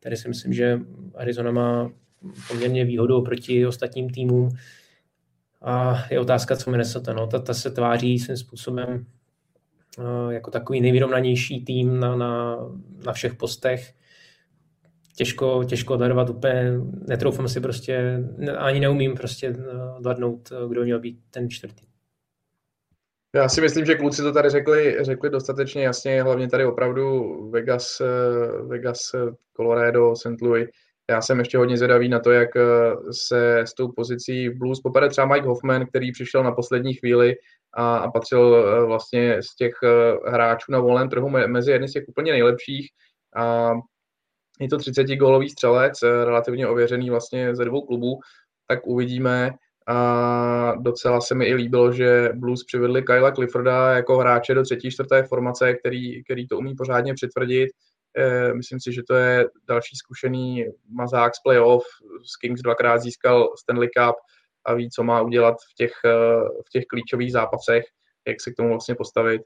[0.00, 0.80] Tady si myslím, že
[1.14, 1.92] Arizona má
[2.48, 4.48] poměrně výhodu proti ostatním týmům.
[5.62, 7.12] A je otázka, co Minnesota.
[7.12, 9.06] No, ta, ta se tváří svým způsobem
[9.98, 12.56] uh, jako takový nejvyrovnanější tým na, na,
[13.06, 13.94] na všech postech.
[15.16, 16.72] Těžko, těžko odhadovat úplně,
[17.08, 18.24] netroufám si prostě,
[18.58, 19.56] ani neumím prostě
[19.98, 21.88] odhadnout, kdo měl být ten čtvrtý.
[23.34, 28.00] Já si myslím, že kluci to tady řekli, řekli dostatečně jasně, hlavně tady opravdu Vegas,
[28.00, 28.98] eh, Vegas,
[29.56, 30.40] Colorado, St.
[30.42, 30.68] Louis.
[31.10, 32.62] Já jsem ještě hodně zvědavý na to, jak eh,
[33.12, 37.34] se s tou pozicí Blues popade třeba Mike Hoffman, který přišel na poslední chvíli
[37.74, 39.72] a, a patřil eh, vlastně z těch
[40.26, 42.88] hráčů na volném trhu mezi jedny z těch úplně nejlepších.
[43.36, 43.72] A
[44.60, 48.20] je to 30 gólový střelec, relativně ověřený vlastně ze dvou klubů,
[48.66, 49.50] tak uvidíme,
[49.88, 54.90] a docela se mi i líbilo, že Blues přivedli Kyla Clifforda jako hráče do třetí,
[54.90, 57.70] čtvrté formace, který, který to umí pořádně přitvrdit.
[58.16, 61.84] E, myslím si, že to je další zkušený mazák z playoff.
[62.26, 64.16] Z Kings dvakrát získal Stanley Cup
[64.64, 66.14] a ví, co má udělat v těch, e,
[66.66, 67.84] v těch klíčových zápasech,
[68.28, 69.42] jak se k tomu vlastně postavit.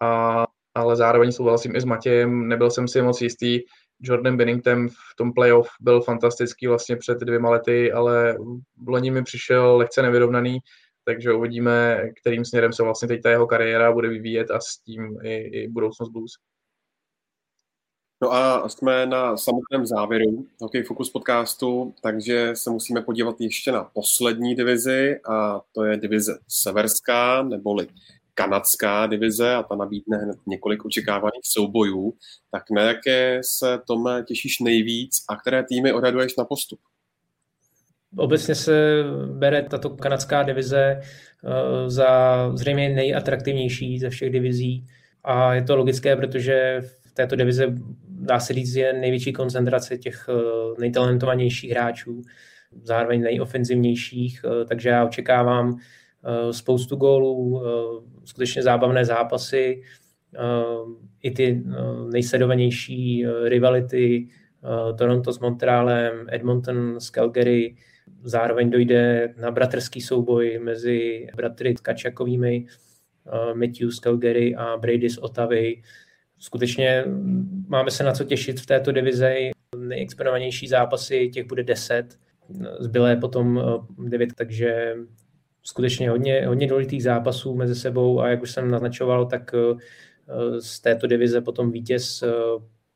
[0.00, 0.44] A,
[0.74, 3.60] ale zároveň souhlasím i s Matějem, nebyl jsem si moc jistý,
[4.02, 8.36] Jordan Bennington v tom playoff byl fantastický vlastně před dvěma lety, ale
[8.88, 10.58] loni mi přišel lehce nevyrovnaný,
[11.04, 15.18] takže uvidíme, kterým směrem se vlastně teď ta jeho kariéra bude vyvíjet a s tím
[15.22, 16.32] i, i budoucnost Blues.
[18.22, 23.84] No a jsme na samotném závěru Hokej Focus podcastu, takže se musíme podívat ještě na
[23.84, 27.86] poslední divizi a to je divize severská, neboli
[28.34, 32.14] kanadská divize a ta nabídne hned několik očekávaných soubojů,
[32.50, 36.80] tak na jaké se Tome těšíš nejvíc a které týmy odhaduješ na postup?
[38.16, 44.86] Obecně se bere tato kanadská divize eh, za zřejmě nejatraktivnější ze všech divizí
[45.24, 47.74] a je to logické, protože v této divize
[48.22, 52.22] dá se říct, je největší koncentrace těch eh, nejtalentovanějších hráčů,
[52.82, 55.78] zároveň nejofenzivnějších, eh, takže já očekávám
[56.24, 57.62] Eh, spoustu gólů,
[58.24, 59.82] skutečně zábavné zápasy,
[61.22, 61.62] i ty
[62.12, 64.28] nejsledovanější rivality
[64.98, 67.76] Toronto s Montrealem, Edmonton s Calgary,
[68.22, 72.66] zároveň dojde na bratrský souboj mezi bratry Kačakovými,
[73.54, 75.82] Matthews Calgary a Brady z Otavy.
[76.42, 77.04] Skutečně
[77.68, 79.50] máme se na co těšit v této divizi.
[79.76, 82.18] Nejexponovanější zápasy, těch bude 10,
[82.78, 83.62] zbylé potom
[83.98, 84.94] 9, takže
[85.62, 89.80] skutečně hodně, hodně důležitých zápasů mezi sebou a jak už jsem naznačoval, tak eh,
[90.60, 92.24] z této divize potom vítěz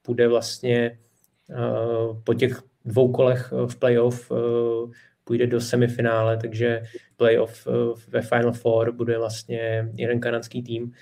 [0.07, 0.99] bude vlastně
[2.25, 4.33] po těch dvou kolech v playoff
[5.25, 6.83] půjde do semifinále, takže
[7.17, 7.69] playoff
[8.09, 10.93] ve Final Four bude vlastně jeden kanadský tým.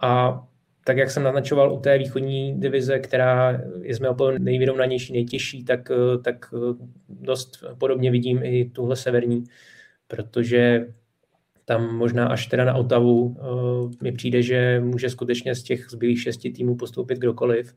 [0.00, 0.42] A
[0.86, 5.64] tak jak jsem naznačoval u té východní divize, která je z mého pohledu nejvyrovnanější, nejtěžší,
[5.64, 5.90] tak,
[6.24, 6.54] tak
[7.08, 9.44] dost podobně vidím i tuhle severní,
[10.08, 10.86] protože
[11.64, 16.22] tam možná až teda na Otavu uh, mi přijde, že může skutečně z těch zbylých
[16.22, 17.74] šesti týmů postoupit kdokoliv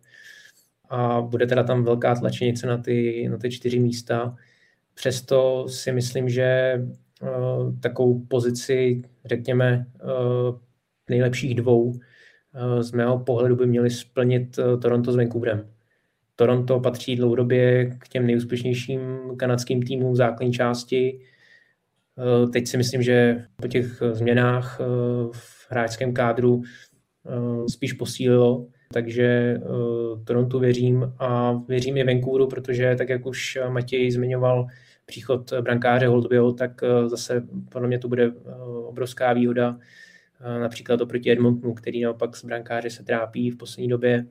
[0.89, 4.35] a bude teda tam velká tlačenice na ty, na ty čtyři místa.
[4.93, 6.79] Přesto si myslím, že
[7.81, 9.85] takovou pozici, řekněme,
[11.09, 11.93] nejlepších dvou
[12.79, 15.69] z mého pohledu by měli splnit Toronto s Vancouverem.
[16.39, 18.99] Toronto patří dlouhodobě k těm nejúspěšnějším
[19.37, 21.19] kanadským týmům v základní části.
[22.19, 24.85] Eh, teď si myslím, že po těch změnách eh,
[25.31, 29.57] v hráčském kádru eh, spíš posílilo, takže
[30.23, 34.67] Toronto věřím a věřím i Vancouveru, protože tak, jak už Matěj zmiňoval
[35.05, 38.31] příchod brankáře Holdbyho, tak zase podle mě to bude
[38.85, 39.79] obrovská výhoda
[40.59, 44.25] například oproti Edmontonu, který naopak s brankáři se trápí v poslední době,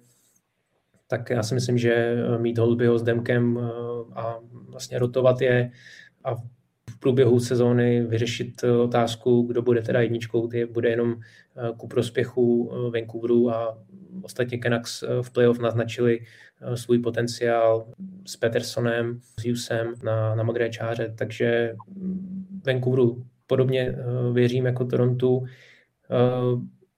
[1.06, 3.58] tak já si myslím, že mít Holdbyho s Demkem
[4.12, 5.70] a vlastně rotovat je
[6.24, 6.34] a
[6.88, 11.88] v průběhu sezóny vyřešit eh, otázku, kdo bude teda jedničkou, ty bude jenom eh, ku
[11.88, 13.78] prospěchu eh, Vancouveru a
[14.22, 16.20] ostatně Canucks v playoff naznačili
[16.74, 17.88] svůj potenciál
[18.26, 21.74] s Petersonem, s Hughesem na, na modré čáře, takže
[22.66, 23.94] Vancouveru podobně
[24.32, 25.44] věřím jako Torontu.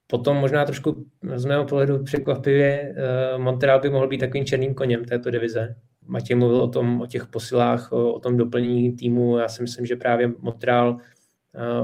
[0.06, 2.94] Potom možná trošku z mého pohledu překvapivě
[3.36, 5.76] Montreal by mohl být takovým černým koněm této divize,
[6.06, 9.38] Matěj mluvil o tom, o těch posilách, o, o tom doplnění týmu.
[9.38, 10.96] Já si myslím, že právě Montreal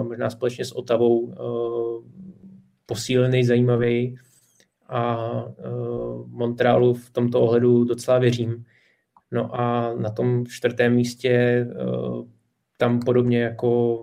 [0.03, 1.35] možná společně s Otavou
[2.87, 4.19] posílený, zajímavý
[4.89, 5.31] a
[6.27, 8.65] Montrealu v tomto ohledu docela věřím.
[9.33, 11.67] No a na tom čtvrtém místě
[12.77, 14.03] tam podobně jako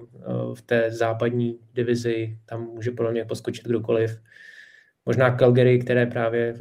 [0.54, 4.22] v té západní divizi, tam může podle mě poskočit kdokoliv.
[5.06, 6.56] Možná Calgary, které právě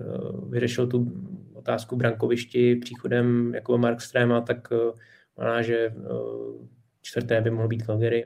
[0.49, 1.13] vyřešil tu
[1.63, 4.99] otázku brankovišti příchodem jako Markstrema, tak eh,
[5.37, 5.93] možná, že eh,
[7.03, 8.25] čtvrté by mohl být Calgary.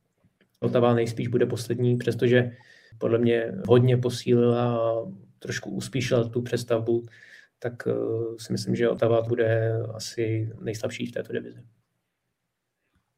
[0.61, 2.53] Otava nejspíš bude poslední, přestože
[2.99, 4.95] podle mě hodně posílila a
[5.39, 7.07] trošku uspíšila tu přestavbu,
[7.59, 7.93] tak eh,
[8.39, 11.61] si myslím, že Otava bude asi nejslabší v této divizi.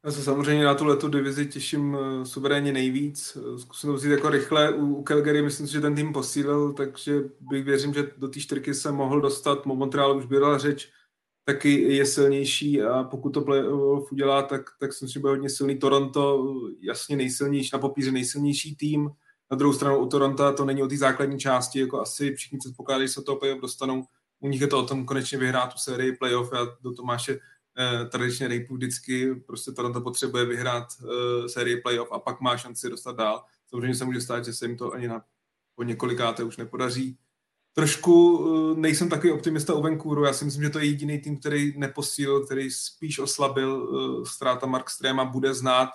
[0.05, 3.37] Já se samozřejmě na tuhle divizi těším uh, suverénně nejvíc.
[3.37, 4.73] Eh, zkusím to vzít jako rychle.
[4.75, 8.41] U, u Calgary myslím si, že ten tým posílil, takže bych věřím, že do té
[8.41, 9.67] čtyřky se mohl dostat.
[9.67, 10.89] Montreal už byla řeč,
[11.45, 15.51] taky je silnější a pokud to playoff udělá, tak, tak si myslím, že bude hodně
[15.51, 15.79] silný.
[15.79, 19.11] Toronto jasně nejsilnější, na popíře nejsilnější tým.
[19.51, 23.09] Na druhou stranu u Toronto to není o té základní části, jako asi všichni předpokládají,
[23.09, 24.05] že se toho playoff dostanou.
[24.41, 26.51] U nich je to o tom konečně vyhrát tu sérii playoff.
[26.53, 27.39] Já do Tomáše Eh,
[28.11, 33.17] tradičně rejpu vždycky, prostě Toronto potřebuje vyhrát uh, sérii playoff a pak má šanci dostat
[33.17, 33.45] dál.
[33.67, 35.25] Samozřejmě se může stát, že se jim to ani na
[35.75, 37.19] po několikáté už nepodaří.
[37.75, 41.41] Trošku uh, nejsem takový optimista u Vancouveru, já si myslím, že to je jediný tým,
[41.41, 43.89] který neposílil, který spíš oslabil
[44.27, 45.89] ztráta Mark Strema, bude znát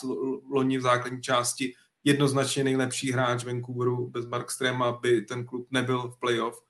[0.51, 1.73] loni v základní části
[2.03, 4.09] jednoznačně nejlepší hráč Vancouveru.
[4.09, 6.63] Bez Mark Strema by ten klub nebyl v playoff.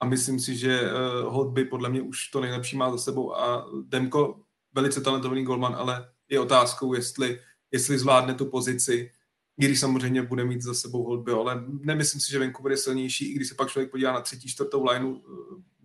[0.00, 0.90] A myslím si, že
[1.26, 3.36] Holt by podle mě už to nejlepší má za sebou.
[3.36, 4.40] A Demko
[4.74, 7.40] velice talentovaný golman, ale je otázkou, jestli,
[7.72, 9.10] jestli zvládne tu pozici,
[9.56, 13.34] když samozřejmě bude mít za sebou Holtby, ale nemyslím si, že Vancouver je silnější, i
[13.34, 15.20] když se pak člověk podívá na třetí, čtvrtou lineu uh,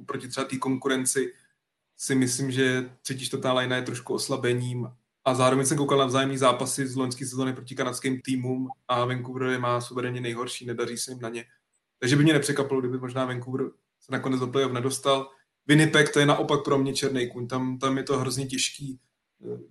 [0.05, 1.33] proti třeba té konkurenci,
[1.97, 4.87] si myslím, že třetí, čtvrtá line je trošku oslabením
[5.25, 9.43] a zároveň jsem koukal na vzájemný zápasy z loňské sezóny proti kanadským týmům a Vancouver
[9.43, 11.45] je má suverénně nejhorší, nedaří se jim na ně.
[11.99, 13.65] Takže by mě nepřekvapilo, kdyby možná Vancouver
[13.99, 15.31] se nakonec do playoff nedostal.
[15.67, 18.99] Winnipeg to je naopak pro mě černý kůň, tam, tam je to hrozně těžký.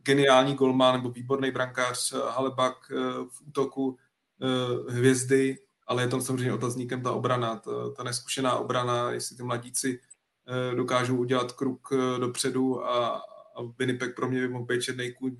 [0.02, 2.94] Geniální golman nebo výborný brankář, Halebak eh,
[3.28, 3.96] v útoku
[4.42, 9.42] eh, hvězdy, ale je tam samozřejmě otazníkem ta obrana, ta, ta neskušená obrana, jestli ty
[9.42, 10.00] mladíci
[10.48, 11.88] eh, dokážou udělat kruk
[12.18, 13.08] dopředu a,
[13.56, 15.36] a Winnipeg pro mě by mohl být černý kůň.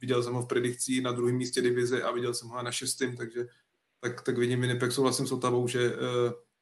[0.00, 3.16] Viděl jsem ho v predikcí na druhém místě divize a viděl jsem ho na šestém,
[3.16, 3.46] takže
[4.00, 5.92] tak, tak vidím Winnipeg souhlasím s Otavou, že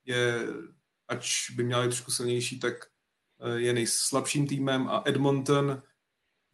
[0.05, 0.47] je,
[1.09, 2.98] ač by měl být trošku silnější, tak Eh,
[3.57, 5.83] je nejslabším týmem a Edmonton,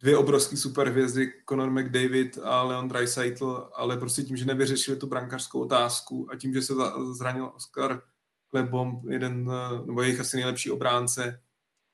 [0.01, 5.59] dvě obrovské superhvězdy, Conor McDavid a Leon Dreisaitl, ale prostě tím, že nevyřešili tu brankářskou
[5.59, 6.73] otázku a tím, že se
[7.11, 8.01] zranil Oscar
[8.47, 11.41] Klebom, jeden, eh, nebo jejich asi nejlepší obránce,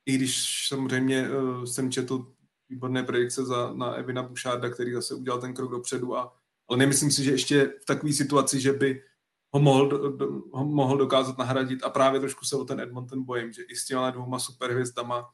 [0.06, 2.32] i když samozřejmě eh, jsem četl
[2.68, 6.36] výborné predikce za, na Evina Boucharda, který zase udělal ten krok dopředu, a,
[6.68, 9.02] ale nemyslím si, že ještě v takové situaci, že by
[9.54, 13.52] ho mohl, do, ho mohl dokázat nahradit a právě trošku se o ten Edmonton bojím,
[13.52, 15.30] že i s těma dvouma superhvězdama,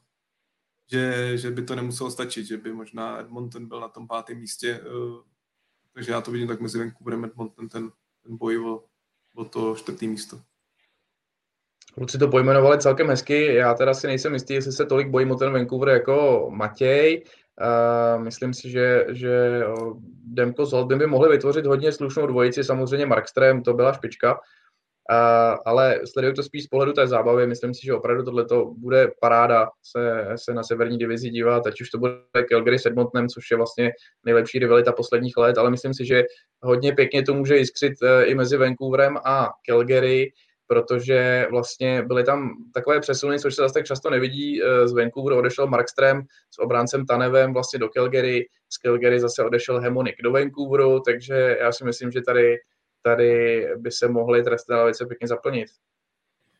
[0.91, 4.79] že, že by to nemuselo stačit, že by možná Edmonton byl na tom pátém místě,
[4.79, 5.21] uh,
[5.93, 7.91] takže já to vidím tak mezi Vancouverem Edmonton ten,
[8.23, 8.83] ten boj o,
[9.35, 10.41] o to čtvrtý místo.
[11.93, 15.35] Kluci to pojmenovali celkem hezky, já teda si nejsem jistý, jestli se tolik bojím o
[15.35, 17.23] ten Vancouver jako Matěj.
[17.59, 19.63] Uh, myslím si, že, že
[20.23, 25.57] Demko s Holtbym by mohli vytvořit hodně slušnou dvojici, samozřejmě Markström, to byla špička, uh,
[25.65, 28.45] ale sleduju to spíš z pohledu té zábavy, myslím si, že opravdu tohle
[28.77, 32.13] bude paráda se, se na severní divizi dívat, ať už to bude
[32.49, 33.91] Calgary s Edmontonem, což je vlastně
[34.25, 36.23] nejlepší rivalita posledních let, ale myslím si, že
[36.61, 40.31] hodně pěkně to může jiskřit i mezi Vancouverem a Calgary,
[40.69, 44.63] protože vlastně byly tam takové přesuny, což se zase tak často nevidí.
[44.63, 46.21] Eh, z Vancouveru odešel Markström
[46.51, 51.71] s obráncem Tanevem vlastně do Calgary, z Calgary zase odešel Hemonik do Vancouveru, takže já
[51.71, 52.57] si myslím, že tady,
[53.03, 55.67] tady by se mohly trestné lavice pěkně zaplnit.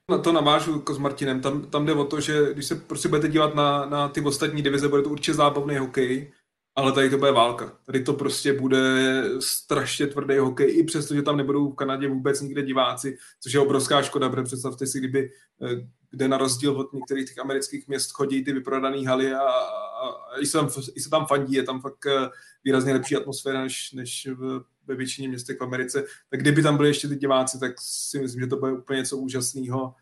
[0.10, 1.41] Na to navážu jako s Martinem.
[1.41, 4.61] Tam, tam jde o to, že když se prostě budete dívat na, na ty ostatní
[4.61, 6.31] divize, bude to určitě zábavný hokej
[6.76, 7.78] ale tady to bude válka.
[7.86, 12.41] Tady to prostě bude strašně tvrdý hokej, i přesto, že tam nebudou v Kanadě vůbec
[12.41, 15.32] nikde diváci, což je obrovská škoda, protože představte si, kdyby,
[15.62, 20.08] eh, kde na rozdíl od některých těch amerických měst chodí ty vyprodané haly a, a,
[20.08, 22.30] a i, se tam, i se tam fandí, je tam fakt eh,
[22.64, 26.90] výrazně lepší atmosféra než, než v, ve většině městech v Americe, tak kdyby tam byly
[26.90, 29.94] ještě ty diváci, tak si myslím, že to bude úplně něco úžasného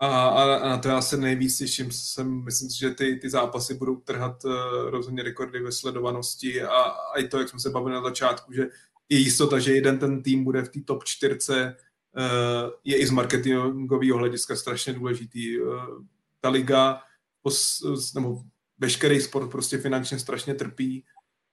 [0.00, 1.92] a, a, na to já se nejvíc těším.
[1.92, 4.52] Jsem, myslím si, že ty, ty zápasy budou trhat uh,
[4.90, 8.68] rozhodně rekordy ve sledovanosti a, a i to, jak jsme se bavili na začátku, že
[9.08, 11.76] je jistota, že jeden ten tým bude v té top čtyřce,
[12.16, 15.60] uh, je i z marketingového hlediska strašně důležitý.
[15.60, 16.04] Uh,
[16.40, 17.00] ta liga,
[17.42, 17.82] pos,
[18.14, 18.42] nebo
[18.78, 21.04] veškerý sport prostě finančně strašně trpí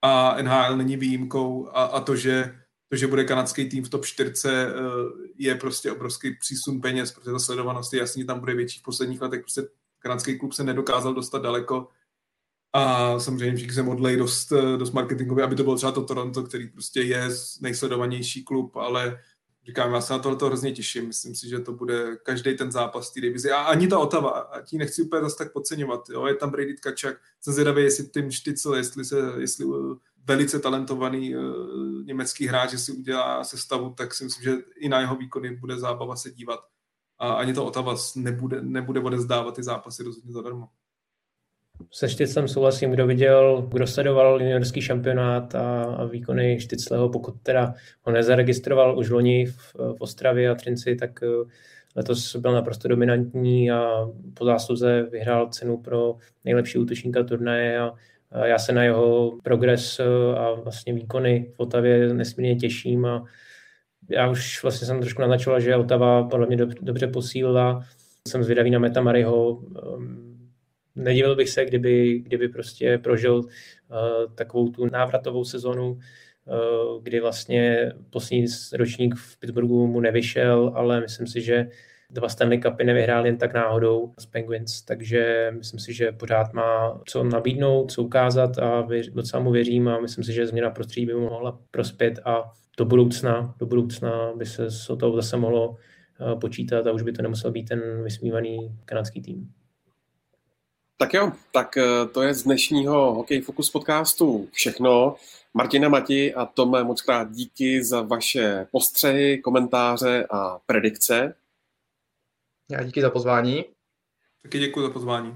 [0.01, 2.59] a NHL není výjimkou a, a to, že
[2.89, 4.71] to, že bude kanadský tým v top 4 eh,
[5.37, 9.21] je prostě obrovský přísun peněz, protože ta sledovanost je jasně tam bude větší v posledních
[9.21, 9.67] letech, prostě
[9.99, 11.87] kanadský klub se nedokázal dostat daleko
[12.73, 16.43] a samozřejmě všichni se modlej dost, eh, dost marketingově, aby to bylo třeba to Toronto,
[16.43, 17.29] který prostě je
[17.61, 19.19] nejsledovanější klub, ale
[19.65, 21.07] říkám, já se na tohle hrozně těším.
[21.07, 23.51] Myslím si, že to bude každý ten zápas té divizi.
[23.51, 26.09] A ani ta Otava, a ti nechci úplně zase tak podceňovat.
[26.09, 26.25] Jo?
[26.25, 29.95] Je tam Brady Tkačak, jsem zvědavý, jestli tím Štycel, jestli, se, jestli eh,
[30.27, 31.43] velice talentovaný uh,
[32.05, 35.79] německý hráč, že si udělá sestavu, tak si myslím, že i na jeho výkony bude
[35.79, 36.59] zábava se dívat.
[37.19, 40.67] A ani to Otava nebude, nebude odezdávat ty zápasy rozhodně zadarmo.
[41.91, 47.73] Se Štyclem souhlasím, kdo viděl, kdo sledoval juniorský šampionát a, a výkony Štycleho, pokud teda
[48.01, 51.27] ho nezaregistroval už loni v, v Ostravě a Trinci, tak eh,
[51.95, 57.93] letos byl naprosto dominantní a po zásluze vyhrál cenu pro nejlepší útočníka turnaje a
[58.43, 63.23] já se na jeho progres eh, a vlastně výkony v Otavě nesmírně těším a
[64.09, 67.85] já už vlastně jsem trošku naznačoval, že Otava podle mě dobře posílila.
[68.27, 69.61] Jsem zvědavý na Meta Mariho.
[69.83, 70.49] Ehm,
[70.95, 73.47] nedivil bych se, kdyby, kdyby prostě prožil uh,
[74.35, 81.27] takovou tu návratovou sezonu, uh, kdy vlastně poslední ročník v Pittsburghu mu nevyšel, ale myslím
[81.27, 81.67] si, že
[82.09, 87.01] dva Stanley Cupy nevyhrál jen tak náhodou z Penguins, takže myslím si, že pořád má
[87.07, 91.05] co nabídnout, co ukázat a věř, docela mu věřím a myslím si, že změna prostředí
[91.05, 95.75] by mu mohla prospět a do budoucna, do budoucna by se s toho zase mohlo
[95.75, 99.51] eh, počítat a už by to nemusel být ten vysmívaný kanadský tým.
[100.97, 101.83] Tak jo, tak eh,
[102.13, 105.15] to je z dnešního Hokej Focus podcastu všechno.
[105.53, 111.35] Martina Mati a Tome, moc krát díky za vaše postřehy, komentáře a predikce.
[112.69, 113.65] Já díky za pozvání.
[114.41, 115.35] Taky děkuji za pozvání.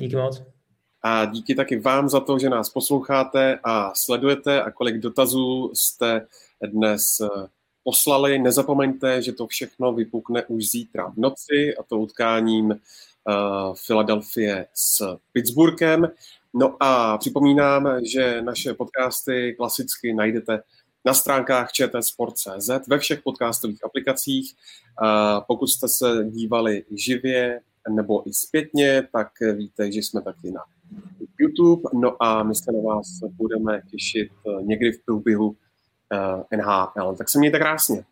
[0.00, 0.42] Díky moc.
[1.02, 6.26] A díky taky vám za to, že nás posloucháte a sledujete a kolik dotazů jste
[6.72, 7.48] dnes eh,
[7.84, 8.38] poslali.
[8.38, 12.76] Nezapomeňte, že to všechno vypukne už zítra v noci a to utkáním uh,
[13.86, 16.10] Philadelphia s Pittsburghem.
[16.54, 20.62] No a připomínám, že naše podcasty klasicky najdete
[21.04, 24.54] na stránkách čtsport.cz, ve všech podcastových aplikacích.
[25.46, 27.60] Pokud jste se dívali živě
[27.90, 30.60] nebo i zpětně, tak víte, že jsme taky na
[31.38, 31.82] YouTube.
[31.94, 34.28] No a my se na vás budeme těšit
[34.62, 35.56] někdy v průběhu
[36.50, 37.16] eh, NHL.
[37.16, 38.04] Tak se mějte krásně.